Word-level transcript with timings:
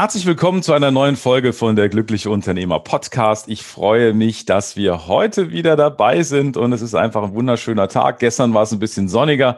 Herzlich 0.00 0.26
willkommen 0.26 0.62
zu 0.62 0.74
einer 0.74 0.92
neuen 0.92 1.16
Folge 1.16 1.52
von 1.52 1.74
der 1.74 1.88
Glückliche 1.88 2.30
Unternehmer 2.30 2.78
Podcast. 2.78 3.48
Ich 3.48 3.64
freue 3.64 4.14
mich, 4.14 4.44
dass 4.44 4.76
wir 4.76 5.08
heute 5.08 5.50
wieder 5.50 5.74
dabei 5.74 6.22
sind 6.22 6.56
und 6.56 6.72
es 6.72 6.82
ist 6.82 6.94
einfach 6.94 7.24
ein 7.24 7.34
wunderschöner 7.34 7.88
Tag. 7.88 8.20
Gestern 8.20 8.54
war 8.54 8.62
es 8.62 8.70
ein 8.70 8.78
bisschen 8.78 9.08
sonniger, 9.08 9.56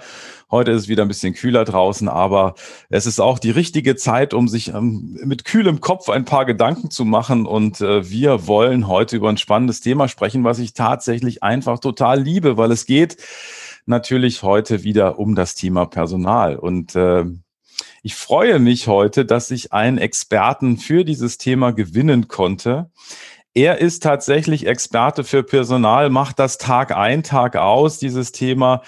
heute 0.50 0.70
ist 0.70 0.84
es 0.84 0.88
wieder 0.88 1.02
ein 1.02 1.08
bisschen 1.08 1.34
kühler 1.34 1.66
draußen, 1.66 2.08
aber 2.08 2.54
es 2.88 3.04
ist 3.04 3.20
auch 3.20 3.38
die 3.38 3.50
richtige 3.50 3.96
Zeit, 3.96 4.32
um 4.32 4.48
sich 4.48 4.68
ähm, 4.72 5.18
mit 5.22 5.44
kühlem 5.44 5.82
Kopf 5.82 6.08
ein 6.08 6.24
paar 6.24 6.46
Gedanken 6.46 6.90
zu 6.90 7.04
machen 7.04 7.44
und 7.44 7.82
äh, 7.82 8.08
wir 8.08 8.46
wollen 8.46 8.88
heute 8.88 9.16
über 9.16 9.28
ein 9.28 9.36
spannendes 9.36 9.82
Thema 9.82 10.08
sprechen, 10.08 10.42
was 10.42 10.58
ich 10.58 10.72
tatsächlich 10.72 11.42
einfach 11.42 11.80
total 11.80 12.18
liebe, 12.18 12.56
weil 12.56 12.72
es 12.72 12.86
geht 12.86 13.18
natürlich 13.84 14.42
heute 14.42 14.84
wieder 14.84 15.18
um 15.18 15.34
das 15.34 15.54
Thema 15.54 15.84
Personal 15.84 16.56
und 16.56 16.96
äh, 16.96 17.26
ich 18.02 18.14
freue 18.14 18.58
mich 18.58 18.86
heute, 18.86 19.24
dass 19.24 19.50
ich 19.50 19.72
einen 19.72 19.98
Experten 19.98 20.78
für 20.78 21.04
dieses 21.04 21.38
Thema 21.38 21.72
gewinnen 21.72 22.28
konnte. 22.28 22.90
Er 23.52 23.78
ist 23.78 24.02
tatsächlich 24.02 24.66
Experte 24.66 25.24
für 25.24 25.42
Personal, 25.42 26.08
macht 26.08 26.38
das 26.38 26.56
Tag 26.56 26.96
ein, 26.96 27.22
Tag 27.22 27.56
aus, 27.56 27.98
dieses 27.98 28.32
Thema. 28.32 28.82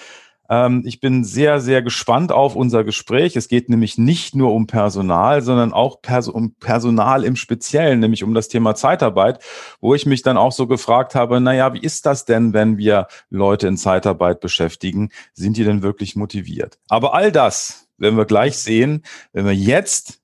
Ähm, 0.49 0.83
ich 0.85 0.99
bin 0.99 1.23
sehr, 1.23 1.59
sehr 1.59 1.81
gespannt 1.81 2.31
auf 2.31 2.55
unser 2.55 2.83
Gespräch. 2.83 3.35
Es 3.35 3.49
geht 3.49 3.69
nämlich 3.69 3.97
nicht 3.97 4.35
nur 4.35 4.53
um 4.53 4.65
Personal, 4.65 5.41
sondern 5.41 5.73
auch 5.73 5.99
um 6.31 6.55
Personal 6.55 7.23
im 7.23 7.35
Speziellen, 7.35 7.99
nämlich 7.99 8.23
um 8.23 8.33
das 8.33 8.47
Thema 8.47 8.73
Zeitarbeit, 8.73 9.43
wo 9.81 9.93
ich 9.95 10.05
mich 10.05 10.21
dann 10.21 10.37
auch 10.37 10.51
so 10.51 10.65
gefragt 10.65 11.13
habe, 11.13 11.41
naja, 11.41 11.73
wie 11.73 11.81
ist 11.81 12.05
das 12.05 12.25
denn, 12.25 12.53
wenn 12.53 12.77
wir 12.77 13.07
Leute 13.29 13.67
in 13.67 13.77
Zeitarbeit 13.77 14.39
beschäftigen? 14.39 15.09
Sind 15.33 15.57
die 15.57 15.65
denn 15.65 15.83
wirklich 15.83 16.15
motiviert? 16.15 16.79
Aber 16.87 17.13
all 17.13 17.31
das 17.31 17.82
werden 18.03 18.17
wir 18.17 18.25
gleich 18.25 18.57
sehen, 18.59 19.01
wenn 19.31 19.45
wir 19.45 19.55
jetzt 19.55 20.19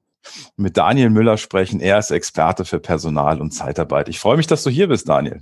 mit 0.57 0.77
Daniel 0.77 1.09
Müller 1.09 1.37
sprechen. 1.37 1.79
Er 1.79 1.97
ist 1.97 2.11
Experte 2.11 2.65
für 2.65 2.79
Personal 2.79 3.41
und 3.41 3.51
Zeitarbeit. 3.51 4.09
Ich 4.09 4.19
freue 4.19 4.37
mich, 4.37 4.47
dass 4.47 4.63
du 4.63 4.69
hier 4.69 4.87
bist, 4.87 5.09
Daniel. 5.09 5.41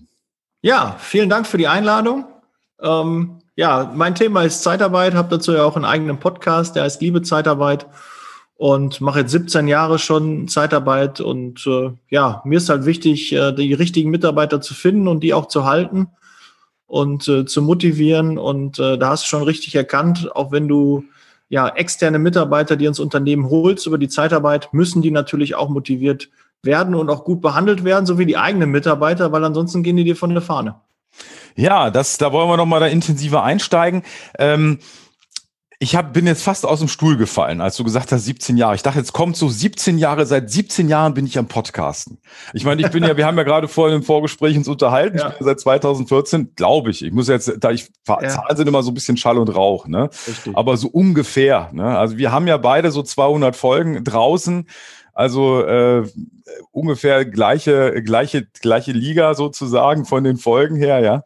Ja, 0.62 0.96
vielen 1.00 1.30
Dank 1.30 1.46
für 1.46 1.58
die 1.58 1.68
Einladung. 1.68 2.26
Ähm, 2.82 3.40
ja, 3.56 3.92
mein 3.96 4.16
Thema 4.16 4.44
ist 4.44 4.64
Zeitarbeit, 4.64 5.14
habe 5.16 5.30
dazu 5.30 5.52
ja 5.52 5.64
auch 5.64 5.76
einen 5.76 5.86
eigenen 5.86 6.20
Podcast, 6.20 6.76
der 6.76 6.84
heißt 6.84 7.02
Liebe 7.02 7.22
Zeitarbeit 7.24 7.88
und 8.56 9.02
mache 9.02 9.22
jetzt 9.22 9.32
17 9.32 9.68
Jahre 9.68 10.00
schon 10.00 10.48
Zeitarbeit 10.48 11.22
und 11.22 11.66
äh, 11.68 11.92
ja, 12.10 12.42
mir 12.46 12.58
ist 12.58 12.70
halt 12.70 12.86
wichtig, 12.86 13.34
äh, 13.34 13.52
die 13.54 13.74
richtigen 13.74 14.10
Mitarbeiter 14.10 14.62
zu 14.62 14.74
finden 14.74 15.08
und 15.08 15.22
die 15.22 15.34
auch 15.34 15.48
zu 15.48 15.66
halten 15.66 16.10
und 16.86 17.28
äh, 17.28 17.46
zu 17.46 17.62
motivieren 17.62 18.38
und 18.38 18.80
äh, 18.80 18.98
da 18.98 19.10
hast 19.10 19.24
du 19.24 19.28
schon 19.28 19.44
richtig 19.44 19.76
erkannt, 19.76 20.36
auch 20.36 20.52
wenn 20.52 20.68
du 20.68 21.04
ja, 21.50 21.70
externe 21.70 22.20
Mitarbeiter, 22.20 22.76
die 22.76 22.86
ins 22.86 23.00
Unternehmen 23.00 23.50
holst 23.50 23.88
über 23.88 23.98
die 23.98 24.10
Zeitarbeit, 24.10 24.70
müssen 24.74 25.02
die 25.02 25.12
natürlich 25.12 25.56
auch 25.56 25.70
motiviert 25.70 26.30
werden 26.64 26.96
und 26.96 27.10
auch 27.10 27.24
gut 27.24 27.42
behandelt 27.42 27.84
werden, 27.84 28.06
so 28.06 28.18
wie 28.18 28.26
die 28.26 28.38
eigenen 28.38 28.72
Mitarbeiter, 28.72 29.32
weil 29.32 29.44
ansonsten 29.44 29.84
gehen 29.84 29.96
die 29.96 30.04
dir 30.04 30.16
von 30.16 30.32
der 30.32 30.42
Fahne. 30.42 30.76
Ja, 31.56 31.90
das, 31.90 32.18
da 32.18 32.32
wollen 32.32 32.50
wir 32.50 32.58
noch 32.58 32.66
mal 32.66 32.80
da 32.80 32.88
intensiver 32.88 33.44
einsteigen. 33.44 34.04
Ähm 34.38 34.80
ich 35.80 35.96
hab, 35.96 36.12
bin 36.12 36.26
jetzt 36.26 36.42
fast 36.42 36.66
aus 36.66 36.80
dem 36.80 36.88
Stuhl 36.88 37.18
gefallen, 37.18 37.62
als 37.62 37.78
du 37.78 37.84
gesagt 37.84 38.12
hast, 38.12 38.26
17 38.26 38.58
Jahre. 38.58 38.74
Ich 38.74 38.82
dachte, 38.82 38.98
jetzt 38.98 39.14
kommt 39.14 39.38
so 39.38 39.48
17 39.48 40.00
Jahre, 40.00 40.26
seit 40.26 40.50
17 40.50 40.90
Jahren 40.90 41.14
bin 41.14 41.28
ich 41.28 41.38
am 41.38 41.48
Podcasten. 41.48 42.18
Ich 42.54 42.66
meine, 42.66 42.82
ich 42.82 42.92
bin 42.92 43.04
ja, 43.04 43.16
wir 43.16 43.28
haben 43.28 43.38
ja 43.38 43.44
gerade 43.44 43.68
vorhin 43.68 43.98
im 43.98 44.04
Vorgespräch 44.04 44.58
uns 44.58 44.68
unterhalten, 44.68 45.20
ja. 45.20 45.30
ich 45.30 45.36
bin 45.36 45.46
seit 45.46 45.60
2014, 45.60 46.56
glaube 46.56 46.90
ich. 46.90 47.06
Ich 47.06 47.12
muss 47.12 47.28
jetzt, 47.28 47.54
da 47.60 47.70
ich, 47.70 47.90
ja. 48.08 48.28
Zahlen 48.28 48.58
sind 48.58 48.68
immer 48.68 48.82
so 48.82 48.90
ein 48.90 48.96
bisschen 48.96 49.18
Schall 49.18 49.38
und 49.38 49.50
Rauch, 49.50 49.88
ne? 49.88 50.10
Richtig. 50.28 50.58
Aber 50.58 50.78
so 50.78 50.88
ungefähr, 50.88 51.70
ne? 51.74 51.96
Also 51.96 52.18
wir 52.18 52.32
haben 52.32 52.48
ja 52.48 52.58
beide 52.58 52.92
so 52.92 53.04
200 53.04 53.56
Folgen 53.56 54.04
draußen. 54.04 54.68
Also 55.14 55.64
äh, 55.64 56.08
ungefähr 56.72 57.26
gleiche, 57.26 58.04
gleiche, 58.04 58.48
gleiche 58.62 58.92
Liga 58.92 59.34
sozusagen 59.36 60.06
von 60.06 60.24
den 60.24 60.38
Folgen 60.38 60.76
her, 60.76 61.00
ja. 61.00 61.24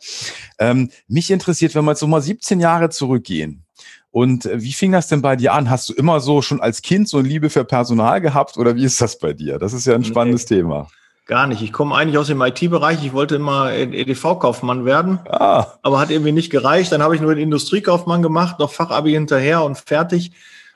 Ähm, 0.60 0.92
mich 1.08 1.32
interessiert, 1.32 1.74
wenn 1.76 1.86
wir 1.86 1.92
jetzt 1.92 2.00
so 2.00 2.08
mal 2.08 2.22
17 2.22 2.60
Jahre 2.60 2.90
zurückgehen. 2.90 3.66
Und 4.12 4.46
äh, 4.46 4.62
wie 4.62 4.74
fing 4.74 4.92
das 4.92 5.08
denn 5.08 5.22
bei 5.22 5.36
dir 5.36 5.54
an? 5.54 5.70
Hast 5.70 5.90
du 5.90 5.94
immer 5.94 6.20
so 6.20 6.42
schon 6.42 6.62
als 6.62 6.82
Kind 6.82 7.08
so 7.08 7.18
eine 7.18 7.28
Liebe 7.28 7.50
für 7.50 7.64
Personal 7.64 8.22
gehabt 8.22 8.58
oder 8.58 8.76
wie 8.76 8.84
ist 8.84 9.02
das 9.02 9.18
bei 9.18 9.34
dir? 9.34 9.58
Das 9.58 9.74
ist 9.74 9.86
ja 9.86 9.96
ein 9.96 10.04
spannendes 10.04 10.50
nee, 10.50 10.58
Thema. 10.58 10.88
Gar 11.28 11.48
nicht. 11.48 11.62
Ich 11.62 11.72
komme 11.72 11.96
eigentlich 11.96 12.18
aus 12.18 12.28
dem 12.28 12.42
IT-Bereich. 12.42 13.06
Ich 13.06 13.14
wollte 13.14 13.36
immer 13.36 13.72
EDV-Kaufmann 13.72 14.84
werden, 14.84 15.20
ah. 15.30 15.66
aber 15.82 16.00
hat 16.00 16.12
irgendwie 16.12 16.34
nicht 16.34 16.50
gereicht. 16.50 16.92
Dann 16.92 17.02
habe 17.02 17.16
ich 17.16 17.22
nur 17.22 17.34
den 17.34 17.44
Industriekaufmann 17.44 18.22
gemacht, 18.22 18.60
noch 18.60 18.72
Fachabi 18.72 19.12
hinterher 19.12 19.64
und 19.64 19.78
fertig. 19.78 20.34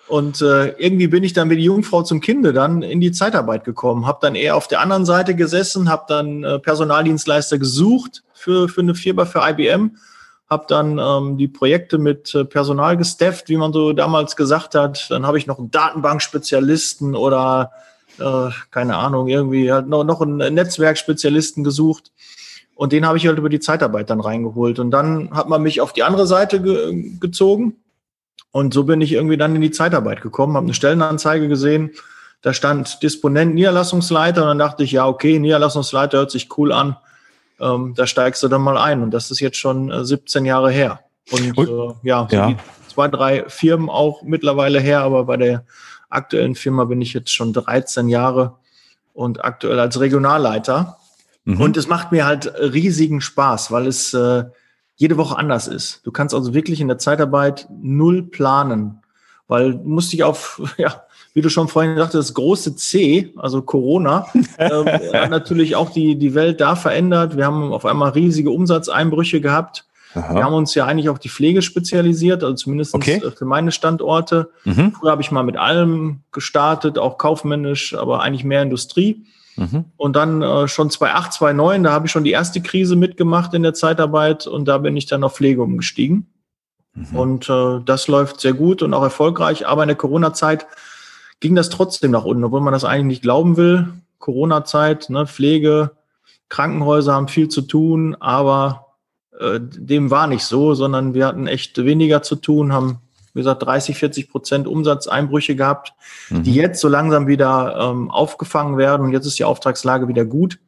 Und 0.08 0.42
äh, 0.42 0.68
irgendwie 0.78 1.08
bin 1.08 1.24
ich 1.24 1.34
dann 1.34 1.50
wie 1.50 1.58
die 1.58 1.64
Jungfrau 1.64 2.04
zum 2.04 2.22
Kinde 2.22 2.54
dann 2.54 2.84
in 2.84 3.02
die 3.02 3.12
Zeitarbeit 3.12 3.66
gekommen. 3.66 4.06
Habe 4.06 4.20
dann 4.22 4.36
eher 4.36 4.56
auf 4.56 4.68
der 4.68 4.80
anderen 4.80 5.04
Seite 5.04 5.36
gesessen, 5.36 5.90
habe 5.90 6.06
dann 6.08 6.44
äh, 6.44 6.60
Personaldienstleister 6.60 7.58
gesucht 7.58 8.24
für, 8.34 8.70
für 8.70 8.82
eine 8.82 8.96
Firma, 8.96 9.26
für 9.26 9.42
IBM 9.42 9.98
habe 10.50 10.66
dann 10.68 11.00
ähm, 11.00 11.38
die 11.38 11.48
Projekte 11.48 11.98
mit 11.98 12.34
äh, 12.36 12.46
Personal 12.46 12.98
gestafft, 12.98 13.50
wie 13.50 13.58
man 13.58 13.74
so 13.74 13.94
damals 13.94 14.36
gesagt 14.36 14.76
hat. 14.76 15.10
Dann 15.10 15.26
habe 15.26 15.38
ich 15.38 15.48
noch 15.48 15.58
einen 15.58 15.72
Datenbankspezialisten 15.72 17.16
oder 17.16 17.72
äh, 18.20 18.50
keine 18.72 18.98
Ahnung, 18.98 19.28
irgendwie 19.28 19.72
halt 19.72 19.88
noch, 19.88 20.04
noch 20.04 20.22
einen 20.22 20.54
Netzwerkspezialisten 20.54 21.64
gesucht. 21.64 22.12
Und 22.76 22.92
den 22.92 23.08
habe 23.08 23.18
ich 23.18 23.26
halt 23.26 23.38
über 23.38 23.50
die 23.50 23.60
Zeitarbeit 23.60 24.10
dann 24.10 24.20
reingeholt. 24.20 24.80
Und 24.80 24.92
dann 24.92 25.32
hat 25.32 25.50
man 25.50 25.64
mich 25.64 25.82
auf 25.82 25.94
die 25.94 26.04
andere 26.04 26.28
Seite 26.28 26.62
ge 26.62 27.16
gezogen. 27.20 27.78
Und 28.52 28.74
so 28.74 28.84
bin 28.84 29.02
ich 29.02 29.14
irgendwie 29.14 29.38
dann 29.38 29.56
in 29.56 29.62
die 29.62 29.72
Zeitarbeit 29.72 30.22
gekommen, 30.22 30.56
habe 30.56 30.66
eine 30.66 30.74
Stellenanzeige 30.74 31.48
gesehen. 31.48 31.92
Da 32.42 32.54
stand 32.54 33.02
Disponent 33.02 33.56
Niederlassungsleiter 33.56 34.44
und 34.44 34.48
dann 34.48 34.60
dachte 34.60 34.84
ich, 34.84 34.92
ja, 34.92 35.08
okay, 35.08 35.40
Niederlassungsleiter 35.40 36.20
hört 36.20 36.32
sich 36.32 36.56
cool 36.58 36.72
an 36.72 36.96
ähm, 37.60 37.94
da 37.96 38.08
steigst 38.08 38.44
du 38.44 38.48
dann 38.48 38.62
mal 38.62 38.78
ein. 38.78 39.02
Und 39.02 39.12
das 39.12 39.32
ist 39.32 39.40
jetzt 39.40 39.58
schon 39.58 39.92
äh, 39.92 40.06
17 40.06 40.46
Jahre 40.46 40.72
her. 40.72 41.00
Und, 41.32 41.58
äh, 41.58 41.94
ja, 42.04 42.28
so 42.30 42.36
ja. 42.36 42.56
zwei, 42.88 43.08
drei 43.08 43.46
Firmen 43.48 43.90
auch 43.90 44.22
mittlerweile 44.24 44.80
her, 44.80 45.02
aber 45.02 45.26
bei 45.26 45.38
der 45.38 45.66
aktuellen 46.10 46.56
Firma 46.56 46.86
bin 46.86 47.02
ich 47.02 47.14
jetzt 47.14 47.34
schon 47.34 47.54
13 47.54 48.10
Jahre 48.10 48.58
und 49.14 49.44
aktuell 49.44 49.80
als 49.80 50.00
Regionalleiter. 50.00 50.98
Mhm. 51.46 51.62
Und 51.62 51.78
es 51.78 51.88
macht 51.88 52.12
mir 52.12 52.26
halt 52.26 52.54
riesigen 52.60 53.22
Spaß, 53.22 53.72
weil 53.72 53.88
es 53.88 54.14
äh, 54.14 54.46
jede 54.96 55.18
Woche 55.18 55.38
anders 55.38 55.68
ist. 55.68 56.06
Du 56.06 56.12
kannst 56.12 56.34
also 56.34 56.54
wirklich 56.54 56.80
in 56.82 56.88
der 56.88 56.98
Zeitarbeit 56.98 57.68
null 57.70 58.24
planen, 58.24 59.02
weil 59.48 59.74
du 59.74 59.84
musst 59.84 60.14
dich 60.14 60.24
auf, 60.24 60.62
ja, 60.78 61.05
wie 61.36 61.42
du 61.42 61.50
schon 61.50 61.68
vorhin 61.68 61.98
sagtest, 61.98 62.30
das 62.30 62.34
große 62.34 62.78
C, 62.78 63.34
also 63.36 63.62
Corona, 63.62 64.26
äh, 64.58 64.70
hat 65.14 65.30
natürlich 65.30 65.76
auch 65.76 65.92
die, 65.92 66.16
die 66.16 66.34
Welt 66.34 66.62
da 66.62 66.78
verändert. 66.78 67.36
Wir 67.36 67.46
haben 67.46 67.74
auf 67.74 67.86
einmal 67.86 68.12
riesige 68.12 68.50
Umsatzeinbrüche 68.50 69.42
gehabt. 69.42 69.86
Aha. 70.14 70.34
Wir 70.34 70.44
haben 70.46 70.54
uns 70.54 70.74
ja 70.76 70.86
eigentlich 70.86 71.10
auf 71.10 71.20
die 71.20 71.28
Pflege 71.28 71.62
spezialisiert, 71.62 72.42
also 72.42 72.56
zumindest 72.56 72.94
okay. 72.94 73.22
für 73.36 73.44
meine 73.44 73.74
Standorte. 73.74 74.50
Mhm. 74.64 74.94
Früher 74.94 75.12
habe 75.12 75.22
ich 75.22 75.30
mal 75.30 75.44
mit 75.44 75.58
allem 75.58 76.22
gestartet, 76.32 76.98
auch 76.98 77.18
kaufmännisch, 77.18 77.94
aber 77.94 78.22
eigentlich 78.22 78.46
mehr 78.46 78.62
Industrie. 78.62 79.26
Mhm. 79.58 79.84
Und 79.98 80.16
dann 80.16 80.42
äh, 80.42 80.70
schon 80.70 80.90
2008, 80.90 81.34
2009, 81.34 81.84
da 81.84 81.92
habe 81.92 82.06
ich 82.06 82.14
schon 82.14 82.24
die 82.24 82.32
erste 82.32 82.62
Krise 82.62 82.96
mitgemacht 82.96 83.54
in 83.54 83.64
der 83.64 83.74
Zeitarbeit 83.74 84.48
und 84.48 84.70
da 84.70 84.78
bin 84.78 84.96
ich 84.96 85.06
dann 85.06 85.26
auf 85.26 85.36
Pflege 85.36 85.62
umgestiegen. 85.62 86.28
Mhm. 86.94 87.16
Und 87.18 87.50
äh, 87.50 87.82
das 87.84 88.08
läuft 88.08 88.40
sehr 88.40 88.54
gut 88.54 88.82
und 88.82 88.94
auch 88.94 89.04
erfolgreich. 89.04 89.68
Aber 89.68 89.84
in 89.84 89.90
der 89.90 89.98
Corona-Zeit 89.98 90.66
ging 91.40 91.56
das 91.56 91.70
trotzdem 91.70 92.12
nach 92.12 92.26
unten, 92.26 92.44
obwohl 92.44 92.62
man 92.62 92.74
das 92.74 92.86
eigentlich 92.86 93.06
nicht 93.06 93.22
glauben 93.22 93.58
will. 93.58 93.88
Corona-Zeit, 94.20 95.10
ne, 95.10 95.28
Pflege, 95.28 95.92
Krankenhäuser 96.50 97.14
haben 97.14 97.28
viel 97.28 97.50
zu 97.50 97.62
tun, 97.62 98.16
aber 98.20 98.96
äh, 99.40 99.60
dem 99.60 100.12
war 100.12 100.28
nicht 100.28 100.44
so, 100.44 100.74
sondern 100.74 101.14
wir 101.14 101.28
hatten 101.28 101.48
echt 101.48 101.78
weniger 101.78 102.22
zu 102.22 102.36
tun, 102.36 102.74
haben, 102.74 103.00
wie 103.34 103.40
gesagt, 103.40 103.64
30, 103.64 103.98
40 103.98 104.30
Prozent 104.30 104.68
Umsatzeinbrüche 104.68 105.56
gehabt, 105.56 105.94
mhm. 106.30 106.44
die 106.44 106.54
jetzt 106.54 106.82
so 106.82 106.88
langsam 106.88 107.28
wieder 107.28 107.78
ähm, 107.80 108.10
aufgefangen 108.10 108.78
werden 108.78 109.04
und 109.04 109.12
jetzt 109.12 109.26
ist 109.26 109.38
die 109.38 109.44
Auftragslage 109.44 110.08
wieder 110.08 110.26
gut. 110.26 110.60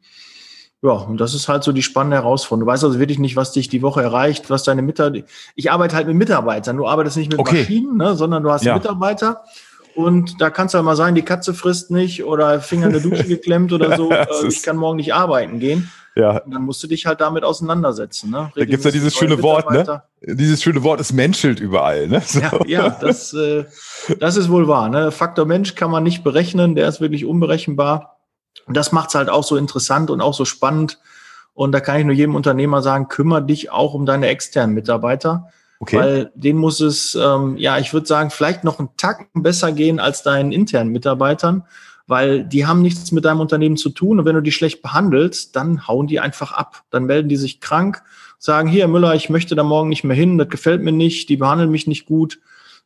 Ja, 0.80 0.92
und 0.92 1.20
das 1.20 1.34
ist 1.34 1.48
halt 1.48 1.64
so 1.64 1.72
die 1.72 1.82
spannende 1.82 2.18
Herausforderung. 2.18 2.66
Du 2.66 2.72
weißt 2.72 2.84
also 2.84 3.00
wirklich 3.00 3.18
nicht, 3.18 3.34
was 3.34 3.50
dich 3.50 3.68
die 3.68 3.82
Woche 3.82 4.00
erreicht, 4.00 4.48
was 4.48 4.62
deine 4.62 4.82
Mitarbeiter. 4.82 5.26
Ich 5.56 5.72
arbeite 5.72 5.96
halt 5.96 6.06
mit 6.06 6.16
Mitarbeitern. 6.16 6.76
Du 6.76 6.86
arbeitest 6.86 7.16
nicht 7.16 7.32
mit 7.32 7.40
okay. 7.40 7.62
Maschinen, 7.62 7.96
ne, 7.96 8.14
sondern 8.14 8.44
du 8.44 8.52
hast 8.52 8.64
ja. 8.64 8.74
Mitarbeiter. 8.74 9.42
Und 9.98 10.40
da 10.40 10.48
kann 10.48 10.68
es 10.68 10.74
ja 10.74 10.82
mal 10.82 10.94
sein, 10.94 11.16
die 11.16 11.22
Katze 11.22 11.52
frisst 11.52 11.90
nicht 11.90 12.22
oder 12.22 12.60
Finger 12.60 12.86
in 12.86 12.92
der 12.92 13.02
Dusche 13.02 13.24
geklemmt 13.26 13.72
oder 13.72 13.96
so. 13.96 14.12
Äh, 14.12 14.28
ich 14.46 14.62
kann 14.62 14.76
morgen 14.76 14.98
nicht 14.98 15.12
arbeiten 15.12 15.58
gehen. 15.58 15.90
Ja. 16.14 16.38
Und 16.38 16.54
dann 16.54 16.62
musst 16.62 16.80
du 16.84 16.86
dich 16.86 17.04
halt 17.04 17.20
damit 17.20 17.42
auseinandersetzen. 17.42 18.30
Ne? 18.30 18.52
Da 18.54 18.64
gibt 18.64 18.78
es 18.78 18.84
ja 18.84 18.92
dieses 18.92 19.16
schöne 19.16 19.42
Wort, 19.42 19.68
ne? 19.72 20.04
Dieses 20.20 20.62
schöne 20.62 20.84
Wort, 20.84 21.00
es 21.00 21.12
menschelt 21.12 21.58
überall. 21.58 22.06
Ne? 22.06 22.22
So. 22.24 22.38
Ja, 22.38 22.52
ja 22.64 22.90
das, 22.90 23.32
äh, 23.32 23.64
das 24.20 24.36
ist 24.36 24.48
wohl 24.48 24.68
wahr. 24.68 24.88
Ne? 24.88 25.10
Faktor 25.10 25.46
Mensch 25.46 25.74
kann 25.74 25.90
man 25.90 26.04
nicht 26.04 26.22
berechnen, 26.22 26.76
der 26.76 26.86
ist 26.86 27.00
wirklich 27.00 27.24
unberechenbar. 27.24 28.20
Und 28.66 28.76
das 28.76 28.92
macht 28.92 29.08
es 29.08 29.16
halt 29.16 29.28
auch 29.28 29.42
so 29.42 29.56
interessant 29.56 30.10
und 30.10 30.20
auch 30.20 30.34
so 30.34 30.44
spannend. 30.44 31.00
Und 31.54 31.72
da 31.72 31.80
kann 31.80 31.98
ich 31.98 32.04
nur 32.04 32.14
jedem 32.14 32.36
Unternehmer 32.36 32.82
sagen, 32.82 33.08
kümmere 33.08 33.44
dich 33.44 33.72
auch 33.72 33.94
um 33.94 34.06
deine 34.06 34.28
externen 34.28 34.76
Mitarbeiter. 34.76 35.50
Okay. 35.80 35.96
Weil 35.96 36.32
den 36.34 36.56
muss 36.56 36.80
es, 36.80 37.14
ähm, 37.14 37.56
ja, 37.56 37.78
ich 37.78 37.92
würde 37.92 38.06
sagen, 38.06 38.30
vielleicht 38.30 38.64
noch 38.64 38.78
einen 38.78 38.88
Tacken 38.96 39.42
besser 39.42 39.72
gehen 39.72 40.00
als 40.00 40.22
deinen 40.22 40.52
internen 40.52 40.90
Mitarbeitern 40.90 41.64
weil 42.08 42.42
die 42.42 42.66
haben 42.66 42.80
nichts 42.80 43.12
mit 43.12 43.26
deinem 43.26 43.40
Unternehmen 43.40 43.76
zu 43.76 43.90
tun. 43.90 44.18
Und 44.18 44.24
wenn 44.24 44.34
du 44.34 44.40
die 44.40 44.50
schlecht 44.50 44.80
behandelst, 44.80 45.54
dann 45.54 45.86
hauen 45.86 46.06
die 46.06 46.20
einfach 46.20 46.52
ab. 46.52 46.82
Dann 46.88 47.04
melden 47.04 47.28
die 47.28 47.36
sich 47.36 47.60
krank, 47.60 48.02
sagen, 48.38 48.68
hier, 48.68 48.88
Müller, 48.88 49.14
ich 49.14 49.28
möchte 49.28 49.54
da 49.54 49.62
morgen 49.62 49.90
nicht 49.90 50.04
mehr 50.04 50.16
hin, 50.16 50.38
das 50.38 50.48
gefällt 50.48 50.82
mir 50.82 50.92
nicht, 50.92 51.28
die 51.28 51.36
behandeln 51.36 51.70
mich 51.70 51.86
nicht 51.86 52.06
gut, 52.06 52.40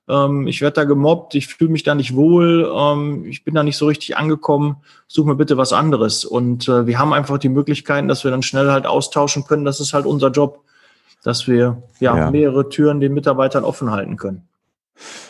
ähm, 0.09 0.49
ich 0.49 0.61
werde 0.61 0.75
da 0.75 0.85
gemobbt, 0.85 1.37
ich 1.37 1.47
fühle 1.47 1.71
mich 1.71 1.85
da 1.85 1.95
nicht 1.95 2.17
wohl, 2.17 2.71
ähm, 2.75 3.25
ich 3.27 3.45
bin 3.45 3.55
da 3.55 3.63
nicht 3.63 3.77
so 3.77 3.87
richtig 3.87 4.17
angekommen, 4.17 4.79
such 5.07 5.25
mir 5.25 5.37
bitte 5.37 5.57
was 5.57 5.73
anderes. 5.73 6.25
Und 6.25 6.69
äh, 6.69 6.87
wir 6.87 6.99
haben 6.99 7.13
einfach 7.13 7.39
die 7.39 7.49
Möglichkeiten, 7.49 8.09
dass 8.09 8.25
wir 8.25 8.33
dann 8.33 8.43
schnell 8.43 8.73
halt 8.73 8.87
austauschen 8.87 9.45
können. 9.45 9.65
Das 9.65 9.79
ist 9.79 9.93
halt 9.93 10.07
unser 10.07 10.31
Job, 10.31 10.65
dass 11.23 11.47
wir 11.47 11.83
ja, 12.01 12.17
ja. 12.17 12.31
mehrere 12.31 12.69
Türen 12.69 13.01
den 13.01 13.15
Mitarbeitern 13.15 13.65
offen 13.65 13.91
halten 13.91 14.17
können. 14.17 14.49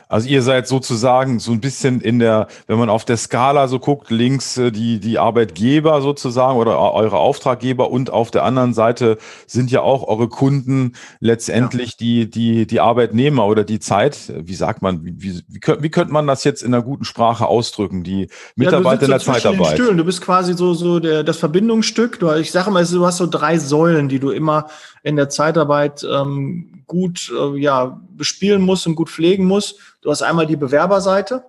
Also 0.09 0.29
ihr 0.29 0.43
seid 0.43 0.69
sozusagen 0.69 1.39
so 1.39 1.53
ein 1.53 1.61
bisschen 1.61 2.03
in 2.03 2.19
der, 2.19 2.49
wenn 2.67 2.79
man 2.79 2.91
auf 2.91 3.07
der 3.07 3.17
Skala 3.17 3.67
so 3.67 3.79
guckt, 3.79 4.11
links 4.11 4.59
äh, 4.59 4.71
die, 4.71 5.01
die 5.01 5.19
Arbeitgeber 5.19 6.03
sozusagen 6.03 6.59
oder 6.59 6.79
eure 6.79 7.17
Auftraggeber 7.17 7.91
und 7.91 8.11
auf 8.11 8.31
der 8.31 8.45
anderen 8.45 8.75
Seite 8.75 9.17
sind 9.47 9.71
ja 9.71 9.81
auch 9.81 10.07
eure 10.07 10.29
Kunden 10.29 10.93
letztendlich 11.21 11.93
ja. 11.93 11.97
die, 12.01 12.31
die, 12.31 12.67
die 12.67 12.81
Arbeitnehmer 12.81 13.47
oder 13.47 13.65
die 13.65 13.81
Zeit, 13.81 14.33
wie 14.37 14.55
sagt 14.55 14.83
man, 14.83 15.03
wie, 15.05 15.15
wie, 15.23 15.43
wie, 15.49 15.61
wie 15.81 15.91
könnte 15.91 16.13
man 16.13 16.27
das 16.27 16.45
jetzt 16.45 16.63
in 16.63 16.75
einer 16.75 16.83
guten 16.83 17.05
Sprache 17.05 17.47
ausdrücken, 17.47 18.03
die 18.03 18.29
Mitarbeiter 18.55 19.03
ja, 19.03 19.05
in 19.07 19.11
der 19.13 19.21
Zeitarbeit? 19.21 19.79
Stühlen. 19.79 19.97
Du 19.97 20.05
bist 20.05 20.21
quasi 20.21 20.53
so, 20.53 20.75
so 20.75 21.01
der, 21.01 21.25
das 21.25 21.39
Verbindungsstück. 21.39 22.21
Du, 22.21 22.31
ich 22.33 22.53
sage 22.53 22.71
mal, 22.71 22.85
du 22.85 23.07
hast 23.07 23.17
so 23.17 23.27
drei 23.27 23.59
Säulen, 23.59 24.11
die 24.11 24.19
du 24.19 24.31
immer 24.31 24.67
in 25.03 25.17
der 25.17 25.31
Zeitarbeit 25.31 26.05
ähm, 26.05 26.85
gut 26.87 27.33
äh, 27.35 27.59
ja, 27.59 28.01
bespielen 28.23 28.63
musst 28.63 28.87
und 28.87 28.95
gut 28.95 29.11
pflegen 29.11 29.47
musst. 29.47 29.81
Du 30.01 30.09
hast 30.09 30.23
einmal 30.23 30.47
die 30.47 30.55
Bewerberseite. 30.55 31.43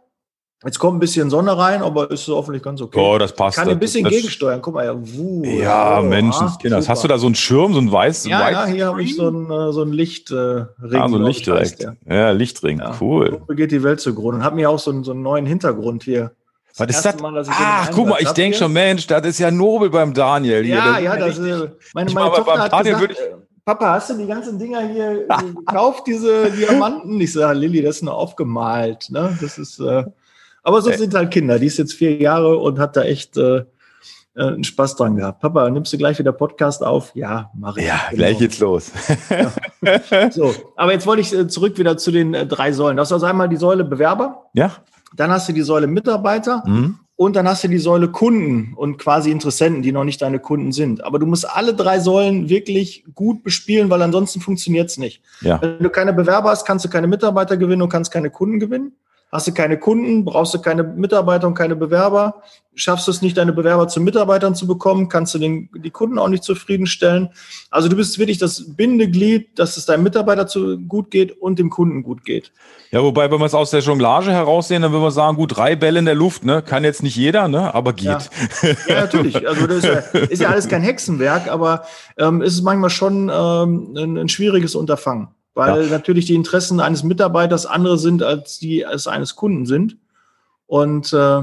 Jetzt 0.66 0.80
kommt 0.80 0.98
ein 0.98 1.00
bisschen 1.00 1.30
Sonne 1.30 1.56
rein, 1.56 1.84
aber 1.84 2.10
ist 2.10 2.28
hoffentlich 2.28 2.64
ganz 2.64 2.82
okay. 2.82 3.00
Oh, 3.00 3.20
das 3.20 3.32
passt. 3.36 3.58
Kann 3.58 3.70
ein 3.70 3.78
bisschen 3.78 4.06
das, 4.06 4.14
gegensteuern. 4.14 4.60
Guck 4.60 4.74
mal, 4.74 4.86
ja, 4.86 4.96
wuh, 4.96 5.44
ja 5.46 6.00
oh, 6.00 6.04
Menschenskinder. 6.04 6.80
Ah, 6.80 6.88
hast 6.88 7.04
du 7.04 7.08
da 7.08 7.20
so 7.20 7.28
einen 7.28 7.36
Schirm, 7.36 7.74
so 7.74 7.80
ein 7.80 7.92
weiß? 7.92 8.26
Ja, 8.26 8.40
weiß 8.40 8.54
ja 8.54 8.66
hier 8.66 8.88
habe 8.88 9.04
ich 9.04 9.16
so 9.16 9.28
einen, 9.28 9.52
äh, 9.52 9.72
so 9.72 9.84
einen 9.84 9.94
Lichtring. 9.94 10.66
Äh, 10.82 10.96
ah, 10.96 11.10
so 11.10 11.18
ein 11.18 11.24
Licht 11.24 11.46
direkt. 11.46 11.86
Ja, 12.10 12.32
Lichtring, 12.32 12.80
ja. 12.80 12.96
cool. 13.00 13.44
So 13.48 13.54
geht 13.54 13.72
die 13.72 13.84
Welt 13.84 14.00
zugrunde. 14.00 14.38
Und 14.38 14.44
habe 14.44 14.56
mir 14.56 14.68
auch 14.72 14.80
so 14.80 14.90
einen, 14.90 15.04
so 15.04 15.12
einen 15.12 15.22
neuen 15.22 15.46
Hintergrund 15.46 16.04
hier. 16.04 16.32
Was 16.76 16.90
ist 16.90 17.06
das? 17.06 17.20
Mal, 17.20 17.46
Ach, 17.50 17.92
guck 17.92 18.08
mal, 18.08 18.18
ich 18.20 18.32
denke 18.32 18.58
schon, 18.58 18.74
Mensch, 18.74 19.06
das 19.06 19.28
ist 19.28 19.38
ja 19.38 19.52
nobel 19.52 19.92
beim 19.92 20.12
Daniel. 20.12 20.66
Ja, 20.66 20.96
hier. 20.96 21.04
ja, 21.04 21.18
das 21.18 21.38
ist. 21.38 21.68
Meine, 21.94 22.12
meine 22.12 22.32
Tochter 22.32 22.58
hat 22.58 22.74
Daniel 22.74 22.96
gesagt, 22.96 23.20
Papa, 23.66 23.94
hast 23.94 24.10
du 24.10 24.16
die 24.16 24.28
ganzen 24.28 24.60
Dinger 24.60 24.82
hier 24.82 25.26
gekauft, 25.26 26.04
diese 26.08 26.52
Diamanten? 26.52 27.20
Ich 27.22 27.32
sage, 27.32 27.58
Lilly, 27.58 27.82
das 27.82 27.98
ist 27.98 28.02
nur 28.02 28.16
aufgemalt. 28.16 29.10
Ne? 29.10 29.38
Das 29.40 29.58
ist, 29.58 29.80
äh, 29.80 30.04
aber 30.64 30.82
so 30.82 30.90
äh. 30.90 30.98
sind 30.98 31.14
halt 31.14 31.32
Kinder. 31.32 31.58
Die 31.60 31.68
ist 31.68 31.78
jetzt 31.78 31.94
vier 31.94 32.18
Jahre 32.18 32.58
und 32.58 32.78
hat 32.78 32.98
da 32.98 33.04
echt 33.04 33.38
äh, 33.38 33.60
äh, 33.60 33.64
einen 34.36 34.66
Spaß 34.66 34.98
dran 34.98 35.16
gehabt. 35.16 35.40
Papa, 35.40 35.70
nimmst 35.70 35.94
du 35.94 35.98
gleich 35.98 36.20
wieder 36.20 36.34
Podcast 36.34 36.84
auf? 36.84 37.16
Ja, 37.16 37.52
mache 37.56 37.80
ich. 37.80 37.88
Ja, 37.88 38.02
genau. 38.10 38.18
gleich 38.18 38.38
geht's 38.40 38.60
los. 38.60 38.92
ja. 39.30 40.32
So, 40.32 40.54
aber 40.76 40.92
jetzt 40.92 41.08
wollte 41.08 41.22
ich 41.22 41.34
äh, 41.34 41.48
zurück 41.48 41.78
wieder 41.78 41.98
zu 41.98 42.12
den 42.12 42.34
drei 42.50 42.74
Säulen. 42.74 42.98
Das 42.98 43.10
ist 43.10 43.14
also 43.14 43.28
einmal 43.28 43.48
die 43.48 43.58
Säule 43.58 43.86
Bewerber. 43.86 44.50
Ja. 44.54 44.72
Dann 45.16 45.32
hast 45.32 45.48
du 45.48 45.54
die 45.54 45.62
Säule 45.62 45.88
Mitarbeiter. 45.88 46.64
Mhm. 46.66 47.00
Und 47.24 47.38
dann 47.38 47.48
hast 47.48 47.64
du 47.64 47.70
die 47.70 47.78
Säule 47.78 48.10
Kunden 48.10 48.74
und 48.76 48.98
quasi 48.98 49.32
Interessenten, 49.32 49.82
die 49.82 49.94
noch 49.94 50.04
nicht 50.04 50.22
deine 50.22 50.40
Kunden 50.40 50.74
sind. 50.74 51.04
Aber 51.06 51.20
du 51.20 51.26
musst 51.26 51.50
alle 51.50 51.74
drei 51.74 52.00
Säulen 52.00 52.50
wirklich 52.50 53.06
gut 53.16 53.44
bespielen, 53.44 53.90
weil 53.90 54.02
ansonsten 54.02 54.42
funktioniert 54.42 54.90
es 54.90 54.98
nicht. 54.98 55.22
Ja. 55.40 55.62
Wenn 55.62 55.80
du 55.80 55.90
keine 55.90 56.12
Bewerber 56.12 56.50
hast, 56.50 56.66
kannst 56.66 56.84
du 56.84 56.90
keine 56.90 57.08
Mitarbeiter 57.08 57.56
gewinnen 57.56 57.82
und 57.82 57.88
kannst 57.88 58.12
keine 58.12 58.30
Kunden 58.30 58.60
gewinnen. 58.60 58.92
Hast 59.34 59.48
du 59.48 59.52
keine 59.52 59.80
Kunden, 59.80 60.26
brauchst 60.26 60.54
du 60.54 60.62
keine 60.62 60.84
Mitarbeiter 60.84 61.48
und 61.48 61.56
keine 61.56 61.76
Bewerber. 61.76 62.44
Schaffst 62.76 63.08
du 63.08 63.12
es 63.12 63.24
nicht, 63.24 63.36
deine 63.36 63.52
Bewerber 63.52 63.88
zu 63.88 64.00
Mitarbeitern 64.00 64.54
zu 64.54 64.68
bekommen, 64.68 65.10
kannst 65.10 65.34
du 65.34 65.40
den, 65.40 65.70
die 65.74 65.90
Kunden 65.90 66.20
auch 66.20 66.28
nicht 66.28 66.44
zufriedenstellen. 66.44 67.30
Also 67.72 67.90
du 67.90 67.96
bist 67.96 68.20
wirklich 68.20 68.38
das 68.38 68.76
Bindeglied, 68.76 69.58
dass 69.58 69.76
es 69.76 69.88
deinem 69.88 70.04
Mitarbeiter 70.04 70.46
zu 70.46 70.78
gut 70.78 71.10
geht 71.10 71.32
und 71.42 71.58
dem 71.58 71.72
Kunden 71.72 72.04
gut 72.04 72.24
geht. 72.26 72.52
Ja, 72.92 73.02
wobei, 73.02 73.32
wenn 73.32 73.40
wir 73.40 73.48
es 73.48 73.56
aus 73.56 73.72
der 73.72 73.80
Jonglage 73.80 74.32
heraussehen, 74.32 74.84
dann 74.84 74.92
würden 74.92 75.04
wir 75.04 75.10
sagen, 75.10 75.36
gut, 75.36 75.58
drei 75.58 75.76
Bälle 75.76 75.98
in 75.98 76.06
der 76.06 76.14
Luft, 76.14 76.46
ne? 76.46 76.62
Kann 76.62 76.84
jetzt 76.84 77.02
nicht 77.02 77.16
jeder, 77.16 77.48
ne? 77.48 77.74
Aber 77.74 77.94
geht. 77.94 78.06
Ja, 78.06 78.20
ja 78.88 79.02
natürlich. 79.02 79.48
Also 79.48 79.66
das 79.66 79.78
ist 79.78 79.86
ja, 79.86 80.20
ist 80.20 80.42
ja 80.44 80.50
alles 80.50 80.68
kein 80.68 80.84
Hexenwerk, 80.84 81.48
aber 81.48 81.86
ähm, 82.20 82.44
ist 82.44 82.54
es 82.54 82.62
manchmal 82.62 82.92
schon 82.92 83.32
ähm, 83.34 83.96
ein, 83.98 84.16
ein 84.16 84.30
schwieriges 84.30 84.76
Unterfangen 84.76 85.30
weil 85.54 85.84
ja. 85.84 85.90
natürlich 85.90 86.26
die 86.26 86.36
Interessen 86.36 86.80
eines 86.80 87.04
Mitarbeiters 87.04 87.66
andere 87.66 87.98
sind, 87.98 88.24
als 88.24 88.60
die 88.60 88.86
als 88.86 89.08
eines 89.08 89.36
Kunden 89.36 89.66
sind. 89.66 89.98
Und 90.68 91.14
äh, 91.14 91.42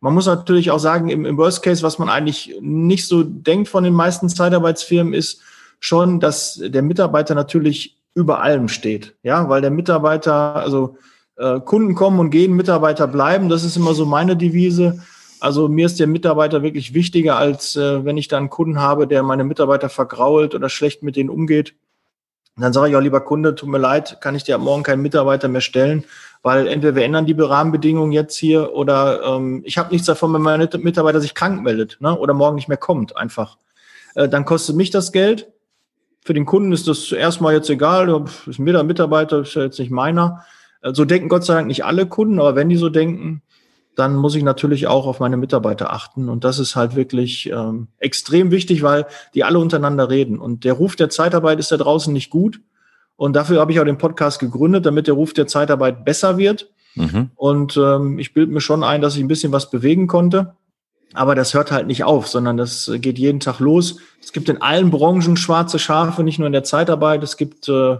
man 0.00 0.14
muss 0.14 0.26
natürlich 0.26 0.70
auch 0.70 0.80
sagen, 0.80 1.08
im, 1.08 1.24
im 1.24 1.36
Worst 1.36 1.62
Case, 1.62 1.82
was 1.82 1.98
man 1.98 2.08
eigentlich 2.08 2.56
nicht 2.60 3.06
so 3.06 3.22
denkt 3.22 3.68
von 3.68 3.84
den 3.84 3.94
meisten 3.94 4.28
Zeitarbeitsfirmen, 4.28 5.14
ist 5.14 5.40
schon, 5.78 6.18
dass 6.18 6.60
der 6.62 6.82
Mitarbeiter 6.82 7.34
natürlich 7.34 7.98
über 8.14 8.40
allem 8.40 8.68
steht. 8.68 9.14
Ja, 9.22 9.48
weil 9.48 9.60
der 9.60 9.70
Mitarbeiter, 9.70 10.56
also 10.56 10.96
äh, 11.36 11.60
Kunden 11.60 11.94
kommen 11.94 12.18
und 12.18 12.30
gehen, 12.30 12.52
Mitarbeiter 12.54 13.06
bleiben, 13.06 13.48
das 13.48 13.64
ist 13.64 13.76
immer 13.76 13.94
so 13.94 14.04
meine 14.04 14.36
Devise. 14.36 15.02
Also 15.40 15.68
mir 15.68 15.86
ist 15.86 15.98
der 15.98 16.06
Mitarbeiter 16.06 16.62
wirklich 16.62 16.94
wichtiger, 16.94 17.36
als 17.36 17.76
äh, 17.76 18.04
wenn 18.04 18.16
ich 18.16 18.28
da 18.28 18.38
einen 18.38 18.50
Kunden 18.50 18.80
habe, 18.80 19.06
der 19.06 19.22
meine 19.22 19.44
Mitarbeiter 19.44 19.88
vergrault 19.88 20.54
oder 20.54 20.68
schlecht 20.68 21.02
mit 21.02 21.16
denen 21.16 21.30
umgeht. 21.30 21.74
Und 22.56 22.62
dann 22.62 22.72
sage 22.72 22.90
ich 22.90 22.96
auch, 22.96 23.00
lieber 23.00 23.20
Kunde, 23.20 23.54
tut 23.54 23.68
mir 23.68 23.78
leid, 23.78 24.18
kann 24.20 24.34
ich 24.34 24.44
dir 24.44 24.56
ab 24.56 24.60
morgen 24.60 24.82
keinen 24.82 25.00
Mitarbeiter 25.00 25.48
mehr 25.48 25.62
stellen, 25.62 26.04
weil 26.42 26.66
entweder 26.66 26.96
wir 26.96 27.04
ändern 27.04 27.24
die 27.24 27.32
Rahmenbedingungen 27.32 28.12
jetzt 28.12 28.36
hier 28.36 28.74
oder 28.74 29.22
ähm, 29.24 29.62
ich 29.64 29.78
habe 29.78 29.90
nichts 29.90 30.06
davon, 30.06 30.34
wenn 30.34 30.42
mein 30.42 30.68
Mitarbeiter 30.80 31.20
sich 31.20 31.34
krank 31.34 31.62
meldet 31.62 31.96
ne, 32.00 32.16
oder 32.16 32.34
morgen 32.34 32.56
nicht 32.56 32.68
mehr 32.68 32.76
kommt, 32.76 33.16
einfach. 33.16 33.56
Äh, 34.14 34.28
dann 34.28 34.44
kostet 34.44 34.76
mich 34.76 34.90
das 34.90 35.12
Geld. 35.12 35.50
Für 36.24 36.34
den 36.34 36.44
Kunden 36.44 36.72
ist 36.72 36.88
das 36.88 37.10
erstmal 37.10 37.54
jetzt 37.54 37.70
egal, 37.70 38.24
ist 38.46 38.58
mir 38.58 38.72
der 38.72 38.84
Mitarbeiter, 38.84 39.40
ist 39.40 39.54
ja 39.54 39.62
jetzt 39.62 39.78
nicht 39.78 39.90
meiner. 39.90 40.44
Äh, 40.82 40.92
so 40.92 41.06
denken 41.06 41.30
Gott 41.30 41.44
sei 41.44 41.54
Dank 41.54 41.68
nicht 41.68 41.86
alle 41.86 42.06
Kunden, 42.06 42.38
aber 42.38 42.54
wenn 42.54 42.68
die 42.68 42.76
so 42.76 42.90
denken, 42.90 43.42
dann 43.96 44.16
muss 44.16 44.34
ich 44.34 44.42
natürlich 44.42 44.86
auch 44.86 45.06
auf 45.06 45.20
meine 45.20 45.36
Mitarbeiter 45.36 45.92
achten. 45.92 46.28
Und 46.28 46.44
das 46.44 46.58
ist 46.58 46.76
halt 46.76 46.96
wirklich 46.96 47.50
ähm, 47.50 47.88
extrem 47.98 48.50
wichtig, 48.50 48.82
weil 48.82 49.06
die 49.34 49.44
alle 49.44 49.58
untereinander 49.58 50.08
reden. 50.08 50.38
Und 50.38 50.64
der 50.64 50.72
Ruf 50.74 50.96
der 50.96 51.10
Zeitarbeit 51.10 51.58
ist 51.58 51.72
da 51.72 51.76
draußen 51.76 52.12
nicht 52.12 52.30
gut. 52.30 52.60
Und 53.16 53.34
dafür 53.36 53.60
habe 53.60 53.72
ich 53.72 53.80
auch 53.80 53.84
den 53.84 53.98
Podcast 53.98 54.38
gegründet, 54.40 54.86
damit 54.86 55.06
der 55.06 55.14
Ruf 55.14 55.34
der 55.34 55.46
Zeitarbeit 55.46 56.04
besser 56.04 56.38
wird. 56.38 56.70
Mhm. 56.94 57.30
Und 57.34 57.76
ähm, 57.76 58.18
ich 58.18 58.32
bilde 58.32 58.52
mir 58.52 58.60
schon 58.60 58.82
ein, 58.82 59.02
dass 59.02 59.16
ich 59.16 59.22
ein 59.22 59.28
bisschen 59.28 59.52
was 59.52 59.70
bewegen 59.70 60.06
konnte. 60.06 60.54
Aber 61.14 61.34
das 61.34 61.52
hört 61.52 61.70
halt 61.70 61.86
nicht 61.86 62.04
auf, 62.04 62.26
sondern 62.26 62.56
das 62.56 62.90
geht 62.94 63.18
jeden 63.18 63.40
Tag 63.40 63.60
los. 63.60 63.98
Es 64.22 64.32
gibt 64.32 64.48
in 64.48 64.62
allen 64.62 64.90
Branchen 64.90 65.36
schwarze 65.36 65.78
Schafe, 65.78 66.22
nicht 66.22 66.38
nur 66.38 66.46
in 66.46 66.54
der 66.54 66.64
Zeitarbeit. 66.64 67.22
Es 67.22 67.36
gibt 67.36 67.68
äh, 67.68 67.98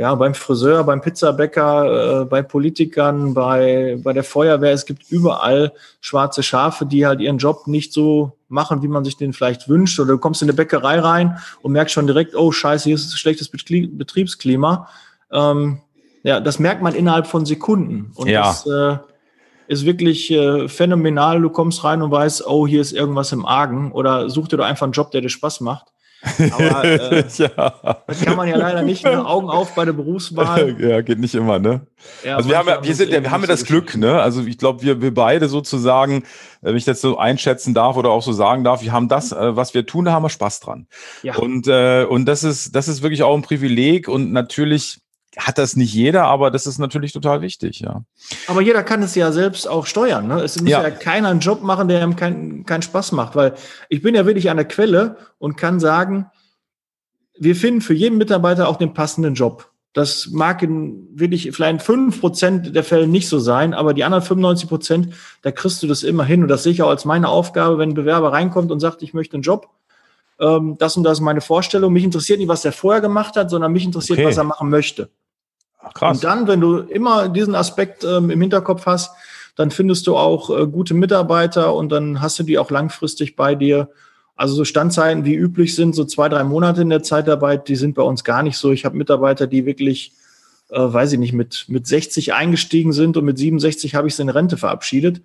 ja, 0.00 0.14
beim 0.14 0.32
Friseur, 0.32 0.82
beim 0.84 1.02
Pizzabäcker, 1.02 2.22
äh, 2.22 2.24
bei 2.24 2.40
Politikern, 2.40 3.34
bei, 3.34 3.98
bei 4.02 4.14
der 4.14 4.24
Feuerwehr. 4.24 4.72
Es 4.72 4.86
gibt 4.86 5.10
überall 5.10 5.74
schwarze 6.00 6.42
Schafe, 6.42 6.86
die 6.86 7.06
halt 7.06 7.20
ihren 7.20 7.36
Job 7.36 7.66
nicht 7.66 7.92
so 7.92 8.32
machen, 8.48 8.82
wie 8.82 8.88
man 8.88 9.04
sich 9.04 9.18
den 9.18 9.34
vielleicht 9.34 9.68
wünscht. 9.68 10.00
Oder 10.00 10.12
du 10.12 10.18
kommst 10.18 10.40
in 10.40 10.48
eine 10.48 10.56
Bäckerei 10.56 11.00
rein 11.00 11.38
und 11.60 11.72
merkst 11.72 11.92
schon 11.92 12.06
direkt, 12.06 12.34
oh 12.34 12.50
scheiße, 12.50 12.84
hier 12.84 12.94
ist 12.94 13.12
ein 13.12 13.18
schlechtes 13.18 13.50
Betriebsklima. 13.50 14.88
Ähm, 15.30 15.82
ja, 16.22 16.40
das 16.40 16.58
merkt 16.58 16.80
man 16.80 16.94
innerhalb 16.94 17.26
von 17.26 17.44
Sekunden. 17.44 18.10
Und 18.14 18.28
ja. 18.28 18.44
das 18.44 18.66
äh, 18.66 18.96
ist 19.68 19.84
wirklich 19.84 20.30
äh, 20.30 20.66
phänomenal. 20.68 21.42
Du 21.42 21.50
kommst 21.50 21.84
rein 21.84 22.00
und 22.00 22.10
weißt, 22.10 22.46
oh, 22.46 22.66
hier 22.66 22.80
ist 22.80 22.92
irgendwas 22.92 23.32
im 23.32 23.44
Argen. 23.44 23.92
Oder 23.92 24.30
such 24.30 24.48
dir 24.48 24.56
doch 24.56 24.64
einfach 24.64 24.84
einen 24.84 24.94
Job, 24.94 25.10
der 25.10 25.20
dir 25.20 25.28
Spaß 25.28 25.60
macht. 25.60 25.89
Aber 26.22 26.84
äh, 26.84 27.24
ja. 27.36 28.02
das 28.06 28.20
kann 28.22 28.36
man 28.36 28.48
ja 28.48 28.56
leider 28.56 28.82
nicht. 28.82 29.04
Ne? 29.04 29.24
Augen 29.26 29.48
auf 29.48 29.74
bei 29.74 29.84
der 29.84 29.92
Berufswahl. 29.92 30.76
Ja, 30.80 31.00
geht 31.02 31.18
nicht 31.18 31.34
immer, 31.34 31.58
ne? 31.58 31.86
Ja, 32.24 32.36
also 32.36 32.48
wir 32.48 32.58
haben 32.58 32.68
ja, 32.68 32.82
wir 32.82 32.94
sind, 32.94 33.10
wir 33.10 33.30
haben 33.30 33.42
ja 33.42 33.46
das 33.46 33.64
Glück, 33.64 33.96
ne? 33.96 34.20
Also 34.20 34.44
ich 34.44 34.58
glaube, 34.58 34.82
wir, 34.82 35.02
wir 35.02 35.12
beide 35.12 35.48
sozusagen, 35.48 36.24
wenn 36.60 36.76
ich 36.76 36.84
das 36.84 37.00
so 37.00 37.18
einschätzen 37.18 37.74
darf 37.74 37.96
oder 37.96 38.10
auch 38.10 38.22
so 38.22 38.32
sagen 38.32 38.64
darf, 38.64 38.82
wir 38.82 38.92
haben 38.92 39.08
das, 39.08 39.32
äh, 39.32 39.56
was 39.56 39.74
wir 39.74 39.86
tun, 39.86 40.04
da 40.04 40.12
haben 40.12 40.22
wir 40.22 40.30
Spaß 40.30 40.60
dran. 40.60 40.86
Ja. 41.22 41.36
Und, 41.36 41.68
äh, 41.68 42.04
und 42.04 42.26
das 42.26 42.44
ist, 42.44 42.74
das 42.74 42.88
ist 42.88 43.02
wirklich 43.02 43.22
auch 43.22 43.34
ein 43.34 43.42
Privileg 43.42 44.08
und 44.08 44.32
natürlich 44.32 45.00
hat 45.36 45.58
das 45.58 45.76
nicht 45.76 45.94
jeder, 45.94 46.24
aber 46.24 46.50
das 46.50 46.66
ist 46.66 46.78
natürlich 46.78 47.12
total 47.12 47.40
wichtig, 47.40 47.80
ja. 47.80 48.02
Aber 48.48 48.60
jeder 48.60 48.82
kann 48.82 49.02
es 49.02 49.14
ja 49.14 49.30
selbst 49.30 49.68
auch 49.68 49.86
steuern. 49.86 50.26
Ne? 50.26 50.40
Es 50.40 50.60
muss 50.60 50.70
ja. 50.70 50.82
ja 50.82 50.90
keiner 50.90 51.28
einen 51.28 51.40
Job 51.40 51.62
machen, 51.62 51.88
der 51.88 52.02
ihm 52.02 52.16
keinen 52.16 52.66
keinen 52.66 52.82
Spaß 52.82 53.12
macht, 53.12 53.36
weil 53.36 53.54
ich 53.88 54.02
bin 54.02 54.14
ja 54.14 54.26
wirklich 54.26 54.50
an 54.50 54.56
der 54.56 54.66
Quelle 54.66 55.16
und 55.38 55.56
kann 55.56 55.78
sagen, 55.78 56.26
wir 57.38 57.54
finden 57.54 57.80
für 57.80 57.94
jeden 57.94 58.18
Mitarbeiter 58.18 58.68
auch 58.68 58.76
den 58.76 58.92
passenden 58.92 59.34
Job. 59.34 59.70
Das 59.92 60.28
mag 60.30 60.62
in 60.62 61.08
wirklich 61.12 61.50
vielleicht 61.52 61.82
fünf 61.82 62.20
Prozent 62.20 62.76
der 62.76 62.84
Fälle 62.84 63.08
nicht 63.08 63.28
so 63.28 63.38
sein, 63.38 63.74
aber 63.74 63.94
die 63.94 64.04
anderen 64.04 64.22
95 64.22 64.68
Prozent, 64.68 65.14
da 65.42 65.50
kriegst 65.50 65.82
du 65.82 65.86
das 65.86 66.02
immer 66.02 66.24
hin. 66.24 66.42
Und 66.42 66.48
das 66.48 66.62
sehe 66.62 66.72
ich 66.72 66.82
auch 66.82 66.90
als 66.90 67.04
meine 67.04 67.28
Aufgabe, 67.28 67.78
wenn 67.78 67.90
ein 67.90 67.94
Bewerber 67.94 68.32
reinkommt 68.32 68.70
und 68.70 68.78
sagt, 68.78 69.02
ich 69.02 69.14
möchte 69.14 69.34
einen 69.34 69.42
Job, 69.42 69.68
ähm, 70.40 70.76
das 70.78 70.96
und 70.96 71.02
das 71.02 71.18
ist 71.18 71.22
meine 71.22 71.40
Vorstellung. 71.40 71.92
Mich 71.92 72.04
interessiert 72.04 72.38
nicht, 72.38 72.48
was 72.48 72.62
der 72.62 72.72
vorher 72.72 73.00
gemacht 73.00 73.36
hat, 73.36 73.50
sondern 73.50 73.72
mich 73.72 73.84
interessiert, 73.84 74.18
okay. 74.18 74.28
was 74.28 74.36
er 74.36 74.44
machen 74.44 74.70
möchte. 74.70 75.10
Ach, 75.82 75.94
krass. 75.94 76.16
Und 76.16 76.24
dann, 76.24 76.46
wenn 76.46 76.60
du 76.60 76.78
immer 76.78 77.28
diesen 77.28 77.54
Aspekt 77.54 78.04
ähm, 78.04 78.30
im 78.30 78.40
Hinterkopf 78.40 78.86
hast, 78.86 79.12
dann 79.56 79.70
findest 79.70 80.06
du 80.06 80.16
auch 80.16 80.50
äh, 80.50 80.66
gute 80.66 80.94
Mitarbeiter 80.94 81.74
und 81.74 81.90
dann 81.90 82.20
hast 82.20 82.38
du 82.38 82.42
die 82.42 82.58
auch 82.58 82.70
langfristig 82.70 83.36
bei 83.36 83.54
dir. 83.54 83.90
Also 84.36 84.54
so 84.54 84.64
Standzeiten, 84.64 85.22
die 85.22 85.34
üblich 85.34 85.74
sind, 85.74 85.94
so 85.94 86.04
zwei, 86.04 86.28
drei 86.30 86.44
Monate 86.44 86.82
in 86.82 86.88
der 86.88 87.02
Zeitarbeit, 87.02 87.68
die 87.68 87.76
sind 87.76 87.94
bei 87.94 88.02
uns 88.02 88.24
gar 88.24 88.42
nicht 88.42 88.56
so. 88.56 88.72
Ich 88.72 88.84
habe 88.84 88.96
Mitarbeiter, 88.96 89.46
die 89.46 89.66
wirklich, 89.66 90.12
äh, 90.70 90.80
weiß 90.80 91.12
ich 91.12 91.18
nicht, 91.18 91.34
mit, 91.34 91.66
mit 91.68 91.86
60 91.86 92.32
eingestiegen 92.32 92.92
sind 92.92 93.16
und 93.16 93.24
mit 93.24 93.36
67 93.36 93.94
habe 93.94 94.08
ich 94.08 94.14
sie 94.14 94.22
in 94.22 94.30
Rente 94.30 94.56
verabschiedet. 94.56 95.20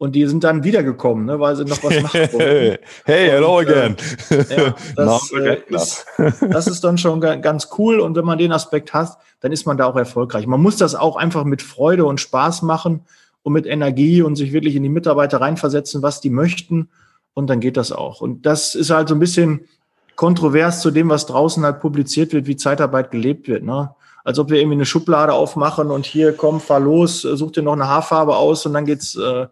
Und 0.00 0.12
die 0.12 0.26
sind 0.26 0.44
dann 0.44 0.64
wiedergekommen, 0.64 1.26
ne, 1.26 1.40
weil 1.40 1.56
sie 1.56 1.66
noch 1.66 1.84
was 1.84 2.00
machen 2.00 2.32
wollten. 2.32 2.78
hey, 3.04 3.28
hello 3.28 3.58
und, 3.58 3.68
again. 3.68 3.96
Äh, 4.30 4.56
ja, 4.56 4.74
das, 4.96 5.30
äh, 5.32 5.60
ist, 5.68 6.06
das 6.40 6.66
ist 6.66 6.82
dann 6.82 6.96
schon 6.96 7.20
ganz 7.20 7.68
cool. 7.76 8.00
Und 8.00 8.16
wenn 8.16 8.24
man 8.24 8.38
den 8.38 8.50
Aspekt 8.50 8.94
hat, 8.94 9.18
dann 9.40 9.52
ist 9.52 9.66
man 9.66 9.76
da 9.76 9.84
auch 9.84 9.96
erfolgreich. 9.96 10.46
Man 10.46 10.62
muss 10.62 10.78
das 10.78 10.94
auch 10.94 11.16
einfach 11.16 11.44
mit 11.44 11.60
Freude 11.60 12.06
und 12.06 12.18
Spaß 12.18 12.62
machen 12.62 13.02
und 13.42 13.52
mit 13.52 13.66
Energie 13.66 14.22
und 14.22 14.36
sich 14.36 14.54
wirklich 14.54 14.74
in 14.74 14.82
die 14.82 14.88
Mitarbeiter 14.88 15.42
reinversetzen, 15.42 16.00
was 16.00 16.22
die 16.22 16.30
möchten. 16.30 16.88
Und 17.34 17.48
dann 17.48 17.60
geht 17.60 17.76
das 17.76 17.92
auch. 17.92 18.22
Und 18.22 18.46
das 18.46 18.74
ist 18.74 18.88
halt 18.88 19.06
so 19.06 19.14
ein 19.14 19.20
bisschen 19.20 19.68
kontrovers 20.16 20.80
zu 20.80 20.90
dem, 20.90 21.10
was 21.10 21.26
draußen 21.26 21.62
halt 21.62 21.80
publiziert 21.80 22.32
wird, 22.32 22.46
wie 22.46 22.56
Zeitarbeit 22.56 23.10
gelebt 23.10 23.48
wird. 23.48 23.64
Ne? 23.64 23.94
Als 24.24 24.38
ob 24.38 24.48
wir 24.48 24.60
irgendwie 24.60 24.76
eine 24.76 24.86
Schublade 24.86 25.34
aufmachen 25.34 25.90
und 25.90 26.06
hier, 26.06 26.32
komm, 26.32 26.58
fahr 26.58 26.80
los, 26.80 27.20
such 27.20 27.52
dir 27.52 27.62
noch 27.62 27.74
eine 27.74 27.86
Haarfarbe 27.86 28.34
aus 28.34 28.64
und 28.64 28.72
dann 28.72 28.86
geht's 28.86 29.14
äh, 29.14 29.46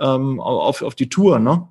ähm, 0.00 0.40
auf, 0.40 0.82
auf 0.82 0.94
die 0.94 1.08
Tour, 1.08 1.38
ne? 1.38 1.68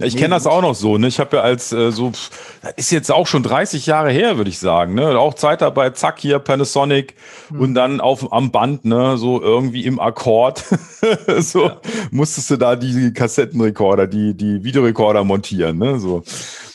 Ja, 0.00 0.06
ich 0.06 0.16
kenne 0.16 0.34
das 0.34 0.46
auch 0.46 0.62
noch 0.62 0.74
so. 0.74 0.96
Ne? 0.96 1.08
Ich 1.08 1.20
habe 1.20 1.36
ja 1.36 1.42
als 1.42 1.72
äh, 1.72 1.92
so, 1.92 2.08
das 2.08 2.30
ist 2.76 2.90
jetzt 2.90 3.12
auch 3.12 3.26
schon 3.26 3.42
30 3.42 3.84
Jahre 3.84 4.10
her, 4.10 4.38
würde 4.38 4.48
ich 4.48 4.58
sagen. 4.58 4.94
Ne? 4.94 5.18
Auch 5.18 5.34
Zeitarbeit, 5.34 5.98
zack, 5.98 6.18
hier 6.18 6.38
Panasonic 6.38 7.14
hm. 7.48 7.60
und 7.60 7.74
dann 7.74 8.00
auf 8.00 8.32
am 8.32 8.50
Band, 8.50 8.86
ne, 8.86 9.18
so 9.18 9.42
irgendwie 9.42 9.84
im 9.84 10.00
Akkord. 10.00 10.64
so 11.38 11.66
ja. 11.66 11.80
musstest 12.10 12.50
du 12.50 12.56
da 12.56 12.76
die 12.76 13.12
Kassettenrekorder, 13.12 14.06
die, 14.06 14.34
die 14.34 14.64
Videorekorder 14.64 15.22
montieren. 15.22 15.76
Ne? 15.76 15.98
So. 15.98 16.22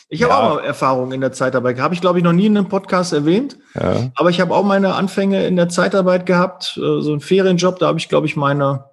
Ich 0.08 0.22
habe 0.22 0.32
ja. 0.32 0.38
auch 0.38 0.54
mal 0.54 0.64
Erfahrung 0.64 1.10
in 1.10 1.20
der 1.20 1.32
Zeitarbeit. 1.32 1.80
Habe 1.80 1.94
ich, 1.94 2.00
glaube 2.00 2.18
ich, 2.18 2.24
noch 2.24 2.32
nie 2.32 2.46
in 2.46 2.56
einem 2.56 2.68
Podcast 2.68 3.12
erwähnt. 3.12 3.58
Ja. 3.74 4.12
Aber 4.14 4.30
ich 4.30 4.40
habe 4.40 4.54
auch 4.54 4.64
meine 4.64 4.94
Anfänge 4.94 5.44
in 5.48 5.56
der 5.56 5.68
Zeitarbeit 5.68 6.26
gehabt. 6.26 6.76
Äh, 6.76 7.00
so 7.00 7.12
ein 7.12 7.20
Ferienjob, 7.20 7.80
da 7.80 7.88
habe 7.88 7.98
ich, 7.98 8.08
glaube 8.08 8.28
ich, 8.28 8.36
meine 8.36 8.84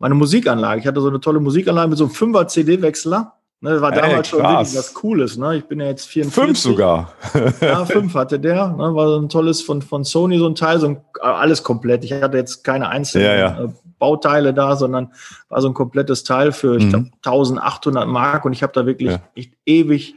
meine 0.00 0.14
Musikanlage. 0.14 0.80
Ich 0.80 0.86
hatte 0.86 1.00
so 1.00 1.08
eine 1.08 1.20
tolle 1.20 1.38
Musikanlage 1.38 1.88
mit 1.88 1.98
so 1.98 2.04
einem 2.04 2.12
5er 2.12 2.48
CD-Wechsler. 2.48 3.34
Ne, 3.62 3.72
das 3.72 3.82
war 3.82 3.92
damals 3.92 4.14
Ey, 4.14 4.24
schon 4.24 4.42
wirklich 4.42 4.78
was 4.78 4.94
Cooles. 4.94 5.36
Ne? 5.36 5.58
Ich 5.58 5.66
bin 5.66 5.80
ja 5.80 5.86
jetzt 5.86 6.06
44. 6.08 6.44
Fünf 6.44 6.58
sogar. 6.58 7.12
ja, 7.60 7.84
fünf 7.84 8.14
hatte 8.14 8.40
der. 8.40 8.68
Ne? 8.68 8.94
War 8.94 9.08
so 9.08 9.18
ein 9.18 9.28
tolles 9.28 9.60
von, 9.60 9.82
von 9.82 10.02
Sony 10.02 10.38
so 10.38 10.46
ein 10.46 10.54
Teil, 10.54 10.80
so 10.80 10.86
ein, 10.86 11.00
alles 11.20 11.62
komplett. 11.62 12.02
Ich 12.02 12.14
hatte 12.14 12.38
jetzt 12.38 12.64
keine 12.64 12.88
einzelnen 12.88 13.26
ja, 13.26 13.36
ja. 13.36 13.64
Äh, 13.64 13.68
Bauteile 13.98 14.54
da, 14.54 14.76
sondern 14.76 15.12
war 15.50 15.60
so 15.60 15.68
ein 15.68 15.74
komplettes 15.74 16.24
Teil 16.24 16.52
für, 16.52 16.78
ich 16.78 16.84
mhm. 16.84 16.88
glaube, 16.88 17.10
1800 17.22 18.08
Mark 18.08 18.46
und 18.46 18.54
ich 18.54 18.62
habe 18.62 18.72
da 18.72 18.86
wirklich 18.86 19.10
ja. 19.10 19.20
echt 19.34 19.52
ewig 19.66 20.14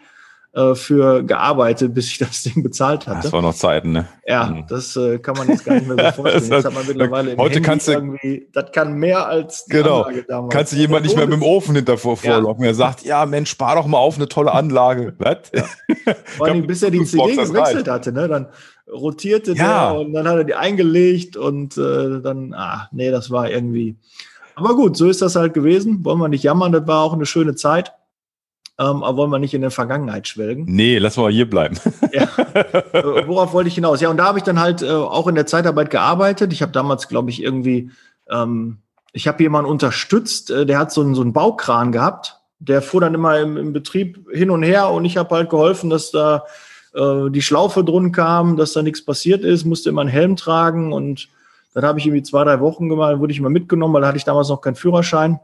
äh, 0.55 0.75
für 0.75 1.23
gearbeitet, 1.23 1.95
bis 1.95 2.11
ich 2.11 2.17
das 2.19 2.43
Ding 2.43 2.61
bezahlt 2.61 3.07
hatte. 3.07 3.21
Das 3.23 3.31
war 3.31 3.41
noch 3.41 3.55
Zeiten, 3.55 3.91
ne? 3.91 4.07
Ja, 4.25 4.45
mhm. 4.45 4.65
das 4.67 4.95
äh, 4.95 5.17
kann 5.17 5.35
man 5.35 5.47
jetzt 5.49 5.65
gar 5.65 5.73
nicht 5.73 5.87
mehr 5.87 5.97
so 5.97 6.11
vorstellen. 6.21 6.51
Jetzt 6.51 6.65
hat 6.65 6.73
man 6.73 6.85
mittlerweile 6.85 7.35
heute 7.37 7.59
kannst 7.61 7.87
du 7.87 7.93
irgendwie, 7.93 8.47
das 8.53 8.71
kann 8.71 8.93
mehr 8.93 9.27
als 9.27 9.65
genau. 9.67 10.07
Kannst 10.49 10.73
du 10.73 10.77
jemand 10.77 11.05
nicht 11.05 11.15
mehr 11.15 11.25
mit 11.25 11.33
dem 11.33 11.43
Ofen 11.43 11.75
hinter 11.75 11.97
vorlocken. 11.97 12.63
Ja. 12.63 12.69
Er 12.69 12.75
sagt, 12.75 13.03
ja 13.03 13.25
Mensch, 13.25 13.49
spar 13.49 13.75
doch 13.75 13.87
mal 13.87 13.97
auf 13.97 14.17
eine 14.17 14.27
tolle 14.27 14.51
Anlage. 14.51 15.15
Was? 15.19 15.37
Ja. 15.53 15.65
Vor 16.37 16.47
allem, 16.47 16.67
bis 16.67 16.83
er 16.83 16.91
die 16.91 17.03
CD 17.03 17.35
gewechselt 17.35 17.87
hatte, 17.87 18.11
ne? 18.11 18.27
Dann 18.27 18.47
rotierte 18.91 19.53
ja. 19.53 19.91
der 19.91 19.99
und 20.01 20.13
dann 20.13 20.27
hat 20.27 20.37
er 20.37 20.43
die 20.43 20.53
eingelegt 20.53 21.35
und 21.35 21.77
äh, 21.77 22.21
dann, 22.21 22.53
ah, 22.53 22.89
nee, 22.91 23.09
das 23.09 23.31
war 23.31 23.49
irgendwie. 23.49 23.95
Aber 24.55 24.75
gut, 24.75 24.97
so 24.97 25.07
ist 25.09 25.23
das 25.23 25.35
halt 25.35 25.55
gewesen. 25.55 26.05
Wollen 26.05 26.19
wir 26.19 26.27
nicht 26.27 26.43
jammern, 26.43 26.71
das 26.71 26.85
war 26.85 27.01
auch 27.01 27.13
eine 27.13 27.25
schöne 27.25 27.55
Zeit. 27.55 27.91
Ähm, 28.79 29.03
aber 29.03 29.17
wollen 29.17 29.29
wir 29.29 29.39
nicht 29.39 29.53
in 29.53 29.61
der 29.61 29.71
Vergangenheit 29.71 30.27
schwelgen? 30.27 30.65
Nee, 30.67 30.97
lass 30.97 31.17
mal 31.17 31.31
hier 31.31 31.47
bleiben. 31.47 31.77
ja. 32.11 32.23
Äh, 32.93 33.27
worauf 33.27 33.53
wollte 33.53 33.67
ich 33.67 33.75
hinaus? 33.75 34.01
Ja, 34.01 34.09
und 34.09 34.17
da 34.17 34.25
habe 34.25 34.39
ich 34.39 34.43
dann 34.43 34.59
halt 34.59 34.81
äh, 34.81 34.89
auch 34.89 35.27
in 35.27 35.35
der 35.35 35.45
Zeitarbeit 35.45 35.91
gearbeitet. 35.91 36.53
Ich 36.53 36.61
habe 36.61 36.71
damals, 36.71 37.07
glaube 37.07 37.29
ich, 37.29 37.41
irgendwie, 37.41 37.91
ähm, 38.29 38.79
ich 39.11 39.27
habe 39.27 39.43
jemanden 39.43 39.69
unterstützt, 39.69 40.49
äh, 40.49 40.65
der 40.65 40.79
hat 40.79 40.91
so 40.91 41.01
einen, 41.01 41.13
so 41.13 41.21
einen 41.21 41.33
Baukran 41.33 41.91
gehabt. 41.91 42.39
Der 42.59 42.81
fuhr 42.81 43.01
dann 43.01 43.13
immer 43.13 43.39
im, 43.39 43.57
im 43.57 43.73
Betrieb 43.73 44.27
hin 44.31 44.49
und 44.49 44.63
her 44.63 44.89
und 44.89 45.05
ich 45.05 45.17
habe 45.17 45.35
halt 45.35 45.49
geholfen, 45.49 45.89
dass 45.89 46.11
da 46.11 46.45
äh, 46.95 47.29
die 47.29 47.41
Schlaufe 47.41 47.83
drun 47.83 48.11
kam, 48.11 48.57
dass 48.57 48.73
da 48.73 48.81
nichts 48.81 49.05
passiert 49.05 49.43
ist, 49.43 49.65
musste 49.65 49.89
immer 49.89 50.01
einen 50.01 50.09
Helm 50.09 50.35
tragen 50.35 50.93
und 50.93 51.27
dann 51.73 51.83
habe 51.83 51.99
ich 51.99 52.05
irgendwie 52.05 52.23
zwei, 52.23 52.43
drei 52.43 52.59
Wochen 52.59 52.89
gemacht, 52.89 53.19
wurde 53.19 53.33
ich 53.33 53.41
mal 53.41 53.49
mitgenommen, 53.49 53.93
weil 53.93 54.01
da 54.01 54.07
hatte 54.07 54.17
ich 54.17 54.25
damals 54.25 54.49
noch 54.49 54.61
keinen 54.61 54.75
Führerschein. 54.75 55.39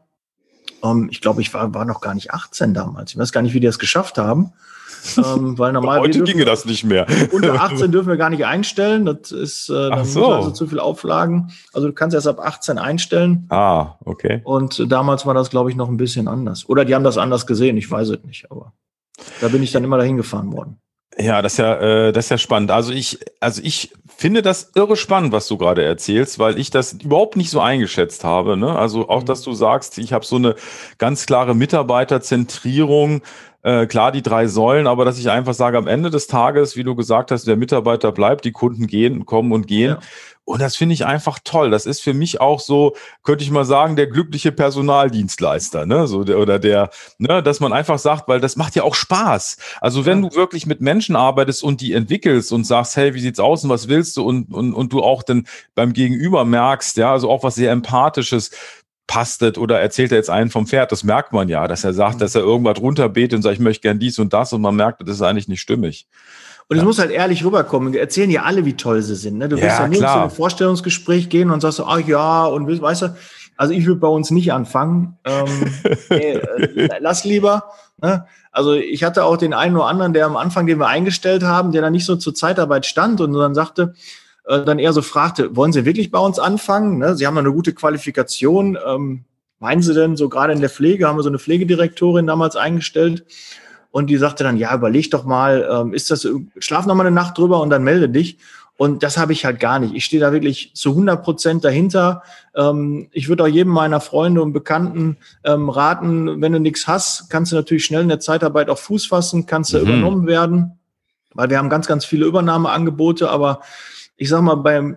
Ähm, 0.83 1.07
ich 1.11 1.21
glaube, 1.21 1.41
ich 1.41 1.53
war, 1.53 1.73
war 1.73 1.85
noch 1.85 2.01
gar 2.01 2.13
nicht 2.13 2.31
18 2.31 2.73
damals. 2.73 3.11
Ich 3.11 3.17
weiß 3.17 3.31
gar 3.31 3.41
nicht, 3.41 3.53
wie 3.53 3.59
die 3.59 3.67
das 3.67 3.79
geschafft 3.79 4.17
haben. 4.17 4.53
ähm, 5.17 5.57
weil 5.57 5.71
normal 5.71 5.99
Heute 6.01 6.23
ginge 6.23 6.45
das 6.45 6.65
nicht 6.65 6.83
mehr. 6.83 7.07
Unter 7.31 7.53
18 7.61 7.91
dürfen 7.91 8.09
wir 8.09 8.17
gar 8.17 8.29
nicht 8.29 8.45
einstellen. 8.45 9.05
Das 9.05 9.31
ist 9.31 9.69
äh, 9.69 9.89
dann 9.89 10.05
so. 10.05 10.27
also 10.27 10.51
zu 10.51 10.67
viel 10.67 10.79
Auflagen. 10.79 11.51
Also 11.73 11.87
du 11.87 11.93
kannst 11.93 12.15
erst 12.15 12.27
ab 12.27 12.39
18 12.39 12.77
einstellen. 12.77 13.45
Ah, 13.49 13.95
okay. 14.03 14.41
Und 14.43 14.91
damals 14.91 15.25
war 15.25 15.33
das, 15.33 15.49
glaube 15.49 15.69
ich, 15.69 15.75
noch 15.75 15.89
ein 15.89 15.97
bisschen 15.97 16.27
anders. 16.27 16.67
Oder 16.67 16.85
die 16.85 16.95
haben 16.95 17.03
das 17.03 17.17
anders 17.17 17.47
gesehen, 17.47 17.77
ich 17.77 17.89
weiß 17.89 18.09
es 18.09 18.23
nicht, 18.23 18.51
aber 18.51 18.73
da 19.41 19.47
bin 19.47 19.63
ich 19.63 19.71
dann 19.71 19.83
immer 19.83 19.97
dahin 19.97 20.17
gefahren 20.17 20.51
worden. 20.51 20.79
Ja, 21.17 21.41
das 21.41 21.53
ist 21.53 21.57
ja, 21.59 21.75
äh, 22.07 22.11
das 22.13 22.25
ist 22.25 22.31
ja 22.31 22.37
spannend. 22.37 22.71
Also 22.71 22.93
ich, 22.93 23.19
also 23.39 23.61
ich 23.63 23.91
finde 24.19 24.41
das 24.41 24.71
irre 24.75 24.95
spannend, 24.95 25.31
was 25.31 25.47
du 25.47 25.57
gerade 25.57 25.83
erzählst, 25.83 26.39
weil 26.39 26.59
ich 26.59 26.71
das 26.71 26.93
überhaupt 26.93 27.37
nicht 27.37 27.49
so 27.49 27.59
eingeschätzt 27.61 28.23
habe. 28.23 28.57
Ne? 28.57 28.77
Also 28.77 29.09
auch, 29.09 29.21
mhm. 29.21 29.25
dass 29.25 29.41
du 29.41 29.53
sagst, 29.53 29.97
ich 29.97 30.13
habe 30.13 30.25
so 30.25 30.35
eine 30.35 30.55
ganz 30.97 31.25
klare 31.25 31.55
Mitarbeiterzentrierung, 31.55 33.21
äh, 33.63 33.87
klar 33.87 34.11
die 34.11 34.21
drei 34.21 34.47
Säulen, 34.47 34.87
aber 34.87 35.05
dass 35.05 35.19
ich 35.19 35.29
einfach 35.29 35.53
sage, 35.53 35.77
am 35.77 35.87
Ende 35.87 36.09
des 36.09 36.27
Tages, 36.27 36.75
wie 36.75 36.83
du 36.83 36.95
gesagt 36.95 37.31
hast, 37.31 37.47
der 37.47 37.57
Mitarbeiter 37.57 38.11
bleibt, 38.11 38.45
die 38.45 38.51
Kunden 38.51 38.87
gehen, 38.87 39.25
kommen 39.25 39.51
und 39.51 39.67
gehen. 39.67 39.91
Ja. 39.91 39.99
Und 40.49 40.63
das 40.63 40.75
finde 40.75 40.93
ich 40.93 41.05
einfach 41.05 41.37
toll. 41.43 41.69
Das 41.69 41.85
ist 41.85 42.01
für 42.01 42.15
mich 42.15 42.41
auch 42.41 42.59
so, 42.59 42.95
könnte 43.21 43.43
ich 43.43 43.51
mal 43.51 43.65
sagen, 43.65 43.95
der 43.95 44.07
glückliche 44.07 44.51
Personaldienstleister, 44.51 45.85
ne? 45.85 46.07
So 46.07 46.23
der, 46.23 46.39
oder 46.39 46.57
der, 46.57 46.89
ne, 47.19 47.43
dass 47.43 47.59
man 47.59 47.71
einfach 47.71 47.99
sagt, 47.99 48.27
weil 48.27 48.39
das 48.39 48.55
macht 48.55 48.75
ja 48.75 48.81
auch 48.81 48.95
Spaß. 48.95 49.57
Also 49.79 50.07
wenn 50.07 50.23
du 50.23 50.33
wirklich 50.33 50.65
mit 50.65 50.81
Menschen 50.81 51.15
arbeitest 51.15 51.63
und 51.63 51.81
die 51.81 51.93
entwickelst 51.93 52.51
und 52.51 52.63
sagst, 52.63 52.97
hey, 52.97 53.13
wie 53.13 53.19
sieht's 53.19 53.39
aus 53.39 53.63
und 53.63 53.69
was 53.69 53.89
willst 53.89 54.17
du 54.17 54.23
und, 54.23 54.51
und, 54.51 54.73
und 54.73 54.91
du 54.91 55.03
auch 55.03 55.21
dann 55.21 55.45
beim 55.75 55.93
Gegenüber 55.93 56.45
merkst, 56.45 56.97
ja, 56.97 57.11
also 57.11 57.29
auch 57.29 57.43
was 57.43 57.53
sehr 57.53 57.71
Empathisches, 57.71 58.49
pastet 59.05 59.57
oder 59.57 59.79
erzählt 59.79 60.11
er 60.11 60.17
jetzt 60.17 60.29
einen 60.29 60.51
vom 60.51 60.67
Pferd, 60.67 60.91
das 60.91 61.03
merkt 61.03 61.33
man 61.33 61.49
ja, 61.49 61.67
dass 61.67 61.83
er 61.83 61.93
sagt, 61.93 62.15
mhm. 62.15 62.19
dass 62.19 62.35
er 62.35 62.41
irgendwas 62.41 62.79
runterbetet 62.79 63.35
und 63.35 63.41
sagt, 63.41 63.55
ich 63.55 63.59
möchte 63.59 63.81
gern 63.81 63.99
dies 63.99 64.19
und 64.19 64.33
das 64.33 64.53
und 64.53 64.61
man 64.61 64.75
merkt, 64.75 65.01
das 65.01 65.15
ist 65.15 65.21
eigentlich 65.21 65.47
nicht 65.47 65.61
stimmig. 65.61 66.07
Und 66.69 66.77
es 66.77 66.83
muss 66.83 66.99
halt 66.99 67.09
ehrlich 67.09 67.43
rüberkommen. 67.43 67.95
Erzählen 67.95 68.29
ja 68.29 68.43
alle, 68.43 68.63
wie 68.63 68.77
toll 68.77 69.01
sie 69.01 69.15
sind. 69.15 69.39
Ne? 69.39 69.49
Du 69.49 69.55
willst 69.55 69.79
ja, 69.79 69.81
ja 69.81 69.87
nur 69.87 69.97
klar. 69.97 70.13
zu 70.13 70.21
einem 70.21 70.31
Vorstellungsgespräch 70.31 71.27
gehen 71.27 71.49
und 71.49 71.61
sagst, 71.61 71.81
ach 71.81 71.99
ja, 71.99 72.45
und 72.45 72.67
weißt 72.81 73.01
du, 73.01 73.15
also 73.57 73.73
ich 73.73 73.87
würde 73.87 73.99
bei 73.99 74.07
uns 74.07 74.29
nicht 74.29 74.53
anfangen. 74.53 75.17
Ähm, 75.25 75.47
nee, 76.11 76.33
äh, 76.33 76.99
lass 76.99 77.25
lieber. 77.25 77.71
Ne? 78.01 78.25
Also 78.51 78.73
ich 78.73 79.03
hatte 79.03 79.25
auch 79.25 79.37
den 79.37 79.53
einen 79.53 79.75
oder 79.75 79.87
anderen, 79.87 80.13
der 80.13 80.27
am 80.27 80.37
Anfang, 80.37 80.67
den 80.67 80.77
wir 80.77 80.87
eingestellt 80.87 81.41
haben, 81.41 81.71
der 81.71 81.81
dann 81.81 81.91
nicht 81.91 82.05
so 82.05 82.15
zur 82.15 82.35
Zeitarbeit 82.35 82.85
stand 82.85 83.19
und 83.19 83.33
dann 83.33 83.55
sagte, 83.55 83.95
äh, 84.45 84.63
dann 84.63 84.77
eher 84.77 84.93
so 84.93 85.01
fragte, 85.01 85.55
wollen 85.55 85.73
Sie 85.73 85.85
wirklich 85.85 86.11
bei 86.11 86.19
uns 86.19 86.37
anfangen? 86.37 86.99
Ne? 86.99 87.15
Sie 87.15 87.25
haben 87.25 87.37
eine 87.37 87.51
gute 87.51 87.73
Qualifikation. 87.73 88.77
Ähm, 88.85 89.25
meinen 89.57 89.81
Sie 89.81 89.95
denn, 89.95 90.17
so 90.17 90.29
gerade 90.29 90.53
in 90.53 90.61
der 90.61 90.69
Pflege, 90.69 91.07
haben 91.07 91.17
wir 91.17 91.23
so 91.23 91.29
eine 91.29 91.39
Pflegedirektorin 91.39 92.27
damals 92.27 92.55
eingestellt, 92.55 93.25
und 93.91 94.09
die 94.09 94.17
sagte 94.17 94.43
dann, 94.43 94.57
ja, 94.57 94.73
überleg 94.73 95.09
doch 95.11 95.25
mal, 95.25 95.67
ähm, 95.71 95.93
ist 95.93 96.11
das, 96.11 96.27
schlaf 96.59 96.85
noch 96.85 96.95
mal 96.95 97.05
eine 97.05 97.15
Nacht 97.15 97.37
drüber 97.37 97.61
und 97.61 97.69
dann 97.69 97.83
melde 97.83 98.09
dich. 98.09 98.37
Und 98.77 99.03
das 99.03 99.17
habe 99.17 99.33
ich 99.33 99.43
halt 99.43 99.59
gar 99.59 99.77
nicht. 99.79 99.93
Ich 99.93 100.05
stehe 100.05 100.21
da 100.21 100.31
wirklich 100.31 100.71
zu 100.73 100.91
100 100.91 101.21
Prozent 101.21 101.65
dahinter. 101.65 102.23
Ähm, 102.55 103.09
ich 103.11 103.27
würde 103.27 103.43
auch 103.43 103.47
jedem 103.47 103.73
meiner 103.73 103.99
Freunde 103.99 104.41
und 104.41 104.53
Bekannten 104.53 105.17
ähm, 105.43 105.69
raten, 105.69 106.41
wenn 106.41 106.53
du 106.53 106.61
nichts 106.61 106.87
hast, 106.87 107.29
kannst 107.29 107.51
du 107.51 107.57
natürlich 107.57 107.83
schnell 107.83 108.03
in 108.03 108.07
der 108.07 108.21
Zeitarbeit 108.21 108.69
auf 108.69 108.79
Fuß 108.79 109.07
fassen, 109.07 109.45
kannst 109.45 109.73
du 109.73 109.79
mhm. 109.79 109.83
übernommen 109.83 110.27
werden, 110.27 110.79
weil 111.33 111.49
wir 111.49 111.57
haben 111.57 111.69
ganz, 111.69 111.87
ganz 111.87 112.05
viele 112.05 112.25
Übernahmeangebote. 112.25 113.29
Aber 113.29 113.59
ich 114.15 114.29
sag 114.29 114.43
mal, 114.43 114.55
beim 114.55 114.95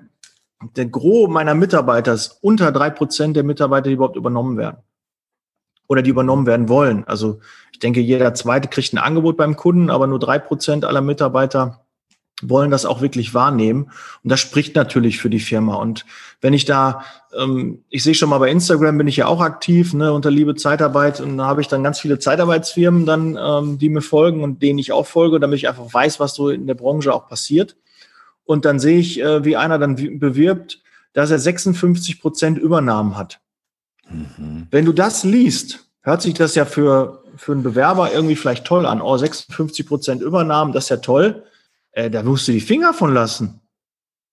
der 0.76 0.86
Gros 0.86 1.28
meiner 1.28 1.54
Mitarbeiter 1.54 2.12
ist 2.12 2.38
unter 2.40 2.70
drei 2.70 2.90
Prozent 2.90 3.36
der 3.36 3.42
Mitarbeiter, 3.42 3.88
die 3.88 3.94
überhaupt 3.94 4.16
übernommen 4.16 4.56
werden. 4.58 4.76
Oder 5.88 6.02
die 6.02 6.10
übernommen 6.10 6.46
werden 6.46 6.68
wollen. 6.68 7.04
Also 7.08 7.40
denke, 7.82 8.00
jeder 8.00 8.34
zweite 8.34 8.68
kriegt 8.68 8.92
ein 8.92 8.98
Angebot 8.98 9.36
beim 9.36 9.56
Kunden, 9.56 9.90
aber 9.90 10.06
nur 10.06 10.18
drei 10.18 10.38
Prozent 10.38 10.84
aller 10.84 11.00
Mitarbeiter 11.00 11.82
wollen 12.42 12.70
das 12.70 12.84
auch 12.84 13.00
wirklich 13.00 13.34
wahrnehmen. 13.34 13.90
Und 14.22 14.30
das 14.30 14.40
spricht 14.40 14.74
natürlich 14.74 15.18
für 15.18 15.30
die 15.30 15.40
Firma. 15.40 15.76
Und 15.76 16.04
wenn 16.40 16.52
ich 16.52 16.64
da, 16.64 17.04
ähm, 17.38 17.84
ich 17.88 18.02
sehe 18.02 18.14
schon 18.14 18.28
mal 18.28 18.38
bei 18.38 18.50
Instagram 18.50 18.98
bin 18.98 19.06
ich 19.06 19.16
ja 19.16 19.26
auch 19.26 19.40
aktiv, 19.40 19.94
ne, 19.94 20.12
unter 20.12 20.30
Liebe 20.30 20.54
Zeitarbeit 20.54 21.20
und 21.20 21.38
da 21.38 21.46
habe 21.46 21.60
ich 21.60 21.68
dann 21.68 21.84
ganz 21.84 22.00
viele 22.00 22.18
Zeitarbeitsfirmen 22.18 23.06
dann, 23.06 23.38
ähm, 23.40 23.78
die 23.78 23.88
mir 23.88 24.02
folgen 24.02 24.42
und 24.42 24.62
denen 24.62 24.78
ich 24.78 24.92
auch 24.92 25.06
folge, 25.06 25.38
damit 25.38 25.58
ich 25.58 25.68
einfach 25.68 25.92
weiß, 25.92 26.20
was 26.20 26.34
so 26.34 26.48
in 26.50 26.66
der 26.66 26.74
Branche 26.74 27.14
auch 27.14 27.28
passiert. 27.28 27.76
Und 28.44 28.64
dann 28.64 28.80
sehe 28.80 28.98
ich, 28.98 29.20
äh, 29.20 29.44
wie 29.44 29.56
einer 29.56 29.78
dann 29.78 29.94
bewirbt, 29.94 30.82
dass 31.12 31.30
er 31.30 31.38
56 31.38 32.20
Prozent 32.20 32.58
Übernahmen 32.58 33.16
hat. 33.16 33.40
Mhm. 34.10 34.66
Wenn 34.70 34.84
du 34.84 34.92
das 34.92 35.24
liest, 35.24 35.91
hört 36.02 36.22
sich 36.22 36.34
das 36.34 36.54
ja 36.54 36.64
für, 36.64 37.24
für 37.36 37.52
einen 37.52 37.62
Bewerber 37.62 38.12
irgendwie 38.12 38.36
vielleicht 38.36 38.64
toll 38.64 38.86
an. 38.86 39.00
Oh, 39.00 39.16
56 39.16 39.86
Prozent 39.86 40.22
Übernahmen, 40.22 40.72
das 40.72 40.84
ist 40.84 40.90
ja 40.90 40.96
toll 40.98 41.44
äh, 41.92 42.10
da 42.10 42.22
musst 42.22 42.48
du 42.48 42.52
die 42.52 42.60
Finger 42.60 42.92
von 42.92 43.14
lassen. 43.14 43.60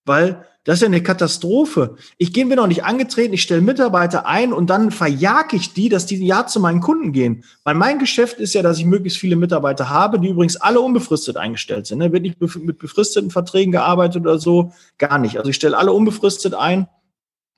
Weil 0.05 0.45
das 0.63 0.75
ist 0.75 0.81
ja 0.81 0.87
eine 0.87 1.03
Katastrophe. 1.03 1.95
Ich 2.17 2.35
mir 2.35 2.55
noch 2.55 2.67
nicht 2.67 2.83
angetreten, 2.83 3.33
ich 3.33 3.41
stelle 3.41 3.61
Mitarbeiter 3.61 4.25
ein 4.25 4.53
und 4.53 4.69
dann 4.69 4.91
verjage 4.91 5.55
ich 5.55 5.73
die, 5.73 5.89
dass 5.89 6.05
die 6.05 6.25
ja 6.25 6.47
zu 6.47 6.59
meinen 6.59 6.81
Kunden 6.81 7.11
gehen. 7.11 7.43
Weil 7.63 7.75
mein 7.75 7.99
Geschäft 7.99 8.39
ist 8.39 8.53
ja, 8.53 8.61
dass 8.61 8.77
ich 8.77 8.85
möglichst 8.85 9.19
viele 9.19 9.35
Mitarbeiter 9.35 9.89
habe, 9.89 10.19
die 10.19 10.29
übrigens 10.29 10.57
alle 10.57 10.81
unbefristet 10.81 11.37
eingestellt 11.37 11.87
sind. 11.87 11.99
Ne? 11.99 12.11
Wird 12.11 12.23
nicht 12.23 12.39
mit 12.57 12.77
befristeten 12.77 13.31
Verträgen 13.31 13.71
gearbeitet 13.71 14.21
oder 14.21 14.39
so, 14.39 14.73
gar 14.97 15.17
nicht. 15.17 15.37
Also 15.37 15.49
ich 15.49 15.55
stelle 15.55 15.77
alle 15.77 15.93
unbefristet 15.93 16.53
ein 16.53 16.87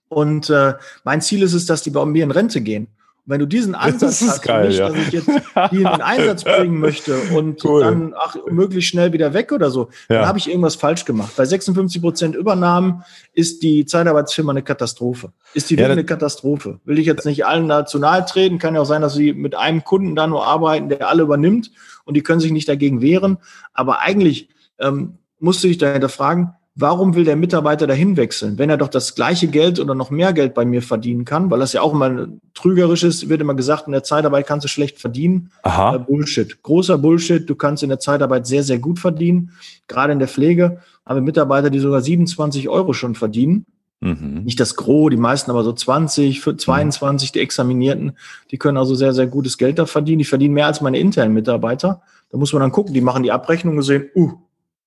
und 0.07 0.49
äh, 0.49 0.75
mein 1.03 1.21
Ziel 1.21 1.41
ist 1.41 1.53
es, 1.53 1.65
dass 1.65 1.83
die 1.83 1.89
bei 1.89 2.05
mir 2.05 2.23
in 2.23 2.31
Rente 2.31 2.61
gehen 2.61 2.87
wenn 3.25 3.39
du 3.39 3.45
diesen 3.45 3.75
Ansatz 3.75 4.21
hast, 4.21 4.41
geil, 4.41 4.69
nicht, 4.69 4.79
ja. 4.79 4.89
dass 4.89 4.97
ich 4.97 5.11
jetzt 5.11 5.29
die 5.71 5.77
in 5.77 5.83
den 5.83 6.01
Einsatz 6.01 6.43
bringen 6.43 6.79
möchte 6.79 7.15
und 7.35 7.63
cool. 7.63 7.81
dann 7.81 8.13
ach, 8.17 8.35
möglichst 8.49 8.89
schnell 8.89 9.13
wieder 9.13 9.33
weg 9.33 9.51
oder 9.51 9.69
so, 9.69 9.89
ja. 10.09 10.19
dann 10.19 10.27
habe 10.27 10.39
ich 10.39 10.49
irgendwas 10.49 10.75
falsch 10.75 11.05
gemacht. 11.05 11.33
Bei 11.35 11.45
56 11.45 12.01
Prozent 12.01 12.35
Übernahmen 12.35 13.03
ist 13.33 13.61
die 13.63 13.85
Zeitarbeitsfirma 13.85 14.51
eine 14.51 14.63
Katastrophe. 14.63 15.31
Ist 15.53 15.69
die 15.69 15.75
ja, 15.75 15.87
eine 15.87 16.03
Katastrophe. 16.03 16.79
Will 16.83 16.99
ich 16.99 17.05
jetzt 17.05 17.25
nicht 17.25 17.45
allen 17.45 17.67
nahe 17.67 18.25
treten. 18.25 18.57
Kann 18.57 18.75
ja 18.75 18.81
auch 18.81 18.85
sein, 18.85 19.01
dass 19.01 19.13
sie 19.13 19.33
mit 19.33 19.55
einem 19.55 19.83
Kunden 19.83 20.15
da 20.15 20.27
nur 20.27 20.45
arbeiten, 20.45 20.89
der 20.89 21.07
alle 21.07 21.23
übernimmt 21.23 21.71
und 22.05 22.15
die 22.15 22.23
können 22.23 22.39
sich 22.39 22.51
nicht 22.51 22.67
dagegen 22.67 23.01
wehren. 23.01 23.37
Aber 23.73 23.99
eigentlich 23.99 24.49
ähm, 24.79 25.19
musst 25.39 25.63
du 25.63 25.67
dich 25.67 25.77
dahinter 25.77 26.09
fragen, 26.09 26.53
warum 26.75 27.15
will 27.15 27.25
der 27.25 27.35
Mitarbeiter 27.35 27.85
dahin 27.85 28.15
wechseln, 28.17 28.57
wenn 28.57 28.69
er 28.69 28.77
doch 28.77 28.87
das 28.87 29.15
gleiche 29.15 29.47
Geld 29.47 29.79
oder 29.79 29.93
noch 29.93 30.09
mehr 30.09 30.33
Geld 30.33 30.53
bei 30.53 30.65
mir 30.65 30.81
verdienen 30.81 31.25
kann, 31.25 31.51
weil 31.51 31.59
das 31.59 31.73
ja 31.73 31.81
auch 31.81 31.93
immer 31.93 32.27
trügerisch 32.53 33.03
ist, 33.03 33.27
wird 33.29 33.41
immer 33.41 33.55
gesagt, 33.55 33.87
in 33.87 33.91
der 33.91 34.03
Zeitarbeit 34.03 34.47
kannst 34.47 34.63
du 34.63 34.67
schlecht 34.69 34.99
verdienen. 34.99 35.51
Aha. 35.63 35.95
Äh, 35.95 35.99
Bullshit. 35.99 36.61
Großer 36.63 36.97
Bullshit. 36.97 37.49
Du 37.49 37.55
kannst 37.55 37.83
in 37.83 37.89
der 37.89 37.99
Zeitarbeit 37.99 38.47
sehr, 38.47 38.63
sehr 38.63 38.79
gut 38.79 38.99
verdienen. 38.99 39.51
Gerade 39.87 40.13
in 40.13 40.19
der 40.19 40.29
Pflege 40.29 40.79
haben 41.05 41.17
wir 41.17 41.21
Mitarbeiter, 41.21 41.69
die 41.69 41.79
sogar 41.79 42.01
27 42.01 42.69
Euro 42.69 42.93
schon 42.93 43.15
verdienen. 43.15 43.65
Mhm. 43.99 44.43
Nicht 44.45 44.59
das 44.59 44.75
Gros, 44.75 45.11
die 45.11 45.17
meisten 45.17 45.51
aber 45.51 45.63
so 45.63 45.73
20, 45.73 46.41
22, 46.57 47.29
mhm. 47.29 47.33
die 47.33 47.39
Examinierten, 47.39 48.17
die 48.49 48.57
können 48.57 48.77
also 48.77 48.95
sehr, 48.95 49.13
sehr 49.13 49.27
gutes 49.27 49.57
Geld 49.57 49.77
da 49.77 49.85
verdienen. 49.85 50.19
Die 50.19 50.25
verdienen 50.25 50.53
mehr 50.53 50.67
als 50.67 50.81
meine 50.81 50.99
internen 50.99 51.33
Mitarbeiter. 51.33 52.01
Da 52.31 52.37
muss 52.37 52.53
man 52.53 52.61
dann 52.61 52.71
gucken, 52.71 52.93
die 52.93 53.01
machen 53.01 53.23
die 53.23 53.31
Abrechnung 53.31 53.77
und 53.77 53.83
sehen, 53.83 54.09
uh, 54.15 54.31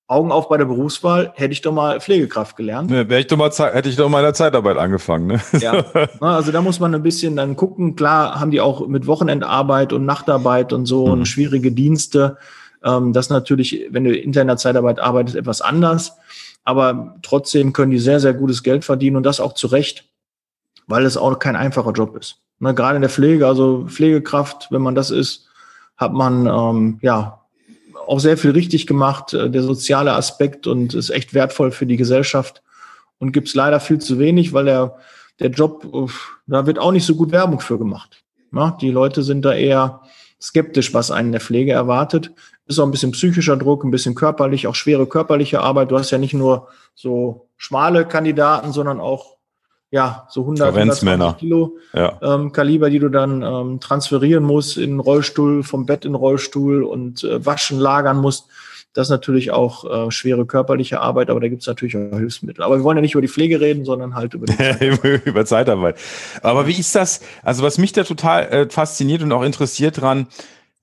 Augen 0.07 0.31
auf 0.31 0.49
bei 0.49 0.57
der 0.57 0.65
Berufswahl, 0.65 1.33
hätte 1.35 1.51
ich 1.51 1.61
doch 1.61 1.73
mal 1.73 1.99
Pflegekraft 1.99 2.55
gelernt. 2.55 2.91
Ne, 2.91 3.09
wäre 3.09 3.21
ich 3.21 3.27
doch 3.27 3.37
mal, 3.37 3.49
hätte 3.49 3.89
ich 3.89 3.95
doch 3.95 4.07
mal 4.07 4.19
in 4.19 4.25
der 4.25 4.33
Zeitarbeit 4.35 4.77
angefangen. 4.77 5.27
Ne? 5.27 5.41
Ja, 5.59 5.83
also 6.19 6.51
da 6.51 6.61
muss 6.61 6.79
man 6.79 6.93
ein 6.93 7.01
bisschen 7.01 7.35
dann 7.35 7.55
gucken. 7.55 7.95
Klar 7.95 8.39
haben 8.39 8.51
die 8.51 8.61
auch 8.61 8.87
mit 8.87 9.07
Wochenendarbeit 9.07 9.93
und 9.93 10.05
Nachtarbeit 10.05 10.73
und 10.73 10.85
so 10.85 11.07
mhm. 11.07 11.11
und 11.11 11.25
schwierige 11.25 11.71
Dienste. 11.71 12.37
Ähm, 12.83 13.13
das 13.13 13.31
natürlich, 13.31 13.87
wenn 13.89 14.03
du 14.03 14.15
intern 14.15 14.43
in 14.43 14.47
der 14.49 14.57
Zeitarbeit 14.57 14.99
arbeitest, 14.99 15.35
etwas 15.35 15.61
anders. 15.61 16.17
Aber 16.63 17.15
trotzdem 17.23 17.73
können 17.73 17.91
die 17.91 17.99
sehr, 17.99 18.19
sehr 18.19 18.33
gutes 18.35 18.61
Geld 18.61 18.85
verdienen 18.85 19.17
und 19.17 19.23
das 19.23 19.39
auch 19.39 19.53
zu 19.53 19.67
Recht, 19.67 20.05
weil 20.87 21.05
es 21.05 21.17
auch 21.17 21.39
kein 21.39 21.55
einfacher 21.55 21.91
Job 21.91 22.15
ist. 22.15 22.41
Ne, 22.59 22.75
gerade 22.75 22.95
in 22.97 23.01
der 23.01 23.09
Pflege, 23.09 23.47
also 23.47 23.85
Pflegekraft, 23.87 24.67
wenn 24.69 24.81
man 24.83 24.93
das 24.93 25.09
ist, 25.09 25.47
hat 25.97 26.13
man 26.13 26.45
ähm, 26.45 26.99
ja 27.01 27.44
auch 28.07 28.19
sehr 28.19 28.37
viel 28.37 28.51
richtig 28.51 28.87
gemacht, 28.87 29.33
äh, 29.33 29.49
der 29.49 29.63
soziale 29.63 30.13
Aspekt 30.13 30.67
und 30.67 30.93
ist 30.93 31.09
echt 31.09 31.33
wertvoll 31.33 31.71
für 31.71 31.85
die 31.85 31.97
Gesellschaft 31.97 32.61
und 33.19 33.31
gibt 33.31 33.47
es 33.47 33.55
leider 33.55 33.79
viel 33.79 33.99
zu 33.99 34.19
wenig, 34.19 34.53
weil 34.53 34.65
der, 34.65 34.95
der 35.39 35.49
Job, 35.49 35.85
da 36.47 36.65
wird 36.65 36.79
auch 36.79 36.91
nicht 36.91 37.05
so 37.05 37.15
gut 37.15 37.31
Werbung 37.31 37.59
für 37.59 37.77
gemacht. 37.77 38.23
Die 38.79 38.91
Leute 38.91 39.21
sind 39.21 39.43
da 39.43 39.53
eher 39.53 40.01
skeptisch, 40.41 40.93
was 40.93 41.11
einen 41.11 41.29
in 41.29 41.31
der 41.33 41.41
Pflege 41.41 41.73
erwartet. 41.73 42.31
Ist 42.67 42.79
auch 42.79 42.85
ein 42.85 42.91
bisschen 42.91 43.11
psychischer 43.11 43.57
Druck, 43.57 43.83
ein 43.83 43.91
bisschen 43.91 44.15
körperlich, 44.15 44.67
auch 44.67 44.75
schwere 44.75 45.07
körperliche 45.07 45.59
Arbeit. 45.59 45.91
Du 45.91 45.97
hast 45.97 46.11
ja 46.11 46.17
nicht 46.17 46.33
nur 46.33 46.69
so 46.93 47.49
schmale 47.57 48.05
Kandidaten, 48.05 48.71
sondern 48.71 48.99
auch 48.99 49.34
ja, 49.91 50.27
so 50.29 50.41
100, 50.41 50.75
120 50.75 51.37
Kilo 51.37 51.77
ja. 51.93 52.19
ähm, 52.21 52.51
Kaliber, 52.51 52.89
die 52.89 52.99
du 52.99 53.09
dann 53.09 53.41
ähm, 53.43 53.79
transferieren 53.79 54.43
musst 54.43 54.77
in 54.77 54.99
Rollstuhl, 54.99 55.63
vom 55.63 55.85
Bett 55.85 56.05
in 56.05 56.15
Rollstuhl 56.15 56.83
und 56.83 57.23
äh, 57.23 57.45
waschen, 57.45 57.79
lagern 57.79 58.17
musst. 58.17 58.47
Das 58.95 59.07
ist 59.07 59.11
natürlich 59.11 59.51
auch 59.51 60.07
äh, 60.07 60.11
schwere 60.11 60.45
körperliche 60.45 61.01
Arbeit, 61.01 61.29
aber 61.29 61.41
da 61.41 61.49
gibt 61.49 61.61
es 61.61 61.67
natürlich 61.67 61.97
auch 61.97 62.17
Hilfsmittel. 62.17 62.63
Aber 62.63 62.77
wir 62.77 62.83
wollen 62.85 62.97
ja 62.97 63.01
nicht 63.01 63.13
über 63.13 63.21
die 63.21 63.27
Pflege 63.27 63.59
reden, 63.59 63.83
sondern 63.83 64.15
halt 64.15 64.33
über 64.33 64.45
die 64.45 64.55
Zeitarbeit. 64.57 65.25
über 65.25 65.45
Zeitarbeit. 65.45 65.97
Aber 66.41 66.65
wie 66.65 66.79
ist 66.79 66.95
das? 66.95 67.21
Also 67.43 67.61
was 67.61 67.77
mich 67.77 67.91
da 67.91 68.05
total 68.05 68.43
äh, 68.45 68.69
fasziniert 68.69 69.21
und 69.21 69.33
auch 69.33 69.43
interessiert 69.43 69.99
dran, 69.99 70.27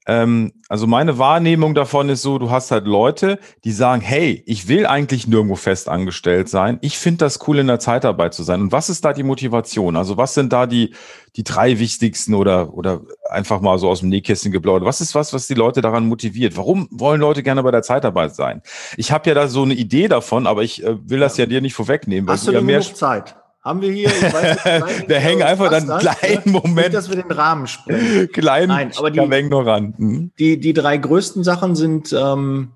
ähm, 0.06 0.52
also 0.68 0.86
meine 0.86 1.18
Wahrnehmung 1.18 1.74
davon 1.74 2.08
ist 2.08 2.22
so, 2.22 2.38
du 2.38 2.50
hast 2.50 2.70
halt 2.70 2.86
Leute, 2.86 3.38
die 3.64 3.70
sagen, 3.70 4.00
hey, 4.00 4.42
ich 4.46 4.66
will 4.66 4.86
eigentlich 4.86 5.28
nirgendwo 5.28 5.54
fest 5.54 5.88
angestellt 5.88 6.48
sein. 6.48 6.78
Ich 6.80 6.98
finde 6.98 7.18
das 7.18 7.46
cool, 7.46 7.58
in 7.58 7.68
der 7.68 7.78
Zeitarbeit 7.78 8.34
zu 8.34 8.42
sein. 8.42 8.60
Und 8.62 8.72
was 8.72 8.88
ist 8.88 9.04
da 9.04 9.12
die 9.12 9.22
Motivation? 9.22 9.96
Also 9.96 10.16
was 10.16 10.34
sind 10.34 10.52
da 10.52 10.66
die, 10.66 10.94
die 11.36 11.44
drei 11.44 11.78
wichtigsten 11.78 12.34
oder, 12.34 12.74
oder 12.74 13.02
einfach 13.30 13.60
mal 13.60 13.78
so 13.78 13.88
aus 13.88 14.00
dem 14.00 14.08
Nähkästchen 14.08 14.50
geplaudert? 14.50 14.88
Was 14.88 15.00
ist 15.00 15.14
was, 15.14 15.32
was 15.32 15.46
die 15.46 15.54
Leute 15.54 15.82
daran 15.82 16.08
motiviert? 16.08 16.56
Warum 16.56 16.88
wollen 16.90 17.20
Leute 17.20 17.42
gerne 17.42 17.62
bei 17.62 17.70
der 17.70 17.82
Zeitarbeit 17.82 18.34
sein? 18.34 18.62
Ich 18.96 19.12
habe 19.12 19.28
ja 19.28 19.34
da 19.34 19.46
so 19.46 19.62
eine 19.62 19.74
Idee 19.74 20.08
davon, 20.08 20.46
aber 20.46 20.62
ich 20.62 20.82
äh, 20.82 20.96
will 21.08 21.20
das 21.20 21.36
ja 21.36 21.46
dir 21.46 21.60
nicht 21.60 21.74
vorwegnehmen. 21.74 22.28
Hast 22.28 22.48
du 22.48 22.52
ja 22.52 22.60
mehr 22.60 22.80
Zeit? 22.80 23.36
Haben 23.62 23.80
wir 23.80 23.92
hier. 23.92 24.08
Ich 24.08 24.22
weiß, 24.22 24.64
wir 25.06 25.18
hängen 25.20 25.42
einfach 25.42 25.70
dann 25.70 25.88
einen 25.88 26.00
kleinen 26.00 26.42
ne? 26.44 26.52
Moment. 26.52 26.76
Nicht, 26.76 26.94
dass 26.94 27.08
wir 27.08 27.16
den 27.16 27.30
Rahmen 27.30 27.66
sprengen. 27.66 28.28
Kleinen 28.32 28.68
Nein, 28.68 28.92
aber 28.96 29.10
die, 29.10 29.20
ran. 29.20 29.94
Hm? 29.96 30.32
Die, 30.38 30.58
die 30.58 30.72
drei 30.72 30.96
größten 30.96 31.44
Sachen 31.44 31.76
sind, 31.76 32.12
ähm, 32.12 32.72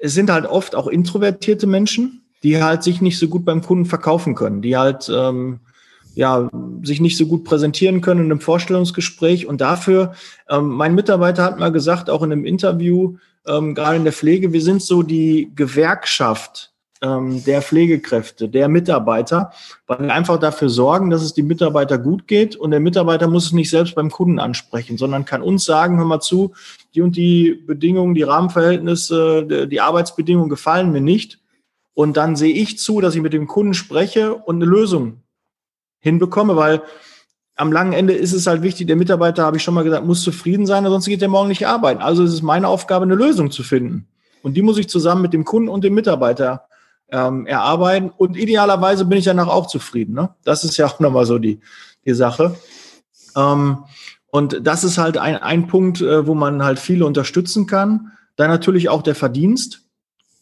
es 0.00 0.14
sind 0.14 0.30
halt 0.30 0.46
oft 0.46 0.74
auch 0.74 0.86
introvertierte 0.86 1.66
Menschen, 1.66 2.22
die 2.42 2.62
halt 2.62 2.82
sich 2.82 3.00
nicht 3.00 3.18
so 3.18 3.28
gut 3.28 3.44
beim 3.44 3.62
Kunden 3.62 3.86
verkaufen 3.86 4.34
können, 4.34 4.62
die 4.62 4.76
halt 4.76 5.10
ähm, 5.12 5.60
ja, 6.14 6.50
sich 6.82 7.00
nicht 7.00 7.16
so 7.16 7.26
gut 7.26 7.44
präsentieren 7.44 8.00
können 8.00 8.24
in 8.24 8.30
einem 8.30 8.40
Vorstellungsgespräch. 8.40 9.46
Und 9.46 9.60
dafür, 9.60 10.14
ähm, 10.48 10.68
mein 10.68 10.94
Mitarbeiter 10.94 11.42
hat 11.42 11.58
mal 11.58 11.72
gesagt, 11.72 12.10
auch 12.10 12.22
in 12.22 12.32
einem 12.32 12.44
Interview, 12.44 13.16
ähm, 13.46 13.74
gerade 13.74 13.96
in 13.96 14.04
der 14.04 14.12
Pflege, 14.12 14.52
wir 14.52 14.62
sind 14.62 14.82
so 14.82 15.02
die 15.02 15.50
Gewerkschaft 15.54 16.71
ähm, 17.02 17.44
der 17.44 17.62
Pflegekräfte, 17.62 18.48
der 18.48 18.68
Mitarbeiter, 18.68 19.52
weil 19.86 20.00
wir 20.00 20.14
einfach 20.14 20.38
dafür 20.38 20.68
sorgen, 20.68 21.10
dass 21.10 21.22
es 21.22 21.34
die 21.34 21.42
Mitarbeiter 21.42 21.98
gut 21.98 22.28
geht 22.28 22.56
und 22.56 22.70
der 22.70 22.80
Mitarbeiter 22.80 23.28
muss 23.28 23.46
es 23.46 23.52
nicht 23.52 23.70
selbst 23.70 23.94
beim 23.94 24.10
Kunden 24.10 24.38
ansprechen, 24.38 24.96
sondern 24.96 25.24
kann 25.24 25.42
uns 25.42 25.64
sagen, 25.64 25.98
hör 25.98 26.04
mal 26.04 26.20
zu, 26.20 26.52
die 26.94 27.02
und 27.02 27.16
die 27.16 27.62
Bedingungen, 27.66 28.14
die 28.14 28.22
Rahmenverhältnisse, 28.22 29.66
die 29.68 29.80
Arbeitsbedingungen 29.80 30.48
gefallen 30.48 30.92
mir 30.92 31.00
nicht. 31.00 31.40
Und 31.94 32.16
dann 32.16 32.36
sehe 32.36 32.54
ich 32.54 32.78
zu, 32.78 33.00
dass 33.00 33.14
ich 33.14 33.20
mit 33.20 33.34
dem 33.34 33.46
Kunden 33.46 33.74
spreche 33.74 34.34
und 34.34 34.56
eine 34.56 34.64
Lösung 34.64 35.22
hinbekomme, 35.98 36.56
weil 36.56 36.82
am 37.54 37.70
langen 37.70 37.92
Ende 37.92 38.14
ist 38.14 38.32
es 38.32 38.46
halt 38.46 38.62
wichtig, 38.62 38.86
der 38.86 38.96
Mitarbeiter, 38.96 39.44
habe 39.44 39.58
ich 39.58 39.62
schon 39.62 39.74
mal 39.74 39.84
gesagt, 39.84 40.06
muss 40.06 40.22
zufrieden 40.22 40.66
sein, 40.66 40.84
sonst 40.84 41.06
geht 41.06 41.20
er 41.20 41.28
morgen 41.28 41.48
nicht 41.48 41.66
arbeiten. 41.66 42.00
Also 42.00 42.24
ist 42.24 42.32
es 42.32 42.42
meine 42.42 42.68
Aufgabe, 42.68 43.04
eine 43.04 43.14
Lösung 43.14 43.50
zu 43.50 43.62
finden. 43.62 44.06
Und 44.42 44.54
die 44.54 44.62
muss 44.62 44.78
ich 44.78 44.88
zusammen 44.88 45.22
mit 45.22 45.34
dem 45.34 45.44
Kunden 45.44 45.68
und 45.68 45.84
dem 45.84 45.94
Mitarbeiter 45.94 46.64
ähm, 47.12 47.46
erarbeiten. 47.46 48.10
Und 48.10 48.36
idealerweise 48.36 49.04
bin 49.04 49.18
ich 49.18 49.24
danach 49.24 49.48
auch 49.48 49.66
zufrieden. 49.66 50.14
Ne? 50.14 50.30
Das 50.42 50.64
ist 50.64 50.76
ja 50.76 50.86
auch 50.86 50.98
nochmal 51.00 51.26
so 51.26 51.38
die, 51.38 51.60
die 52.04 52.14
Sache. 52.14 52.56
Ähm, 53.36 53.84
und 54.30 54.66
das 54.66 54.82
ist 54.82 54.98
halt 54.98 55.18
ein, 55.18 55.36
ein 55.36 55.66
Punkt, 55.66 56.00
äh, 56.00 56.26
wo 56.26 56.34
man 56.34 56.64
halt 56.64 56.78
viele 56.78 57.06
unterstützen 57.06 57.66
kann. 57.66 58.12
Dann 58.36 58.48
natürlich 58.48 58.88
auch 58.88 59.02
der 59.02 59.14
Verdienst 59.14 59.82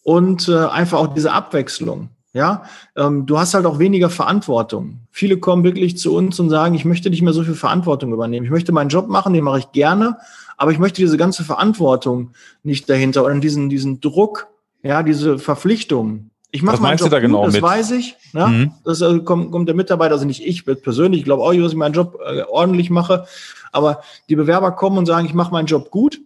und 0.05 0.49
äh, 0.49 0.67
einfach 0.67 0.99
auch 0.99 1.13
diese 1.13 1.33
Abwechslung. 1.33 2.09
Ja, 2.33 2.63
ähm, 2.97 3.27
du 3.27 3.41
hast 3.41 3.55
halt 3.55 3.67
auch 3.67 3.81
weniger 3.81 4.09
Verantwortung. 4.09 5.01
Viele 5.11 5.39
kommen 5.39 5.65
wirklich 5.65 5.99
zu 5.99 6.15
uns 6.15 6.39
und 6.39 6.49
sagen, 6.49 6.77
ich 6.77 6.85
möchte 6.85 7.11
nicht 7.11 7.23
mehr 7.23 7.33
so 7.33 7.43
viel 7.43 7.57
Verantwortung 7.57 8.13
übernehmen. 8.13 8.47
Ich 8.47 8.53
möchte 8.53 8.71
meinen 8.71 8.89
Job 8.89 9.09
machen, 9.09 9.33
den 9.33 9.43
mache 9.43 9.59
ich 9.59 9.73
gerne, 9.73 10.17
aber 10.57 10.71
ich 10.71 10.79
möchte 10.79 11.03
diese 11.03 11.17
ganze 11.17 11.43
Verantwortung 11.43 12.31
nicht 12.63 12.89
dahinter 12.89 13.25
und 13.25 13.41
diesen, 13.41 13.69
diesen 13.69 14.01
Druck, 14.01 14.47
ja, 14.85 15.03
diese 15.03 15.41
Verpflichtung, 15.41 16.30
Ich 16.53 16.63
mache 16.63 16.83
meinen 16.83 16.99
Job 16.99 17.11
da 17.11 17.21
genau 17.21 17.45
gut, 17.45 17.55
das 17.55 17.63
weiß 17.63 17.93
ich. 17.93 18.17
Ne? 18.33 18.47
Mhm. 18.47 18.73
Das 18.85 19.01
äh, 19.01 19.21
kommt, 19.21 19.53
kommt 19.53 19.69
der 19.69 19.77
Mitarbeiter, 19.77 20.15
also 20.15 20.27
nicht 20.27 20.45
ich 20.45 20.65
persönlich, 20.65 21.21
ich 21.21 21.25
glaube 21.25 21.43
auch, 21.43 21.53
dass 21.53 21.73
ich 21.73 21.79
meinen 21.79 21.95
Job 21.95 22.19
äh, 22.27 22.43
ordentlich 22.43 22.91
mache. 22.91 23.27
Aber 23.73 24.03
die 24.29 24.37
Bewerber 24.37 24.73
kommen 24.73 24.99
und 24.99 25.07
sagen, 25.07 25.27
ich 25.27 25.35
mache 25.35 25.53
meinen 25.53 25.67
Job 25.67 25.91
gut. 25.91 26.21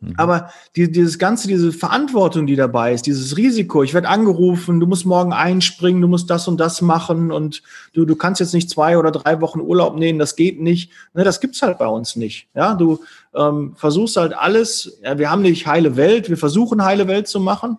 Mhm. 0.00 0.14
Aber 0.16 0.50
die, 0.76 0.90
dieses 0.90 1.18
ganze, 1.18 1.46
diese 1.46 1.72
Verantwortung, 1.72 2.46
die 2.46 2.56
dabei 2.56 2.94
ist, 2.94 3.06
dieses 3.06 3.36
Risiko, 3.36 3.82
ich 3.82 3.92
werde 3.92 4.08
angerufen, 4.08 4.80
du 4.80 4.86
musst 4.86 5.04
morgen 5.04 5.32
einspringen, 5.32 6.00
du 6.00 6.08
musst 6.08 6.30
das 6.30 6.48
und 6.48 6.58
das 6.58 6.80
machen 6.80 7.30
und 7.30 7.62
du, 7.92 8.06
du 8.06 8.16
kannst 8.16 8.40
jetzt 8.40 8.54
nicht 8.54 8.70
zwei 8.70 8.96
oder 8.96 9.10
drei 9.10 9.40
Wochen 9.42 9.60
Urlaub 9.60 9.96
nehmen, 9.96 10.18
das 10.18 10.36
geht 10.36 10.60
nicht. 10.60 10.90
Ne, 11.12 11.24
das 11.24 11.40
gibt's 11.40 11.60
halt 11.60 11.78
bei 11.78 11.86
uns 11.86 12.16
nicht. 12.16 12.48
Ja, 12.54 12.74
du 12.74 13.00
ähm, 13.34 13.74
versuchst 13.76 14.16
halt 14.16 14.32
alles, 14.32 14.98
ja, 15.02 15.18
wir 15.18 15.30
haben 15.30 15.42
nicht 15.42 15.66
heile 15.66 15.96
Welt, 15.96 16.30
wir 16.30 16.38
versuchen 16.38 16.82
heile 16.82 17.06
Welt 17.06 17.28
zu 17.28 17.40
machen. 17.40 17.76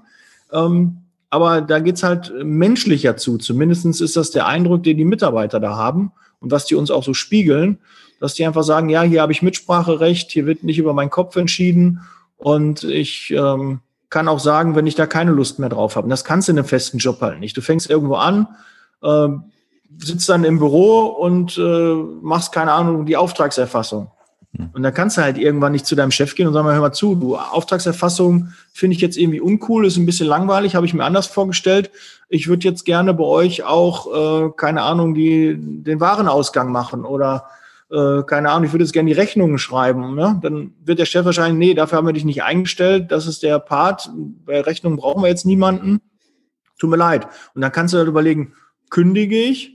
Ähm, 0.54 1.01
aber 1.32 1.62
da 1.62 1.80
geht's 1.80 2.04
halt 2.04 2.32
menschlicher 2.44 3.18
zu. 3.18 3.38
Zumindestens 3.38 4.02
ist 4.02 4.18
das 4.18 4.32
der 4.32 4.46
Eindruck, 4.46 4.84
den 4.84 4.98
die 4.98 5.06
Mitarbeiter 5.06 5.60
da 5.60 5.76
haben 5.76 6.12
und 6.42 6.52
was 6.52 6.66
die 6.66 6.76
uns 6.76 6.92
auch 6.92 7.04
so 7.04 7.14
spiegeln, 7.14 7.80
dass 8.20 8.36
die 8.36 8.46
einfach 8.46 8.64
sagen, 8.64 8.90
ja, 8.90 9.02
hier 9.02 9.22
habe 9.22 9.32
ich 9.32 9.42
Mitspracherecht, 9.42 10.30
hier 10.30 10.46
wird 10.46 10.64
nicht 10.64 10.78
über 10.78 10.94
meinen 10.94 11.10
Kopf 11.10 11.38
entschieden 11.38 12.02
und 12.38 12.84
ich 12.84 13.32
ähm, 13.32 13.80
kann 14.10 14.28
auch 14.28 14.40
sagen, 14.40 14.76
wenn 14.76 14.88
ich 14.88 14.96
da 14.96 15.08
keine 15.08 15.32
Lust 15.32 15.58
mehr 15.58 15.70
drauf 15.70 15.96
habe. 15.96 16.04
Und 16.04 16.10
das 16.10 16.26
kannst 16.26 16.48
du 16.48 16.52
in 16.52 16.60
einem 16.60 16.68
festen 16.68 16.98
Job 16.98 17.22
halt 17.22 17.40
nicht. 17.40 17.56
Du 17.56 17.62
fängst 17.62 17.90
irgendwo 17.90 18.16
an, 18.16 18.48
äh, 19.02 19.30
sitzt 20.00 20.28
dann 20.28 20.44
im 20.44 20.60
Büro 20.60 21.06
und 21.06 21.58
äh, 21.58 21.94
machst, 22.22 22.52
keine 22.52 22.74
Ahnung, 22.74 23.06
die 23.06 23.16
Auftragserfassung. 23.16 24.12
Hm. 24.58 24.70
Und 24.74 24.84
dann 24.84 24.94
kannst 24.94 25.18
du 25.18 25.22
halt 25.22 25.38
irgendwann 25.38 25.72
nicht 25.72 25.86
zu 25.86 25.96
deinem 25.96 26.12
Chef 26.12 26.36
gehen 26.36 26.48
und 26.48 26.54
sagen, 26.54 26.68
hör 26.68 26.80
mal 26.80 26.92
zu, 26.92 27.16
du, 27.16 27.38
Auftragserfassung 27.38 28.50
finde 28.74 28.96
ich 28.96 29.02
jetzt 29.02 29.18
irgendwie 29.18 29.42
uncool, 29.42 29.86
ist 29.86 29.98
ein 29.98 30.06
bisschen 30.06 30.28
langweilig, 30.28 30.76
habe 30.76 30.86
ich 30.86 30.94
mir 30.94 31.04
anders 31.04 31.28
vorgestellt. 31.28 31.92
Ich 32.30 32.48
würde 32.48 32.68
jetzt 32.68 32.86
gerne 32.86 33.14
bei 33.14 33.24
euch 33.24 33.64
auch, 33.64 34.48
äh, 34.48 34.52
keine 34.56 34.82
Ahnung, 34.84 35.14
die, 35.14 35.56
den 35.58 36.00
Warenausgang 36.00 36.72
machen 36.72 37.06
oder 37.06 37.46
äh, 37.92 38.24
keine 38.24 38.52
Ahnung, 38.52 38.66
ich 38.66 38.74
würde 38.74 38.84
jetzt 38.84 38.94
gerne 38.94 39.10
die 39.10 39.20
Rechnungen 39.20 39.58
schreiben. 39.58 40.16
Ne? 40.16 40.40
Dann 40.42 40.74
wird 40.84 41.00
der 41.00 41.06
Chef 41.06 41.26
wahrscheinlich, 41.26 41.68
nee, 41.70 41.74
dafür 41.74 41.98
haben 41.98 42.08
wir 42.08 42.14
dich 42.14 42.26
nicht 42.26 42.44
eingestellt, 42.44 43.12
das 43.12 43.28
ist 43.28 43.44
der 43.44 43.60
Part, 43.60 44.10
bei 44.46 44.62
Rechnungen 44.62 44.98
brauchen 44.98 45.22
wir 45.22 45.30
jetzt 45.30 45.46
niemanden. 45.46 46.02
Tut 46.80 46.90
mir 46.90 46.98
leid. 46.98 47.28
Und 47.54 47.62
dann 47.62 47.72
kannst 47.72 47.94
du 47.94 48.00
halt 48.00 48.08
überlegen, 48.08 48.54
kündige 48.90 49.38
ich 49.38 49.74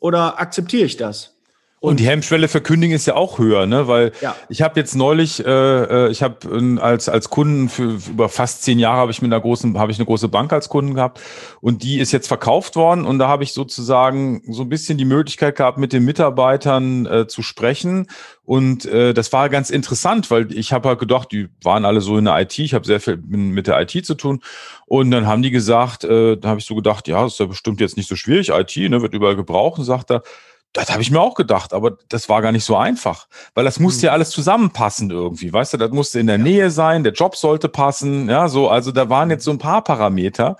oder 0.00 0.40
akzeptiere 0.40 0.86
ich 0.86 0.96
das? 0.96 1.37
Und, 1.80 1.90
und, 1.90 2.00
die 2.00 2.06
Hemmschwelle 2.06 2.48
für 2.48 2.60
Kündigen 2.60 2.94
ist 2.94 3.06
ja 3.06 3.14
auch 3.14 3.38
höher, 3.38 3.66
ne? 3.66 3.86
Weil 3.86 4.10
ja. 4.20 4.34
ich 4.48 4.62
habe 4.62 4.80
jetzt 4.80 4.96
neulich, 4.96 5.44
äh, 5.46 5.48
äh 5.48 6.10
ich 6.10 6.24
habe 6.24 6.36
äh, 6.48 6.80
als 6.80 7.08
als 7.08 7.30
Kunden 7.30 7.68
für, 7.68 8.00
für 8.00 8.10
über 8.10 8.28
fast 8.28 8.64
zehn 8.64 8.80
Jahre 8.80 8.98
habe 8.98 9.12
ich 9.12 9.22
mit 9.22 9.32
einer 9.32 9.40
großen 9.40 9.78
habe 9.78 9.92
ich 9.92 9.98
eine 9.98 10.06
große 10.06 10.28
Bank 10.28 10.52
als 10.52 10.68
Kunden 10.68 10.94
gehabt. 10.94 11.20
Und 11.60 11.84
die 11.84 12.00
ist 12.00 12.10
jetzt 12.10 12.26
verkauft 12.26 12.74
worden. 12.74 13.04
Und 13.04 13.20
da 13.20 13.28
habe 13.28 13.44
ich 13.44 13.52
sozusagen 13.52 14.42
so 14.48 14.62
ein 14.62 14.68
bisschen 14.68 14.98
die 14.98 15.04
Möglichkeit 15.04 15.54
gehabt, 15.54 15.78
mit 15.78 15.92
den 15.92 16.04
Mitarbeitern 16.04 17.06
äh, 17.06 17.26
zu 17.28 17.42
sprechen. 17.42 18.08
Und 18.44 18.86
äh, 18.86 19.14
das 19.14 19.32
war 19.32 19.48
ganz 19.48 19.70
interessant, 19.70 20.30
weil 20.32 20.52
ich 20.52 20.72
habe 20.72 20.88
halt 20.88 20.98
gedacht, 20.98 21.30
die 21.30 21.48
waren 21.62 21.84
alle 21.84 22.00
so 22.00 22.16
in 22.18 22.24
der 22.24 22.40
IT, 22.40 22.58
ich 22.58 22.74
habe 22.74 22.86
sehr 22.86 22.98
viel 22.98 23.18
mit 23.18 23.66
der 23.68 23.80
IT 23.80 24.04
zu 24.04 24.14
tun. 24.14 24.40
Und 24.86 25.10
dann 25.10 25.26
haben 25.26 25.42
die 25.42 25.50
gesagt, 25.50 26.02
äh, 26.02 26.36
da 26.36 26.48
habe 26.48 26.58
ich 26.58 26.66
so 26.66 26.74
gedacht, 26.74 27.06
ja, 27.06 27.26
ist 27.26 27.38
ja 27.38 27.46
bestimmt 27.46 27.80
jetzt 27.80 27.96
nicht 27.96 28.08
so 28.08 28.16
schwierig, 28.16 28.48
IT, 28.48 28.76
ne, 28.76 29.00
wird 29.02 29.14
überall 29.14 29.36
gebraucht. 29.36 29.78
Und 29.78 29.84
sagt 29.84 30.10
er 30.10 30.22
das 30.78 30.90
habe 30.90 31.02
ich 31.02 31.10
mir 31.10 31.20
auch 31.20 31.34
gedacht, 31.34 31.72
aber 31.72 31.96
das 32.08 32.28
war 32.28 32.42
gar 32.42 32.52
nicht 32.52 32.64
so 32.64 32.76
einfach, 32.76 33.26
weil 33.54 33.64
das 33.64 33.80
musste 33.80 34.00
mhm. 34.00 34.06
ja 34.06 34.12
alles 34.12 34.30
zusammenpassen 34.30 35.10
irgendwie, 35.10 35.52
weißt 35.52 35.74
du, 35.74 35.76
das 35.76 35.90
musste 35.90 36.20
in 36.20 36.26
der 36.26 36.38
ja. 36.38 36.42
Nähe 36.42 36.70
sein, 36.70 37.04
der 37.04 37.12
Job 37.12 37.36
sollte 37.36 37.68
passen, 37.68 38.28
ja, 38.28 38.48
so, 38.48 38.68
also 38.68 38.92
da 38.92 39.08
waren 39.08 39.30
jetzt 39.30 39.44
so 39.44 39.50
ein 39.50 39.58
paar 39.58 39.82
Parameter. 39.82 40.56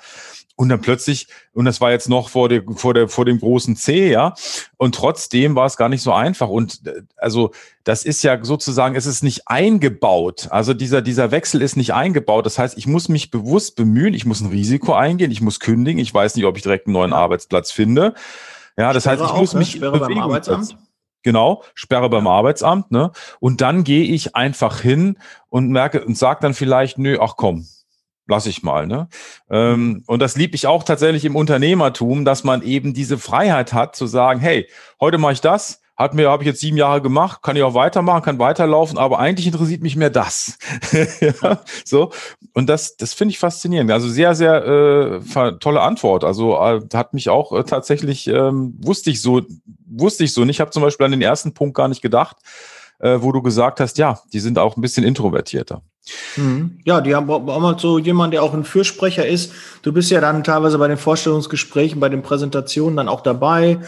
Und 0.61 0.71
dann 0.71 0.81
plötzlich, 0.81 1.29
und 1.53 1.67
das 1.67 1.81
war 1.81 1.93
jetzt 1.93 2.09
noch 2.09 2.31
vor, 2.31 2.49
der, 2.49 2.65
vor, 2.75 2.93
der, 2.93 3.09
vor 3.09 3.25
dem 3.25 3.39
großen 3.39 3.77
C, 3.77 4.11
ja, 4.11 4.35
und 4.77 4.97
trotzdem 4.97 5.55
war 5.55 5.67
es 5.67 5.77
gar 5.77 5.89
nicht 5.89 6.03
so 6.03 6.13
einfach. 6.13 6.49
Und 6.49 6.85
äh, 6.85 7.03
also 7.17 7.53
das 7.85 8.05
ist 8.05 8.25
ja 8.25 8.45
sozusagen, 8.45 8.97
es 8.97 9.07
ist 9.07 9.23
nicht 9.23 9.47
eingebaut, 9.47 10.49
also 10.51 10.75
dieser, 10.75 11.01
dieser 11.01 11.31
Wechsel 11.31 11.63
ist 11.63 11.77
nicht 11.77 11.95
eingebaut, 11.95 12.45
das 12.45 12.59
heißt, 12.59 12.77
ich 12.77 12.89
muss 12.89 13.09
mich 13.09 13.31
bewusst 13.31 13.77
bemühen, 13.77 14.15
ich 14.15 14.27
muss 14.27 14.41
ein 14.41 14.49
Risiko 14.49 14.95
eingehen, 14.95 15.31
ich 15.31 15.41
muss 15.41 15.61
kündigen, 15.61 16.01
ich 16.01 16.13
weiß 16.13 16.35
nicht, 16.35 16.45
ob 16.45 16.57
ich 16.57 16.65
direkt 16.65 16.89
einen 16.89 16.95
neuen 16.95 17.13
Arbeitsplatz 17.13 17.71
finde, 17.71 18.15
ja, 18.79 18.93
das 18.93 19.03
Sperre 19.03 19.21
heißt, 19.21 19.25
ich 19.25 19.37
auch, 19.37 19.41
muss 19.41 19.55
mich 19.55 19.73
Sperre 19.73 19.99
beim 19.99 20.19
Arbeitsamt. 20.19 20.77
Genau, 21.23 21.65
Sperre 21.75 22.09
beim 22.09 22.27
Arbeitsamt, 22.27 22.91
ne? 22.91 23.11
Und 23.41 23.61
dann 23.61 23.85
gehe 23.85 24.05
ich 24.05 24.37
einfach 24.37 24.81
hin 24.81 25.19
und 25.49 25.69
merke 25.69 26.05
und 26.05 26.17
sage 26.17 26.39
dann 26.41 26.55
vielleicht, 26.55 26.97
nö, 26.97 27.19
ach 27.21 27.35
komm, 27.37 27.67
lass 28.29 28.47
ich 28.47 28.63
mal. 28.63 28.87
Ne? 28.87 29.09
Ähm, 29.51 30.05
und 30.07 30.23
das 30.23 30.37
liebe 30.37 30.55
ich 30.55 30.69
auch 30.69 30.85
tatsächlich 30.85 31.25
im 31.25 31.35
Unternehmertum, 31.35 32.25
dass 32.25 32.45
man 32.45 32.63
eben 32.63 32.95
diese 32.95 33.19
Freiheit 33.19 33.73
hat 33.73 33.97
zu 33.97 34.07
sagen, 34.07 34.39
hey, 34.39 34.69
heute 35.01 35.19
mache 35.19 35.33
ich 35.33 35.41
das, 35.41 35.81
hat 35.99 36.15
mir, 36.15 36.31
habe 36.31 36.45
ich 36.45 36.47
jetzt 36.47 36.61
sieben 36.61 36.77
Jahre 36.77 37.03
gemacht, 37.03 37.43
kann 37.43 37.57
ich 37.57 37.63
auch 37.65 37.75
weitermachen, 37.75 38.23
kann 38.23 38.39
weiterlaufen, 38.39 38.97
aber 38.99 39.19
eigentlich 39.19 39.49
interessiert 39.49 39.83
mich 39.83 39.97
mehr 39.97 40.11
das. 40.11 40.57
ja, 41.21 41.61
so. 41.85 42.13
Und 42.55 42.69
das, 42.69 42.97
das 42.97 43.15
finde 43.15 43.33
ich 43.33 43.41
faszinierend. 43.41 43.91
Also 43.91 44.09
sehr, 44.09 44.37
sehr 44.37 44.65
äh, 44.65 45.21
tolle 45.59 45.81
Antwort. 45.81 46.23
Also 46.23 46.57
äh, 46.57 46.81
hat 46.95 47.15
mich 47.15 47.29
auch 47.29 47.53
äh, 47.53 47.65
tatsächlich, 47.65 48.29
ähm, 48.29 48.75
wusste 48.81 49.11
ich 49.11 49.21
so, 49.21 49.43
wusste 49.87 50.23
ich 50.23 50.33
so 50.33 50.45
nicht. 50.45 50.57
Ich 50.57 50.61
habe 50.61 50.71
zum 50.71 50.85
Beispiel 50.85 51.05
an 51.05 51.11
den 51.11 51.23
ersten 51.23 51.53
Punkt 51.53 51.77
gar 51.77 51.89
nicht 51.89 52.01
gedacht, 52.01 52.37
äh, 53.01 53.19
wo 53.21 53.33
du 53.33 53.43
gesagt 53.43 53.81
hast, 53.81 53.99
ja, 53.99 54.21
die 54.33 54.41
sind 54.41 54.57
auch 54.59 54.77
ein 54.77 54.81
bisschen 54.81 55.03
introvertierter. 55.03 55.83
Mhm. 56.37 56.79
Ja, 56.85 57.01
die 57.01 57.17
haben 57.17 57.29
auch 57.29 57.61
mal 57.61 57.77
so 57.77 57.99
jemand, 57.99 58.35
der 58.35 58.45
auch 58.45 58.55
ein 58.55 58.65
Fürsprecher 58.65 59.27
ist. 59.27 59.53
Du 59.83 59.93
bist 59.93 60.11
ja 60.13 60.21
dann 60.21 60.45
teilweise 60.45 60.79
bei 60.79 60.87
den 60.87 60.97
Vorstellungsgesprächen, 60.97 61.99
bei 61.99 62.09
den 62.09 62.23
Präsentationen 62.23 62.97
dann 62.97 63.09
auch 63.09 63.21
dabei. 63.21 63.79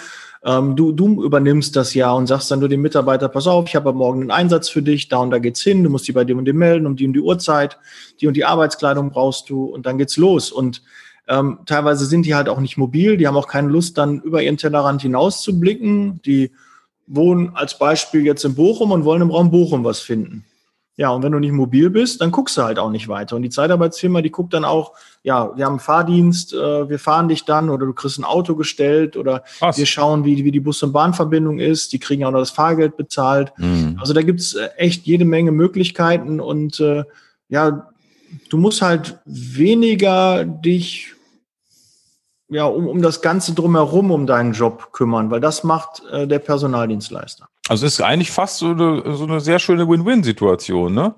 Ähm, 0.45 0.75
du, 0.75 0.93
du 0.93 1.23
übernimmst 1.23 1.77
das 1.77 1.93
ja 1.93 2.13
und 2.13 2.27
sagst 2.27 2.51
dann 2.51 2.61
nur 2.61 2.69
dem 2.69 2.81
Mitarbeiter, 2.81 3.29
pass 3.29 3.47
auf, 3.47 3.67
ich 3.69 3.77
habe 3.77 3.93
morgen 3.93 4.23
einen 4.23 4.31
Einsatz 4.31 4.69
für 4.71 4.83
dich, 4.83 5.09
da 5.09 5.19
und 5.19 5.31
da 5.31 5.39
geht's 5.39 5.61
hin, 5.61 5.85
du 5.85 5.91
musst 5.91 6.09
die 6.09 6.13
bei 6.13 6.25
dem 6.25 6.39
und 6.39 6.47
dem 6.47 6.57
melden, 6.57 6.87
um 6.87 6.97
die 6.97 7.07
und 7.07 7.13
die 7.13 7.21
Uhrzeit, 7.21 7.79
die 8.21 8.27
und 8.27 8.35
die 8.35 8.45
Arbeitskleidung 8.45 9.11
brauchst 9.11 9.51
du 9.51 9.65
und 9.65 9.85
dann 9.85 9.99
geht's 9.99 10.17
los. 10.17 10.51
Und 10.51 10.83
ähm, 11.29 11.59
teilweise 11.67 12.07
sind 12.07 12.25
die 12.25 12.35
halt 12.35 12.49
auch 12.49 12.61
nicht 12.61 12.79
mobil, 12.79 13.17
die 13.17 13.27
haben 13.27 13.37
auch 13.37 13.49
keine 13.49 13.69
Lust, 13.69 13.99
dann 13.99 14.21
über 14.23 14.43
ihren 14.43 14.57
Tellerrand 14.57 15.03
hinaus 15.03 15.43
zu 15.43 15.61
blicken. 15.61 16.21
Die 16.23 16.53
wohnen 17.07 17.51
als 17.55 17.79
Beispiel 17.79 18.25
jetzt 18.25 18.45
in 18.45 18.55
Bochum 18.55 18.93
und 18.93 19.05
wollen 19.05 19.23
im 19.23 19.31
Raum 19.31 19.51
Bochum 19.51 19.85
was 19.85 20.01
finden. 20.01 20.45
Ja, 21.01 21.09
und 21.09 21.23
wenn 21.23 21.33
du 21.33 21.39
nicht 21.39 21.53
mobil 21.53 21.89
bist, 21.89 22.21
dann 22.21 22.31
guckst 22.31 22.59
du 22.59 22.63
halt 22.63 22.79
auch 22.79 22.91
nicht 22.91 23.09
weiter. 23.09 23.35
Und 23.35 23.41
die 23.41 23.49
Zeitarbeitsfirma, 23.49 24.21
die 24.21 24.31
guckt 24.31 24.53
dann 24.53 24.67
auch, 24.67 24.93
ja, 25.23 25.51
wir 25.57 25.65
haben 25.65 25.73
einen 25.73 25.81
Fahrdienst, 25.81 26.53
äh, 26.53 26.91
wir 26.91 26.99
fahren 26.99 27.27
dich 27.27 27.47
dann 27.47 27.71
oder 27.71 27.87
du 27.87 27.95
kriegst 27.95 28.19
ein 28.19 28.25
Auto 28.25 28.55
gestellt 28.55 29.17
oder 29.17 29.43
Krass. 29.61 29.79
wir 29.79 29.87
schauen, 29.87 30.27
wie, 30.27 30.45
wie 30.45 30.51
die 30.51 30.61
Bus- 30.61 30.83
und 30.83 30.93
Bahnverbindung 30.93 31.59
ist. 31.59 31.95
Die 31.95 31.99
kriegen 31.99 32.23
auch 32.27 32.33
noch 32.33 32.41
das 32.41 32.51
Fahrgeld 32.51 32.99
bezahlt. 32.99 33.51
Mhm. 33.57 33.97
Also 33.99 34.13
da 34.13 34.21
gibt's 34.21 34.53
äh, 34.53 34.69
echt 34.77 35.07
jede 35.07 35.25
Menge 35.25 35.53
Möglichkeiten 35.53 36.39
und 36.39 36.81
äh, 36.81 37.05
ja, 37.49 37.89
du 38.51 38.59
musst 38.59 38.83
halt 38.83 39.21
weniger 39.25 40.45
dich 40.45 41.15
ja, 42.51 42.67
um, 42.67 42.87
um 42.87 43.01
das 43.01 43.23
Ganze 43.23 43.55
drumherum 43.55 44.11
um 44.11 44.27
deinen 44.27 44.53
Job 44.53 44.93
kümmern, 44.93 45.31
weil 45.31 45.41
das 45.41 45.65
macht 45.65 46.03
äh, 46.13 46.27
der 46.27 46.41
Personaldienstleister. 46.41 47.49
Also 47.71 47.87
es 47.87 47.93
ist 47.93 48.01
eigentlich 48.01 48.33
fast 48.33 48.59
so 48.59 48.71
eine, 48.71 49.15
so 49.15 49.23
eine 49.23 49.39
sehr 49.39 49.61
schöne 49.61 49.89
Win-Win-Situation, 49.89 50.93
ne? 50.93 51.15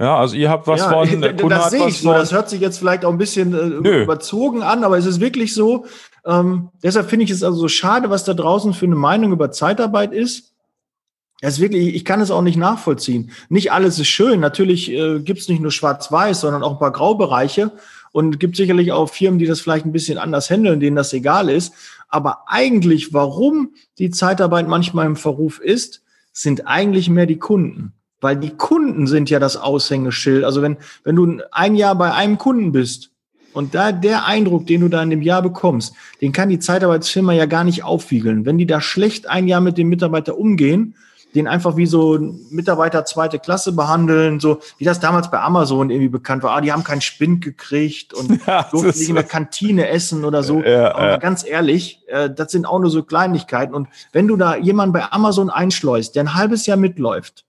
Ja, 0.00 0.16
also 0.16 0.34
ihr 0.34 0.50
habt 0.50 0.66
was 0.66 0.80
ja, 0.80 0.90
von, 0.90 1.20
der 1.20 1.36
Kunde 1.36 1.54
das 1.54 1.66
hat 1.66 1.78
was 1.78 1.88
ich 1.88 2.00
so. 2.00 2.12
Das 2.12 2.32
hört 2.32 2.50
sich 2.50 2.60
jetzt 2.60 2.78
vielleicht 2.78 3.04
auch 3.04 3.12
ein 3.12 3.18
bisschen 3.18 3.54
äh, 3.54 4.02
überzogen 4.02 4.64
an, 4.64 4.82
aber 4.82 4.98
es 4.98 5.06
ist 5.06 5.20
wirklich 5.20 5.54
so. 5.54 5.86
Ähm, 6.26 6.70
deshalb 6.82 7.08
finde 7.08 7.26
ich 7.26 7.30
es 7.30 7.44
also 7.44 7.56
so 7.58 7.68
schade, 7.68 8.10
was 8.10 8.24
da 8.24 8.34
draußen 8.34 8.74
für 8.74 8.86
eine 8.86 8.96
Meinung 8.96 9.30
über 9.30 9.52
Zeitarbeit 9.52 10.12
ist. 10.12 10.54
Das 11.40 11.54
ist 11.54 11.60
wirklich, 11.60 11.94
ich 11.94 12.04
kann 12.04 12.20
es 12.20 12.32
auch 12.32 12.42
nicht 12.42 12.56
nachvollziehen. 12.56 13.30
Nicht 13.48 13.70
alles 13.70 14.00
ist 14.00 14.08
schön. 14.08 14.40
Natürlich 14.40 14.90
äh, 14.90 15.20
gibt 15.20 15.38
es 15.38 15.48
nicht 15.48 15.62
nur 15.62 15.70
Schwarz-Weiß, 15.70 16.40
sondern 16.40 16.64
auch 16.64 16.72
ein 16.72 16.78
paar 16.80 16.90
Graubereiche. 16.90 17.70
Und 18.10 18.40
gibt 18.40 18.56
sicherlich 18.56 18.90
auch 18.90 19.08
Firmen, 19.08 19.38
die 19.38 19.46
das 19.46 19.60
vielleicht 19.60 19.86
ein 19.86 19.92
bisschen 19.92 20.18
anders 20.18 20.50
handeln, 20.50 20.80
denen 20.80 20.96
das 20.96 21.12
egal 21.12 21.48
ist. 21.48 21.72
Aber 22.14 22.44
eigentlich, 22.46 23.12
warum 23.12 23.70
die 23.98 24.08
Zeitarbeit 24.08 24.68
manchmal 24.68 25.06
im 25.06 25.16
Verruf 25.16 25.58
ist, 25.58 26.04
sind 26.32 26.68
eigentlich 26.68 27.10
mehr 27.10 27.26
die 27.26 27.40
Kunden. 27.40 27.92
Weil 28.20 28.36
die 28.36 28.50
Kunden 28.50 29.08
sind 29.08 29.30
ja 29.30 29.40
das 29.40 29.56
Aushängeschild. 29.56 30.44
Also 30.44 30.62
wenn, 30.62 30.76
wenn 31.02 31.16
du 31.16 31.42
ein 31.50 31.74
Jahr 31.74 31.96
bei 31.96 32.14
einem 32.14 32.38
Kunden 32.38 32.70
bist 32.70 33.10
und 33.52 33.74
da 33.74 33.90
der 33.90 34.26
Eindruck, 34.26 34.64
den 34.68 34.82
du 34.82 34.88
da 34.88 35.02
in 35.02 35.10
dem 35.10 35.22
Jahr 35.22 35.42
bekommst, 35.42 35.92
den 36.20 36.30
kann 36.30 36.50
die 36.50 36.60
Zeitarbeitsfirma 36.60 37.32
ja 37.32 37.46
gar 37.46 37.64
nicht 37.64 37.82
aufwiegeln. 37.82 38.46
Wenn 38.46 38.58
die 38.58 38.66
da 38.66 38.80
schlecht 38.80 39.28
ein 39.28 39.48
Jahr 39.48 39.60
mit 39.60 39.76
dem 39.76 39.88
Mitarbeiter 39.88 40.38
umgehen, 40.38 40.94
den 41.34 41.48
einfach 41.48 41.76
wie 41.76 41.86
so 41.86 42.18
Mitarbeiter 42.50 43.04
zweite 43.04 43.38
Klasse 43.38 43.72
behandeln, 43.72 44.40
so 44.40 44.60
wie 44.78 44.84
das 44.84 45.00
damals 45.00 45.30
bei 45.30 45.40
Amazon 45.40 45.90
irgendwie 45.90 46.08
bekannt 46.08 46.42
war. 46.42 46.56
Ah, 46.56 46.60
die 46.60 46.72
haben 46.72 46.84
keinen 46.84 47.00
Spind 47.00 47.42
gekriegt 47.42 48.14
und 48.14 48.40
ja, 48.46 48.62
durften 48.70 48.98
nicht 48.98 49.08
in 49.08 49.16
der 49.16 49.24
Kantine 49.24 49.88
essen 49.88 50.24
oder 50.24 50.42
so. 50.42 50.62
Ja, 50.62 50.94
Aber 50.94 51.10
ja. 51.10 51.16
ganz 51.16 51.44
ehrlich, 51.46 52.02
äh, 52.06 52.30
das 52.30 52.52
sind 52.52 52.66
auch 52.66 52.78
nur 52.78 52.90
so 52.90 53.02
Kleinigkeiten. 53.02 53.74
Und 53.74 53.88
wenn 54.12 54.28
du 54.28 54.36
da 54.36 54.56
jemanden 54.56 54.92
bei 54.92 55.10
Amazon 55.10 55.50
einschleust, 55.50 56.14
der 56.14 56.24
ein 56.24 56.34
halbes 56.34 56.66
Jahr 56.66 56.76
mitläuft, 56.76 57.44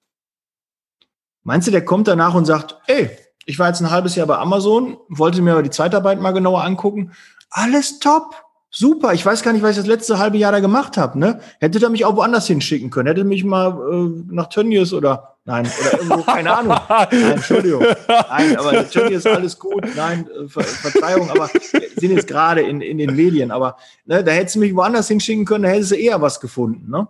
meinst 1.44 1.68
du, 1.68 1.72
der 1.72 1.86
kommt 1.86 2.08
danach 2.08 2.34
und 2.34 2.46
sagt, 2.46 2.78
ey, 2.88 3.10
ich 3.46 3.60
war 3.60 3.68
jetzt 3.68 3.82
ein 3.82 3.92
halbes 3.92 4.16
Jahr 4.16 4.26
bei 4.26 4.38
Amazon, 4.38 4.98
wollte 5.08 5.42
mir 5.42 5.52
aber 5.52 5.64
die 5.64 5.70
Zeitarbeit 5.70 6.20
mal 6.20 6.32
genauer 6.32 6.64
angucken. 6.64 7.12
Alles 7.52 8.00
top. 8.00 8.45
Super, 8.78 9.14
ich 9.14 9.26
weiß 9.26 9.42
gar 9.42 9.54
nicht, 9.54 9.62
was 9.62 9.72
ich 9.72 9.78
das 9.78 9.88
letzte 9.88 10.20
halbe 10.20 10.38
Jahr 10.38 10.52
da 10.52 10.60
gemacht 10.60 10.98
habe. 10.98 11.18
Ne? 11.18 11.40
Hätte 11.62 11.82
er 11.82 11.90
mich 11.90 12.04
auch 12.04 12.18
woanders 12.18 12.46
hinschicken 12.48 12.90
können. 12.90 13.08
Hätte 13.08 13.24
mich 13.24 13.46
mal 13.46 13.70
äh, 13.70 14.34
nach 14.34 14.50
Tönnies 14.50 14.92
oder 14.92 15.38
nein, 15.46 15.66
oder 15.80 15.98
irgendwo, 15.98 16.24
keine 16.24 16.58
Ahnung. 16.58 16.78
Nein, 16.90 17.32
Entschuldigung. 17.36 17.86
Nein, 18.10 18.58
aber 18.58 18.90
Tönnies 18.90 19.26
alles 19.26 19.58
gut. 19.58 19.86
Nein, 19.96 20.28
äh, 20.28 20.50
Ver 20.50 20.64
Verzeihung, 20.64 21.30
aber 21.30 21.50
sind 21.96 22.12
jetzt 22.12 22.28
gerade 22.28 22.64
in, 22.64 22.82
in 22.82 22.98
den 22.98 23.16
Medien. 23.16 23.52
Aber 23.52 23.78
ne, 24.04 24.22
da 24.26 24.34
hättest 24.34 24.58
du 24.58 24.60
mich 24.60 24.76
woanders 24.76 25.08
hinschicken 25.08 25.46
können, 25.46 25.64
da 25.64 25.70
hättest 25.70 25.92
du 25.92 25.96
eher 25.96 26.22
was 26.22 26.42
gefunden. 26.42 26.92
Ne? 26.92 27.08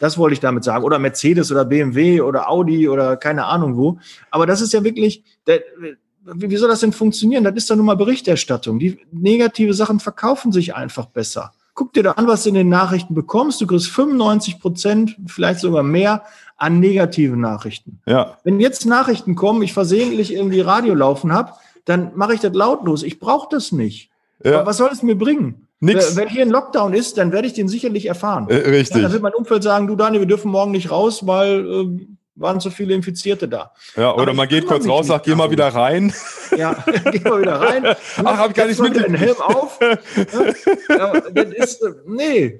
Das 0.00 0.16
wollte 0.16 0.32
ich 0.32 0.40
damit 0.40 0.64
sagen. 0.64 0.82
Oder 0.82 0.98
Mercedes 0.98 1.52
oder 1.52 1.66
BMW 1.66 2.22
oder 2.22 2.48
Audi 2.48 2.88
oder 2.88 3.18
keine 3.18 3.44
Ahnung 3.44 3.76
wo. 3.76 3.98
Aber 4.30 4.46
das 4.46 4.62
ist 4.62 4.72
ja 4.72 4.82
wirklich, 4.82 5.24
der, 5.46 5.60
wie 6.24 6.56
soll 6.56 6.68
das 6.68 6.80
denn 6.80 6.92
funktionieren? 6.92 7.44
Das 7.44 7.54
ist 7.54 7.70
doch 7.70 7.76
nur 7.76 7.84
mal 7.84 7.96
Berichterstattung. 7.96 8.78
Die 8.78 8.98
negative 9.10 9.74
Sachen 9.74 10.00
verkaufen 10.00 10.52
sich 10.52 10.74
einfach 10.74 11.06
besser. 11.06 11.52
Guck 11.74 11.94
dir 11.94 12.02
da 12.02 12.12
an, 12.12 12.26
was 12.26 12.42
du 12.42 12.50
in 12.50 12.54
den 12.54 12.68
Nachrichten 12.68 13.14
bekommst. 13.14 13.60
Du 13.60 13.66
kriegst 13.66 13.88
95 13.88 14.60
Prozent, 14.60 15.16
vielleicht 15.26 15.60
sogar 15.60 15.82
mehr 15.82 16.22
an 16.56 16.80
negativen 16.80 17.40
Nachrichten. 17.40 18.00
Ja. 18.06 18.36
Wenn 18.44 18.60
jetzt 18.60 18.86
Nachrichten 18.86 19.34
kommen, 19.34 19.62
ich 19.62 19.72
versehentlich 19.72 20.32
irgendwie 20.32 20.60
Radio 20.60 20.94
laufen 20.94 21.32
habe, 21.32 21.52
dann 21.84 22.12
mache 22.14 22.34
ich 22.34 22.40
das 22.40 22.54
lautlos. 22.54 23.02
Ich 23.02 23.18
brauche 23.18 23.48
das 23.50 23.72
nicht. 23.72 24.10
Ja. 24.44 24.66
was 24.66 24.76
soll 24.76 24.90
es 24.92 25.02
mir 25.02 25.16
bringen? 25.16 25.68
Nix. 25.80 26.14
Wenn 26.14 26.28
hier 26.28 26.42
ein 26.42 26.50
Lockdown 26.50 26.94
ist, 26.94 27.18
dann 27.18 27.32
werde 27.32 27.48
ich 27.48 27.54
den 27.54 27.66
sicherlich 27.66 28.06
erfahren. 28.06 28.48
Äh, 28.48 28.56
richtig. 28.56 28.96
Ja, 28.96 29.02
dann 29.02 29.12
wird 29.12 29.22
mein 29.22 29.34
Umfeld 29.34 29.64
sagen, 29.64 29.88
du 29.88 29.96
Daniel, 29.96 30.22
wir 30.22 30.28
dürfen 30.28 30.50
morgen 30.50 30.70
nicht 30.70 30.92
raus, 30.92 31.26
weil 31.26 31.66
äh, 31.66 32.06
waren 32.34 32.60
zu 32.60 32.70
viele 32.70 32.94
Infizierte 32.94 33.48
da. 33.48 33.72
Ja, 33.96 34.14
oder 34.14 34.32
man 34.34 34.48
geht 34.48 34.66
kurz 34.66 34.86
raus, 34.86 35.06
sagt, 35.06 35.26
geh 35.26 35.34
mal 35.34 35.50
wieder 35.50 35.68
rein. 35.68 36.12
Ja, 36.56 36.84
geh 37.10 37.20
mal 37.20 37.40
wieder 37.40 37.60
rein. 37.60 37.84
Ach, 38.24 38.38
hab 38.38 38.50
ich 38.50 38.56
gar 38.56 38.66
nicht 38.66 38.80
mit. 38.80 38.96
Den 38.96 39.14
Helm 39.14 39.36
auf. 39.40 39.78
ja, 40.88 41.20
das 41.30 41.52
ist, 41.52 41.84
nee, 42.06 42.56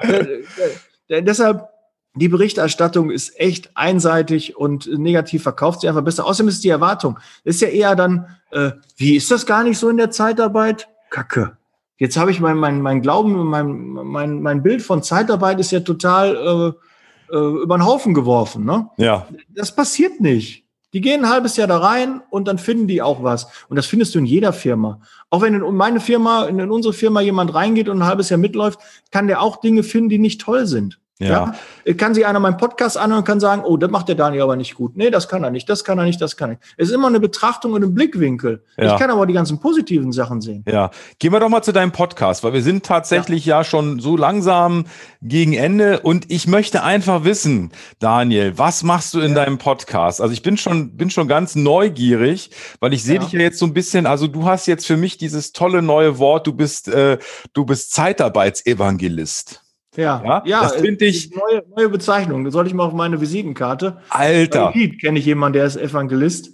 deshalb, 1.08 1.68
die 2.14 2.28
Berichterstattung 2.28 3.10
ist 3.10 3.38
echt 3.40 3.70
einseitig 3.74 4.56
und 4.56 4.86
negativ 4.98 5.42
verkauft 5.42 5.80
sie 5.80 5.88
einfach 5.88 6.02
besser. 6.02 6.26
Außerdem 6.26 6.48
ist 6.48 6.62
die 6.62 6.68
Erwartung. 6.68 7.18
ist 7.44 7.62
ja 7.62 7.68
eher 7.68 7.96
dann, 7.96 8.26
äh, 8.50 8.72
wie 8.96 9.16
ist 9.16 9.30
das 9.30 9.46
gar 9.46 9.64
nicht 9.64 9.78
so 9.78 9.88
in 9.88 9.96
der 9.96 10.10
Zeitarbeit? 10.10 10.88
Kacke. 11.08 11.56
Jetzt 11.96 12.16
habe 12.16 12.30
ich 12.30 12.40
mein, 12.40 12.56
mein, 12.56 12.82
mein 12.82 13.00
Glauben, 13.00 13.32
mein, 13.46 13.70
mein, 13.70 14.42
mein 14.42 14.62
Bild 14.62 14.82
von 14.82 15.02
Zeitarbeit 15.02 15.60
ist 15.60 15.70
ja 15.70 15.80
total 15.80 16.36
äh, 16.36 16.86
äh, 17.32 17.36
über 17.36 17.76
den 17.78 17.86
Haufen 17.86 18.14
geworfen. 18.14 18.64
Ne? 18.64 18.88
Ja. 18.98 19.26
Das 19.48 19.74
passiert 19.74 20.20
nicht. 20.20 20.64
Die 20.92 21.00
gehen 21.00 21.24
ein 21.24 21.30
halbes 21.30 21.56
Jahr 21.56 21.66
da 21.66 21.78
rein 21.78 22.20
und 22.28 22.46
dann 22.46 22.58
finden 22.58 22.86
die 22.86 23.00
auch 23.00 23.22
was. 23.22 23.46
Und 23.70 23.76
das 23.76 23.86
findest 23.86 24.14
du 24.14 24.18
in 24.18 24.26
jeder 24.26 24.52
Firma. 24.52 25.00
Auch 25.30 25.40
wenn 25.40 25.54
in 25.54 25.74
meine 25.74 26.00
Firma, 26.00 26.44
in 26.44 26.60
unsere 26.70 26.92
Firma 26.92 27.22
jemand 27.22 27.54
reingeht 27.54 27.88
und 27.88 28.02
ein 28.02 28.06
halbes 28.06 28.28
Jahr 28.28 28.38
mitläuft, 28.38 28.78
kann 29.10 29.26
der 29.26 29.40
auch 29.40 29.56
Dinge 29.56 29.82
finden, 29.82 30.10
die 30.10 30.18
nicht 30.18 30.42
toll 30.42 30.66
sind. 30.66 31.00
Ja. 31.22 31.54
ja. 31.84 31.94
Kann 31.94 32.14
sich 32.14 32.26
einer 32.26 32.38
meinen 32.38 32.56
Podcast 32.56 32.96
anhören 32.96 33.20
und 33.20 33.24
kann 33.24 33.40
sagen, 33.40 33.62
oh, 33.64 33.76
das 33.76 33.90
macht 33.90 34.08
der 34.08 34.14
Daniel 34.14 34.42
aber 34.42 34.56
nicht 34.56 34.74
gut. 34.74 34.96
Nee, 34.96 35.10
das 35.10 35.28
kann 35.28 35.42
er 35.42 35.50
nicht, 35.50 35.68
das 35.68 35.84
kann 35.84 35.98
er 35.98 36.04
nicht, 36.04 36.20
das 36.20 36.36
kann 36.36 36.50
er 36.50 36.52
nicht. 36.54 36.74
Es 36.76 36.88
ist 36.88 36.94
immer 36.94 37.08
eine 37.08 37.20
Betrachtung 37.20 37.72
und 37.72 37.82
ein 37.82 37.94
Blickwinkel. 37.94 38.62
Ja. 38.76 38.92
Ich 38.92 39.00
kann 39.00 39.10
aber 39.10 39.26
die 39.26 39.32
ganzen 39.32 39.58
positiven 39.58 40.12
Sachen 40.12 40.40
sehen. 40.40 40.64
Ja. 40.68 40.90
Gehen 41.18 41.32
wir 41.32 41.40
doch 41.40 41.48
mal 41.48 41.62
zu 41.62 41.72
deinem 41.72 41.92
Podcast, 41.92 42.44
weil 42.44 42.52
wir 42.52 42.62
sind 42.62 42.84
tatsächlich 42.86 43.46
ja, 43.46 43.58
ja 43.58 43.64
schon 43.64 43.98
so 44.00 44.16
langsam 44.16 44.84
gegen 45.20 45.54
Ende 45.54 46.00
und 46.00 46.30
ich 46.30 46.46
möchte 46.46 46.82
einfach 46.82 47.24
wissen, 47.24 47.72
Daniel, 47.98 48.56
was 48.56 48.82
machst 48.82 49.14
du 49.14 49.20
in 49.20 49.34
deinem 49.34 49.58
Podcast? 49.58 50.20
Also 50.20 50.32
ich 50.32 50.42
bin 50.42 50.56
schon, 50.56 50.96
bin 50.96 51.10
schon 51.10 51.28
ganz 51.28 51.54
neugierig, 51.54 52.50
weil 52.80 52.92
ich 52.92 53.02
sehe 53.02 53.18
dich 53.18 53.32
ja 53.32 53.40
jetzt 53.40 53.58
so 53.58 53.66
ein 53.66 53.74
bisschen, 53.74 54.06
also 54.06 54.26
du 54.26 54.44
hast 54.44 54.66
jetzt 54.66 54.86
für 54.86 54.96
mich 54.96 55.18
dieses 55.18 55.52
tolle 55.52 55.82
neue 55.82 56.18
Wort, 56.18 56.46
du 56.46 56.52
bist, 56.52 56.88
äh, 56.88 57.18
du 57.52 57.64
bist 57.64 57.92
Zeitarbeitsevangelist. 57.92 59.61
Ja, 59.96 60.22
ja, 60.24 60.42
ja 60.46 60.62
das 60.62 60.76
finde 60.76 61.04
ich. 61.04 61.30
Neue, 61.30 61.64
neue 61.76 61.88
Bezeichnung. 61.88 62.44
Das 62.44 62.52
soll 62.52 62.66
ich 62.66 62.74
mal 62.74 62.84
auf 62.84 62.92
meine 62.92 63.20
Visitenkarte. 63.20 63.98
Alter. 64.08 64.72
Kenne 65.00 65.18
ich 65.18 65.26
jemanden, 65.26 65.54
der 65.54 65.66
ist 65.66 65.76
Evangelist. 65.76 66.50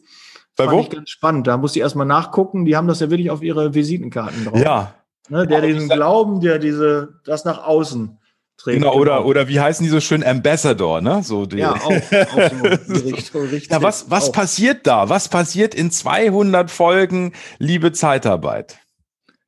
Bei 0.56 0.64
Fand 0.64 0.76
wo? 0.76 0.80
ich 0.80 0.90
ganz 0.90 1.10
spannend. 1.10 1.46
Da 1.46 1.56
muss 1.56 1.76
ich 1.76 1.82
erstmal 1.82 2.06
nachgucken. 2.06 2.64
Die 2.64 2.76
haben 2.76 2.88
das 2.88 3.00
ja 3.00 3.10
wirklich 3.10 3.30
auf 3.30 3.42
ihre 3.42 3.74
Visitenkarten 3.74 4.44
drauf. 4.44 4.60
Ja. 4.60 4.94
Ne, 5.28 5.46
der 5.46 5.60
diesen 5.60 5.88
Glauben, 5.88 6.40
der 6.40 6.58
diese, 6.58 7.20
das 7.24 7.44
nach 7.44 7.64
außen 7.64 8.18
trägt. 8.56 8.80
Genau, 8.80 8.94
oder, 8.94 9.24
oder 9.24 9.46
wie 9.46 9.60
heißen 9.60 9.84
die 9.84 9.90
so 9.90 10.00
schön? 10.00 10.24
Ambassador, 10.24 11.00
ne? 11.00 11.22
So 11.22 11.46
die, 11.46 11.58
ja, 11.58 11.74
auch, 11.74 11.90
auch 11.90 12.80
so, 12.86 12.94
Richtung, 13.04 13.42
richtig, 13.42 13.70
ja, 13.70 13.82
was, 13.82 14.10
was 14.10 14.32
passiert 14.32 14.86
da? 14.86 15.08
Was 15.10 15.28
passiert 15.28 15.74
in 15.74 15.90
200 15.90 16.70
Folgen 16.70 17.34
Liebe 17.58 17.92
Zeitarbeit? 17.92 18.78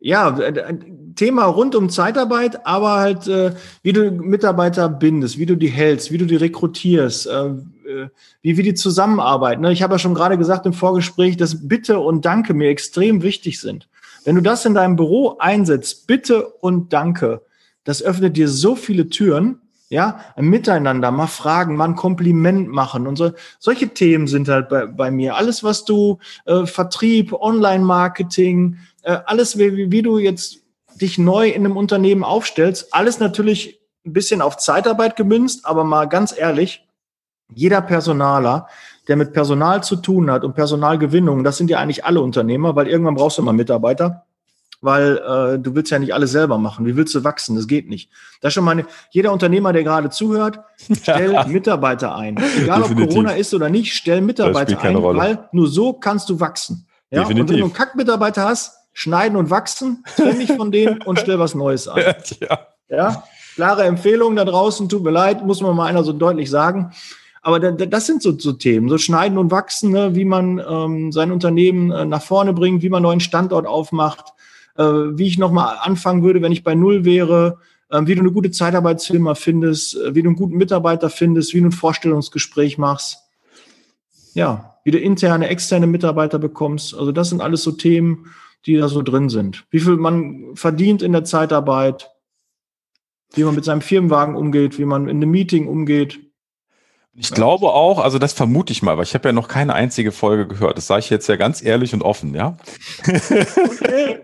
Ja, 0.02 0.34
ein 0.34 1.12
Thema 1.14 1.44
rund 1.44 1.74
um 1.74 1.90
Zeitarbeit, 1.90 2.66
aber 2.66 2.92
halt, 2.92 3.28
äh, 3.28 3.52
wie 3.82 3.92
du 3.92 4.10
Mitarbeiter 4.10 4.88
bindest, 4.88 5.36
wie 5.38 5.44
du 5.44 5.56
die 5.56 5.68
hältst, 5.68 6.10
wie 6.10 6.16
du 6.16 6.24
die 6.24 6.36
rekrutierst, 6.36 7.26
äh, 7.26 7.46
äh, 7.48 8.08
wie, 8.40 8.56
wie 8.56 8.62
die 8.62 8.74
zusammenarbeiten. 8.74 9.60
Ne? 9.60 9.72
Ich 9.72 9.82
habe 9.82 9.94
ja 9.94 9.98
schon 9.98 10.14
gerade 10.14 10.38
gesagt 10.38 10.64
im 10.64 10.72
Vorgespräch, 10.72 11.36
dass 11.36 11.68
Bitte 11.68 12.00
und 12.00 12.24
Danke 12.24 12.54
mir 12.54 12.70
extrem 12.70 13.22
wichtig 13.22 13.60
sind. 13.60 13.88
Wenn 14.24 14.36
du 14.36 14.40
das 14.40 14.64
in 14.64 14.72
deinem 14.72 14.96
Büro 14.96 15.36
einsetzt, 15.38 16.06
Bitte 16.06 16.46
und 16.46 16.94
Danke, 16.94 17.42
das 17.84 18.02
öffnet 18.02 18.38
dir 18.38 18.48
so 18.48 18.74
viele 18.76 19.08
Türen, 19.10 19.60
ja, 19.90 20.20
ein 20.36 20.46
Miteinander, 20.46 21.10
mal 21.10 21.26
fragen, 21.26 21.74
mal 21.74 21.86
ein 21.86 21.96
Kompliment 21.96 22.68
machen 22.68 23.08
und 23.08 23.16
so. 23.16 23.32
Solche 23.58 23.88
Themen 23.88 24.28
sind 24.28 24.48
halt 24.48 24.68
bei, 24.68 24.86
bei 24.86 25.10
mir. 25.10 25.34
Alles, 25.34 25.64
was 25.64 25.84
du 25.84 26.20
äh, 26.44 26.64
Vertrieb, 26.64 27.32
Online-Marketing, 27.32 28.74
äh, 28.74 28.76
alles, 29.08 29.58
wie, 29.58 29.90
wie 29.90 30.02
du 30.02 30.18
jetzt 30.18 30.58
dich 31.00 31.18
neu 31.18 31.48
in 31.48 31.64
einem 31.64 31.76
Unternehmen 31.76 32.24
aufstellst, 32.24 32.92
alles 32.92 33.20
natürlich 33.20 33.80
ein 34.04 34.12
bisschen 34.12 34.42
auf 34.42 34.56
Zeitarbeit 34.56 35.16
gemünzt, 35.16 35.66
aber 35.66 35.84
mal 35.84 36.06
ganz 36.06 36.36
ehrlich, 36.36 36.86
jeder 37.52 37.80
Personaler, 37.80 38.68
der 39.08 39.16
mit 39.16 39.32
Personal 39.32 39.82
zu 39.82 39.96
tun 39.96 40.30
hat 40.30 40.44
und 40.44 40.54
Personalgewinnung, 40.54 41.42
das 41.42 41.56
sind 41.56 41.70
ja 41.70 41.78
eigentlich 41.78 42.04
alle 42.04 42.20
Unternehmer, 42.20 42.76
weil 42.76 42.86
irgendwann 42.86 43.14
brauchst 43.14 43.38
du 43.38 43.42
mal 43.42 43.52
Mitarbeiter 43.52 44.24
weil 44.80 45.18
äh, 45.18 45.58
du 45.58 45.74
willst 45.74 45.90
ja 45.90 45.98
nicht 45.98 46.14
alles 46.14 46.32
selber 46.32 46.58
machen. 46.58 46.86
Wie 46.86 46.96
willst 46.96 47.14
du 47.14 47.22
wachsen? 47.24 47.56
Das 47.56 47.66
geht 47.66 47.88
nicht. 47.88 48.10
Das 48.40 48.50
ist 48.50 48.54
schon 48.54 48.64
meine, 48.64 48.86
jeder 49.10 49.32
Unternehmer, 49.32 49.72
der 49.72 49.84
gerade 49.84 50.10
zuhört, 50.10 50.60
stell 51.02 51.32
ja. 51.34 51.44
Mitarbeiter 51.46 52.14
ein. 52.14 52.36
Egal 52.58 52.82
Definitiv. 52.82 53.04
ob 53.04 53.10
Corona 53.10 53.32
ist 53.32 53.52
oder 53.52 53.68
nicht, 53.68 53.94
stell 53.94 54.20
Mitarbeiter 54.20 54.80
ein, 54.80 54.96
Rolle. 54.96 55.18
weil 55.18 55.48
nur 55.52 55.68
so 55.68 55.92
kannst 55.92 56.28
du 56.30 56.40
wachsen. 56.40 56.86
Ja? 57.10 57.20
Definitiv. 57.20 57.42
Und 57.42 57.48
wenn 57.50 57.58
du 57.58 57.64
einen 57.64 57.72
Kackmitarbeiter 57.74 58.44
hast, 58.44 58.78
schneiden 59.00 59.38
und 59.38 59.48
wachsen, 59.48 60.04
trenn 60.14 60.38
dich 60.38 60.52
von 60.52 60.70
denen 60.70 61.00
und 61.00 61.18
stell 61.18 61.38
was 61.38 61.54
Neues 61.54 61.88
ein. 61.88 62.14
Ja. 62.40 62.58
ja. 62.88 63.24
Klare 63.54 63.84
Empfehlung 63.84 64.36
da 64.36 64.44
draußen, 64.44 64.90
tut 64.90 65.02
mir 65.02 65.10
leid, 65.10 65.44
muss 65.44 65.62
man 65.62 65.74
mal 65.74 65.86
einer 65.86 66.04
so 66.04 66.12
deutlich 66.12 66.50
sagen. 66.50 66.92
Aber 67.40 67.58
das 67.58 68.06
sind 68.06 68.20
so, 68.20 68.38
so 68.38 68.52
Themen, 68.52 68.90
so 68.90 68.98
Schneiden 68.98 69.38
und 69.38 69.50
Wachsen, 69.50 69.92
ne, 69.92 70.14
wie 70.14 70.26
man 70.26 70.58
ähm, 70.58 71.12
sein 71.12 71.32
Unternehmen 71.32 71.90
äh, 71.90 72.04
nach 72.04 72.20
vorne 72.20 72.52
bringt, 72.52 72.82
wie 72.82 72.90
man 72.90 72.98
einen 72.98 73.04
neuen 73.04 73.20
Standort 73.20 73.66
aufmacht, 73.66 74.34
äh, 74.76 74.82
wie 74.82 75.26
ich 75.26 75.38
nochmal 75.38 75.78
anfangen 75.80 76.22
würde, 76.22 76.42
wenn 76.42 76.52
ich 76.52 76.62
bei 76.62 76.74
Null 76.74 77.06
wäre, 77.06 77.58
äh, 77.88 78.02
wie 78.04 78.14
du 78.14 78.20
eine 78.20 78.32
gute 78.32 78.50
Zeitarbeitsfirma 78.50 79.34
findest, 79.34 79.96
äh, 79.96 80.14
wie 80.14 80.22
du 80.22 80.28
einen 80.28 80.36
guten 80.36 80.58
Mitarbeiter 80.58 81.08
findest, 81.08 81.54
wie 81.54 81.60
du 81.60 81.68
ein 81.68 81.72
Vorstellungsgespräch 81.72 82.76
machst. 82.76 83.16
Ja, 84.34 84.76
wie 84.84 84.90
du 84.90 84.98
interne, 84.98 85.48
externe 85.48 85.86
Mitarbeiter 85.86 86.38
bekommst. 86.38 86.94
Also 86.94 87.12
das 87.12 87.30
sind 87.30 87.40
alles 87.40 87.62
so 87.62 87.72
Themen, 87.72 88.26
die 88.66 88.76
da 88.76 88.88
so 88.88 89.02
drin 89.02 89.28
sind. 89.28 89.64
Wie 89.70 89.80
viel 89.80 89.96
man 89.96 90.54
verdient 90.54 91.02
in 91.02 91.12
der 91.12 91.24
Zeitarbeit, 91.24 92.10
wie 93.34 93.44
man 93.44 93.54
mit 93.54 93.64
seinem 93.64 93.80
Firmenwagen 93.80 94.36
umgeht, 94.36 94.78
wie 94.78 94.84
man 94.84 95.08
in 95.08 95.16
einem 95.16 95.30
Meeting 95.30 95.66
umgeht. 95.66 96.20
Ich 97.12 97.32
glaube 97.32 97.66
auch, 97.66 97.98
also 97.98 98.18
das 98.18 98.32
vermute 98.32 98.72
ich 98.72 98.82
mal, 98.82 98.92
aber 98.92 99.02
ich 99.02 99.14
habe 99.14 99.28
ja 99.28 99.32
noch 99.32 99.48
keine 99.48 99.74
einzige 99.74 100.12
Folge 100.12 100.46
gehört. 100.46 100.78
Das 100.78 100.86
sage 100.86 101.00
ich 101.00 101.10
jetzt 101.10 101.28
ja 101.28 101.36
ganz 101.36 101.62
ehrlich 101.62 101.92
und 101.92 102.02
offen, 102.02 102.34
ja. 102.34 102.56
Okay. 103.06 104.20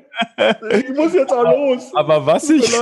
Ich 0.71 0.97
muss 0.97 1.13
jetzt 1.13 1.33
auch 1.33 1.43
los. 1.43 1.91
Aber 1.95 2.25
was 2.25 2.49
ich. 2.49 2.65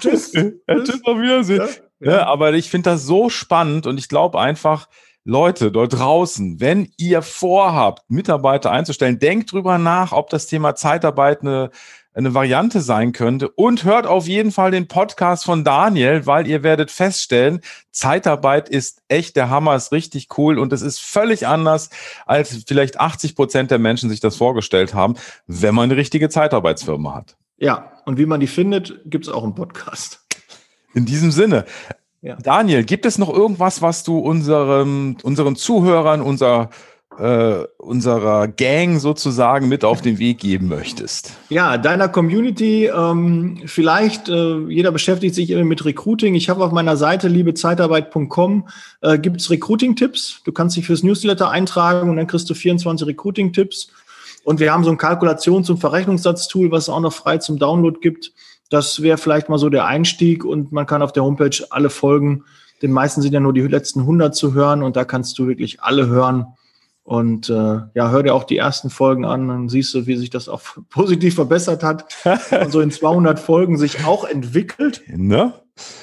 tschüss. 0.00 0.32
Tschüss, 0.32 1.04
auf 1.04 1.18
Wiedersehen. 1.18 1.68
Ja, 2.00 2.12
ja. 2.12 2.26
aber 2.26 2.54
ich 2.54 2.70
finde 2.70 2.90
das 2.90 3.04
so 3.04 3.28
spannend 3.28 3.86
und 3.86 3.98
ich 3.98 4.08
glaube 4.08 4.40
einfach, 4.40 4.88
Leute 5.24 5.70
dort 5.70 5.98
draußen, 5.98 6.60
wenn 6.60 6.92
ihr 6.96 7.22
vorhabt, 7.22 8.04
Mitarbeiter 8.08 8.70
einzustellen, 8.70 9.18
denkt 9.18 9.52
drüber 9.52 9.78
nach, 9.78 10.12
ob 10.12 10.30
das 10.30 10.46
Thema 10.46 10.74
Zeitarbeit 10.74 11.42
eine 11.42 11.70
eine 12.12 12.34
Variante 12.34 12.80
sein 12.80 13.12
könnte. 13.12 13.48
Und 13.48 13.84
hört 13.84 14.06
auf 14.06 14.26
jeden 14.26 14.52
Fall 14.52 14.70
den 14.70 14.88
Podcast 14.88 15.44
von 15.44 15.64
Daniel, 15.64 16.26
weil 16.26 16.46
ihr 16.46 16.62
werdet 16.62 16.90
feststellen, 16.90 17.60
Zeitarbeit 17.92 18.68
ist 18.68 19.02
echt 19.08 19.36
der 19.36 19.50
Hammer, 19.50 19.76
ist 19.76 19.92
richtig 19.92 20.28
cool 20.36 20.58
und 20.58 20.72
es 20.72 20.82
ist 20.82 21.00
völlig 21.00 21.46
anders, 21.46 21.90
als 22.26 22.64
vielleicht 22.66 22.98
80 22.98 23.36
Prozent 23.36 23.70
der 23.70 23.78
Menschen 23.78 24.10
sich 24.10 24.20
das 24.20 24.36
vorgestellt 24.36 24.94
haben, 24.94 25.14
wenn 25.46 25.74
man 25.74 25.84
eine 25.84 25.96
richtige 25.96 26.28
Zeitarbeitsfirma 26.28 27.14
hat. 27.14 27.36
Ja, 27.58 27.92
und 28.06 28.18
wie 28.18 28.26
man 28.26 28.40
die 28.40 28.46
findet, 28.46 29.00
gibt 29.04 29.26
es 29.26 29.32
auch 29.32 29.44
einen 29.44 29.54
Podcast. 29.54 30.24
In 30.94 31.06
diesem 31.06 31.30
Sinne. 31.30 31.66
Ja. 32.22 32.36
Daniel, 32.36 32.84
gibt 32.84 33.06
es 33.06 33.18
noch 33.18 33.32
irgendwas, 33.32 33.80
was 33.80 34.04
du 34.04 34.18
unserem, 34.18 35.16
unseren 35.22 35.56
Zuhörern, 35.56 36.20
unser 36.20 36.70
äh, 37.18 37.66
unserer 37.76 38.48
Gang 38.48 38.98
sozusagen 38.98 39.68
mit 39.68 39.84
auf 39.84 40.00
den 40.00 40.18
Weg 40.18 40.38
geben 40.38 40.68
möchtest? 40.68 41.32
Ja, 41.48 41.76
deiner 41.76 42.08
Community, 42.08 42.86
ähm, 42.86 43.60
vielleicht, 43.66 44.28
äh, 44.28 44.58
jeder 44.68 44.90
beschäftigt 44.90 45.34
sich 45.34 45.50
immer 45.50 45.64
mit 45.64 45.84
Recruiting. 45.84 46.34
Ich 46.34 46.48
habe 46.48 46.64
auf 46.64 46.72
meiner 46.72 46.96
Seite 46.96 47.28
liebezeitarbeit.com 47.28 48.68
äh, 49.02 49.18
gibt 49.18 49.40
es 49.40 49.50
Recruiting-Tipps. 49.50 50.42
Du 50.44 50.52
kannst 50.52 50.76
dich 50.76 50.86
fürs 50.86 51.02
Newsletter 51.02 51.50
eintragen 51.50 52.08
und 52.08 52.16
dann 52.16 52.26
kriegst 52.26 52.48
du 52.48 52.54
24 52.54 53.06
Recruiting-Tipps. 53.06 53.90
Und 54.44 54.58
wir 54.58 54.72
haben 54.72 54.84
so 54.84 54.90
ein 54.90 54.96
Kalkulations- 54.96 55.70
und 55.70 55.78
Verrechnungssatztool, 55.78 56.70
was 56.70 56.84
es 56.84 56.88
auch 56.88 57.00
noch 57.00 57.12
frei 57.12 57.38
zum 57.38 57.58
Download 57.58 57.98
gibt. 58.00 58.32
Das 58.70 59.02
wäre 59.02 59.18
vielleicht 59.18 59.48
mal 59.48 59.58
so 59.58 59.68
der 59.68 59.84
Einstieg 59.84 60.44
und 60.44 60.72
man 60.72 60.86
kann 60.86 61.02
auf 61.02 61.12
der 61.12 61.24
Homepage 61.24 61.64
alle 61.70 61.90
Folgen, 61.90 62.44
den 62.82 62.92
meisten 62.92 63.20
sind 63.20 63.34
ja 63.34 63.40
nur 63.40 63.52
die 63.52 63.60
letzten 63.60 64.00
100 64.00 64.34
zu 64.34 64.54
hören 64.54 64.82
und 64.82 64.96
da 64.96 65.04
kannst 65.04 65.38
du 65.38 65.46
wirklich 65.46 65.82
alle 65.82 66.06
hören. 66.06 66.46
Und 67.02 67.50
äh, 67.50 67.80
ja, 67.94 68.10
hör 68.10 68.22
dir 68.22 68.34
auch 68.34 68.44
die 68.44 68.56
ersten 68.56 68.88
Folgen 68.88 69.24
an, 69.24 69.48
dann 69.48 69.68
siehst 69.68 69.92
du, 69.94 70.06
wie 70.06 70.16
sich 70.16 70.30
das 70.30 70.48
auch 70.48 70.62
positiv 70.90 71.34
verbessert 71.34 71.82
hat 71.82 72.06
und 72.52 72.70
so 72.70 72.80
in 72.80 72.90
200 72.90 73.38
Folgen 73.38 73.76
sich 73.76 74.04
auch 74.04 74.24
entwickelt. 74.24 75.02
Ne? 75.08 75.52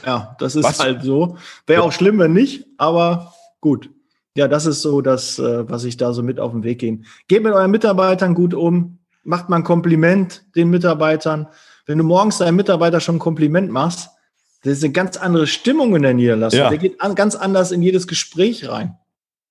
Ja, 0.06 0.36
das 0.40 0.56
ist 0.56 0.66
was? 0.66 0.80
halt 0.80 1.04
so. 1.04 1.38
Wäre 1.66 1.84
auch 1.84 1.92
schlimm, 1.92 2.20
wenn 2.20 2.34
nicht, 2.34 2.66
aber 2.78 3.34
gut. 3.62 3.90
Ja, 4.36 4.48
das 4.48 4.66
ist 4.66 4.82
so 4.82 5.02
das, 5.02 5.40
äh, 5.40 5.68
was 5.70 5.84
ich 5.84 5.98
da 5.98 6.14
so 6.14 6.22
mit 6.22 6.40
auf 6.40 6.52
den 6.52 6.64
Weg 6.64 6.80
gehe. 6.80 7.00
Geht 7.28 7.44
mit 7.44 7.54
euren 7.54 7.72
Mitarbeitern 7.72 8.36
gut 8.36 8.54
um, 8.54 9.00
macht 9.24 9.50
mal 9.50 9.58
ein 9.58 9.64
Kompliment 9.64 10.46
den 10.56 10.70
Mitarbeitern. 10.70 11.48
Wenn 11.88 11.98
du 11.98 12.04
morgens 12.04 12.38
deinem 12.38 12.58
Mitarbeiter 12.58 13.00
schon 13.00 13.16
ein 13.16 13.20
Kompliment 13.20 13.72
machst, 13.72 14.10
das 14.64 14.74
ist 14.74 14.84
eine 14.84 14.94
ganz 14.94 15.16
andere 15.18 15.48
Stimmung 15.48 15.96
in 15.96 16.04
der 16.04 16.14
Niederlassung. 16.14 16.60
Ja. 16.60 16.70
Der 16.70 16.78
geht 16.78 17.00
an, 17.02 17.16
ganz 17.16 17.36
anders 17.36 17.72
in 17.72 17.82
jedes 17.82 18.08
Gespräch 18.08 18.68
rein. 18.68 18.98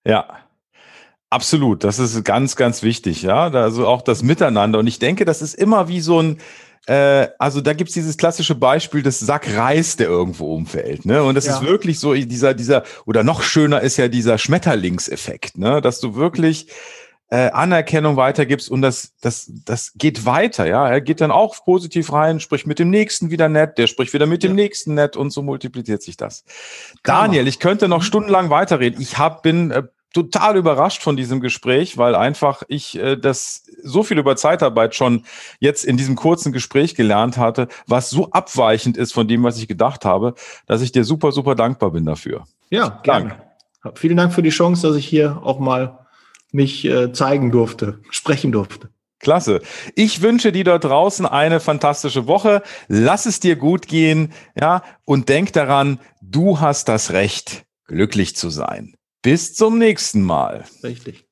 Ja. 0.05 0.29
Absolut, 1.31 1.83
das 1.83 1.99
ist 1.99 2.25
ganz, 2.25 2.55
ganz 2.55 2.83
wichtig, 2.83 3.23
ja. 3.23 3.49
Also 3.49 3.87
auch 3.87 4.03
das 4.03 4.23
Miteinander. 4.23 4.79
Und 4.79 4.87
ich 4.87 4.99
denke, 4.99 5.25
das 5.25 5.43
ist 5.43 5.55
immer 5.55 5.89
wie 5.89 6.01
so 6.01 6.23
ein, 6.23 6.39
äh, 6.87 7.29
also 7.39 7.61
da 7.61 7.73
gibt's 7.73 7.95
dieses 7.95 8.17
klassische 8.17 8.55
Beispiel 8.55 9.03
des 9.03 9.19
Sack 9.19 9.49
Reis, 9.57 9.97
der 9.97 10.07
irgendwo 10.07 10.55
umfällt. 10.55 11.05
Ne? 11.05 11.23
Und 11.23 11.35
das 11.35 11.47
ja. 11.47 11.55
ist 11.55 11.63
wirklich 11.63 11.99
so, 11.99 12.15
dieser, 12.15 12.55
dieser, 12.55 12.85
oder 13.07 13.25
noch 13.25 13.43
schöner 13.43 13.81
ist 13.81 13.97
ja 13.97 14.09
dieser 14.09 14.39
Schmetterlingseffekt, 14.39 15.59
ne? 15.59 15.81
dass 15.81 15.99
du 15.99 16.15
wirklich 16.15 16.69
äh, 17.29 17.51
Anerkennung 17.51 18.17
weitergibst 18.17 18.71
und 18.71 18.83
das, 18.83 19.15
das, 19.21 19.51
das 19.65 19.93
geht 19.97 20.27
weiter, 20.27 20.67
ja. 20.67 20.89
Er 20.89 21.01
geht 21.01 21.21
dann 21.21 21.31
auch 21.31 21.65
positiv 21.65 22.13
rein, 22.13 22.39
spricht 22.39 22.67
mit 22.67 22.79
dem 22.79 22.91
nächsten 22.91 23.31
wieder 23.31 23.49
nett, 23.49 23.79
der 23.79 23.89
spricht 23.89 24.13
wieder 24.13 24.27
mit 24.27 24.43
dem 24.43 24.55
nächsten 24.55 24.95
nett 24.95 25.17
und 25.17 25.31
so 25.31 25.43
multipliziert 25.43 26.03
sich 26.03 26.17
das. 26.17 26.45
Daniel, 27.03 27.49
ich 27.49 27.59
könnte 27.59 27.89
noch 27.89 28.03
stundenlang 28.03 28.51
weiterreden. 28.51 29.01
Ich 29.01 29.19
hab, 29.19 29.43
bin 29.43 29.73
äh, 29.73 29.83
total 30.17 30.57
überrascht 30.57 31.03
von 31.03 31.17
diesem 31.17 31.41
Gespräch, 31.41 31.99
weil 31.99 32.15
einfach 32.15 32.63
ich 32.69 32.99
äh, 32.99 33.17
das 33.17 33.65
so 33.83 34.03
viel 34.03 34.19
über 34.19 34.37
Zeitarbeit 34.37 34.95
schon 34.95 35.25
jetzt 35.59 35.85
in 35.85 35.97
diesem 35.97 36.17
kurzen 36.17 36.53
Gespräch 36.53 36.95
gelernt 36.95 37.37
hatte, 37.37 37.69
was 37.87 38.09
so 38.09 38.31
abweichend 38.31 38.97
ist 38.97 39.13
von 39.13 39.29
dem, 39.29 39.43
was 39.43 39.59
ich 39.59 39.69
gedacht 39.69 40.05
habe, 40.05 40.35
dass 40.67 40.81
ich 40.81 40.93
dir 40.93 41.05
super, 41.05 41.33
super 41.33 41.55
dankbar 41.55 41.91
bin 41.91 42.07
dafür. 42.07 42.45
Ja, 42.71 43.01
gerne. 43.03 43.37
Dank. 43.83 43.99
Vielen 43.99 44.17
Dank 44.17 44.33
für 44.33 44.43
die 44.43 44.51
Chance, 44.51 44.87
dass 44.87 44.97
ich 44.97 45.07
hier 45.07 45.41
auch 45.43 45.59
mal 45.59 46.06
mich 46.57 46.87
äh, 46.87 47.13
zeigen 47.13 47.53
durfte, 47.53 48.01
sprechen 48.11 48.51
durfte. 48.51 48.89
Klasse. 49.21 49.61
Ich 49.95 50.23
wünsche 50.23 50.53
dir 50.53 50.65
dort 50.65 50.85
draußen 50.85 51.27
eine 51.27 51.61
fantastische 51.61 52.27
Woche. 52.27 52.63
Lass 52.89 53.27
es 53.27 53.41
dir 53.41 53.57
gut 53.57 53.87
gehen, 53.87 54.33
ja, 54.59 54.83
und 55.05 55.29
denk 55.29 55.53
daran, 55.53 56.01
du 56.21 56.61
hast 56.61 56.89
das 56.89 57.13
Recht, 57.13 57.65
glücklich 57.85 58.37
zu 58.37 58.51
sein. 58.51 58.95
Bis 59.23 59.55
zum 59.55 59.79
nächsten 59.79 60.23
Mal. 60.23 60.65
Richtig. 60.83 61.27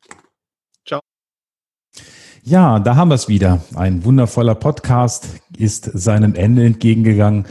Ciao. 0.86 1.00
Ja, 2.42 2.78
da 2.78 2.96
haben 2.96 3.08
wir 3.08 3.14
es 3.14 3.28
wieder. 3.28 3.62
Ein 3.74 4.04
wundervoller 4.04 4.54
Podcast 4.54 5.28
ist 5.56 5.84
seinem 5.94 6.34
Ende 6.34 6.64
entgegengegangen. 6.64 7.46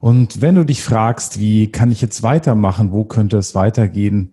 Und 0.00 0.40
wenn 0.40 0.54
du 0.54 0.64
dich 0.64 0.82
fragst, 0.82 1.40
wie 1.40 1.72
kann 1.72 1.90
ich 1.90 2.00
jetzt 2.00 2.22
weitermachen, 2.22 2.92
wo 2.92 3.04
könnte 3.04 3.38
es 3.38 3.54
weitergehen, 3.54 4.32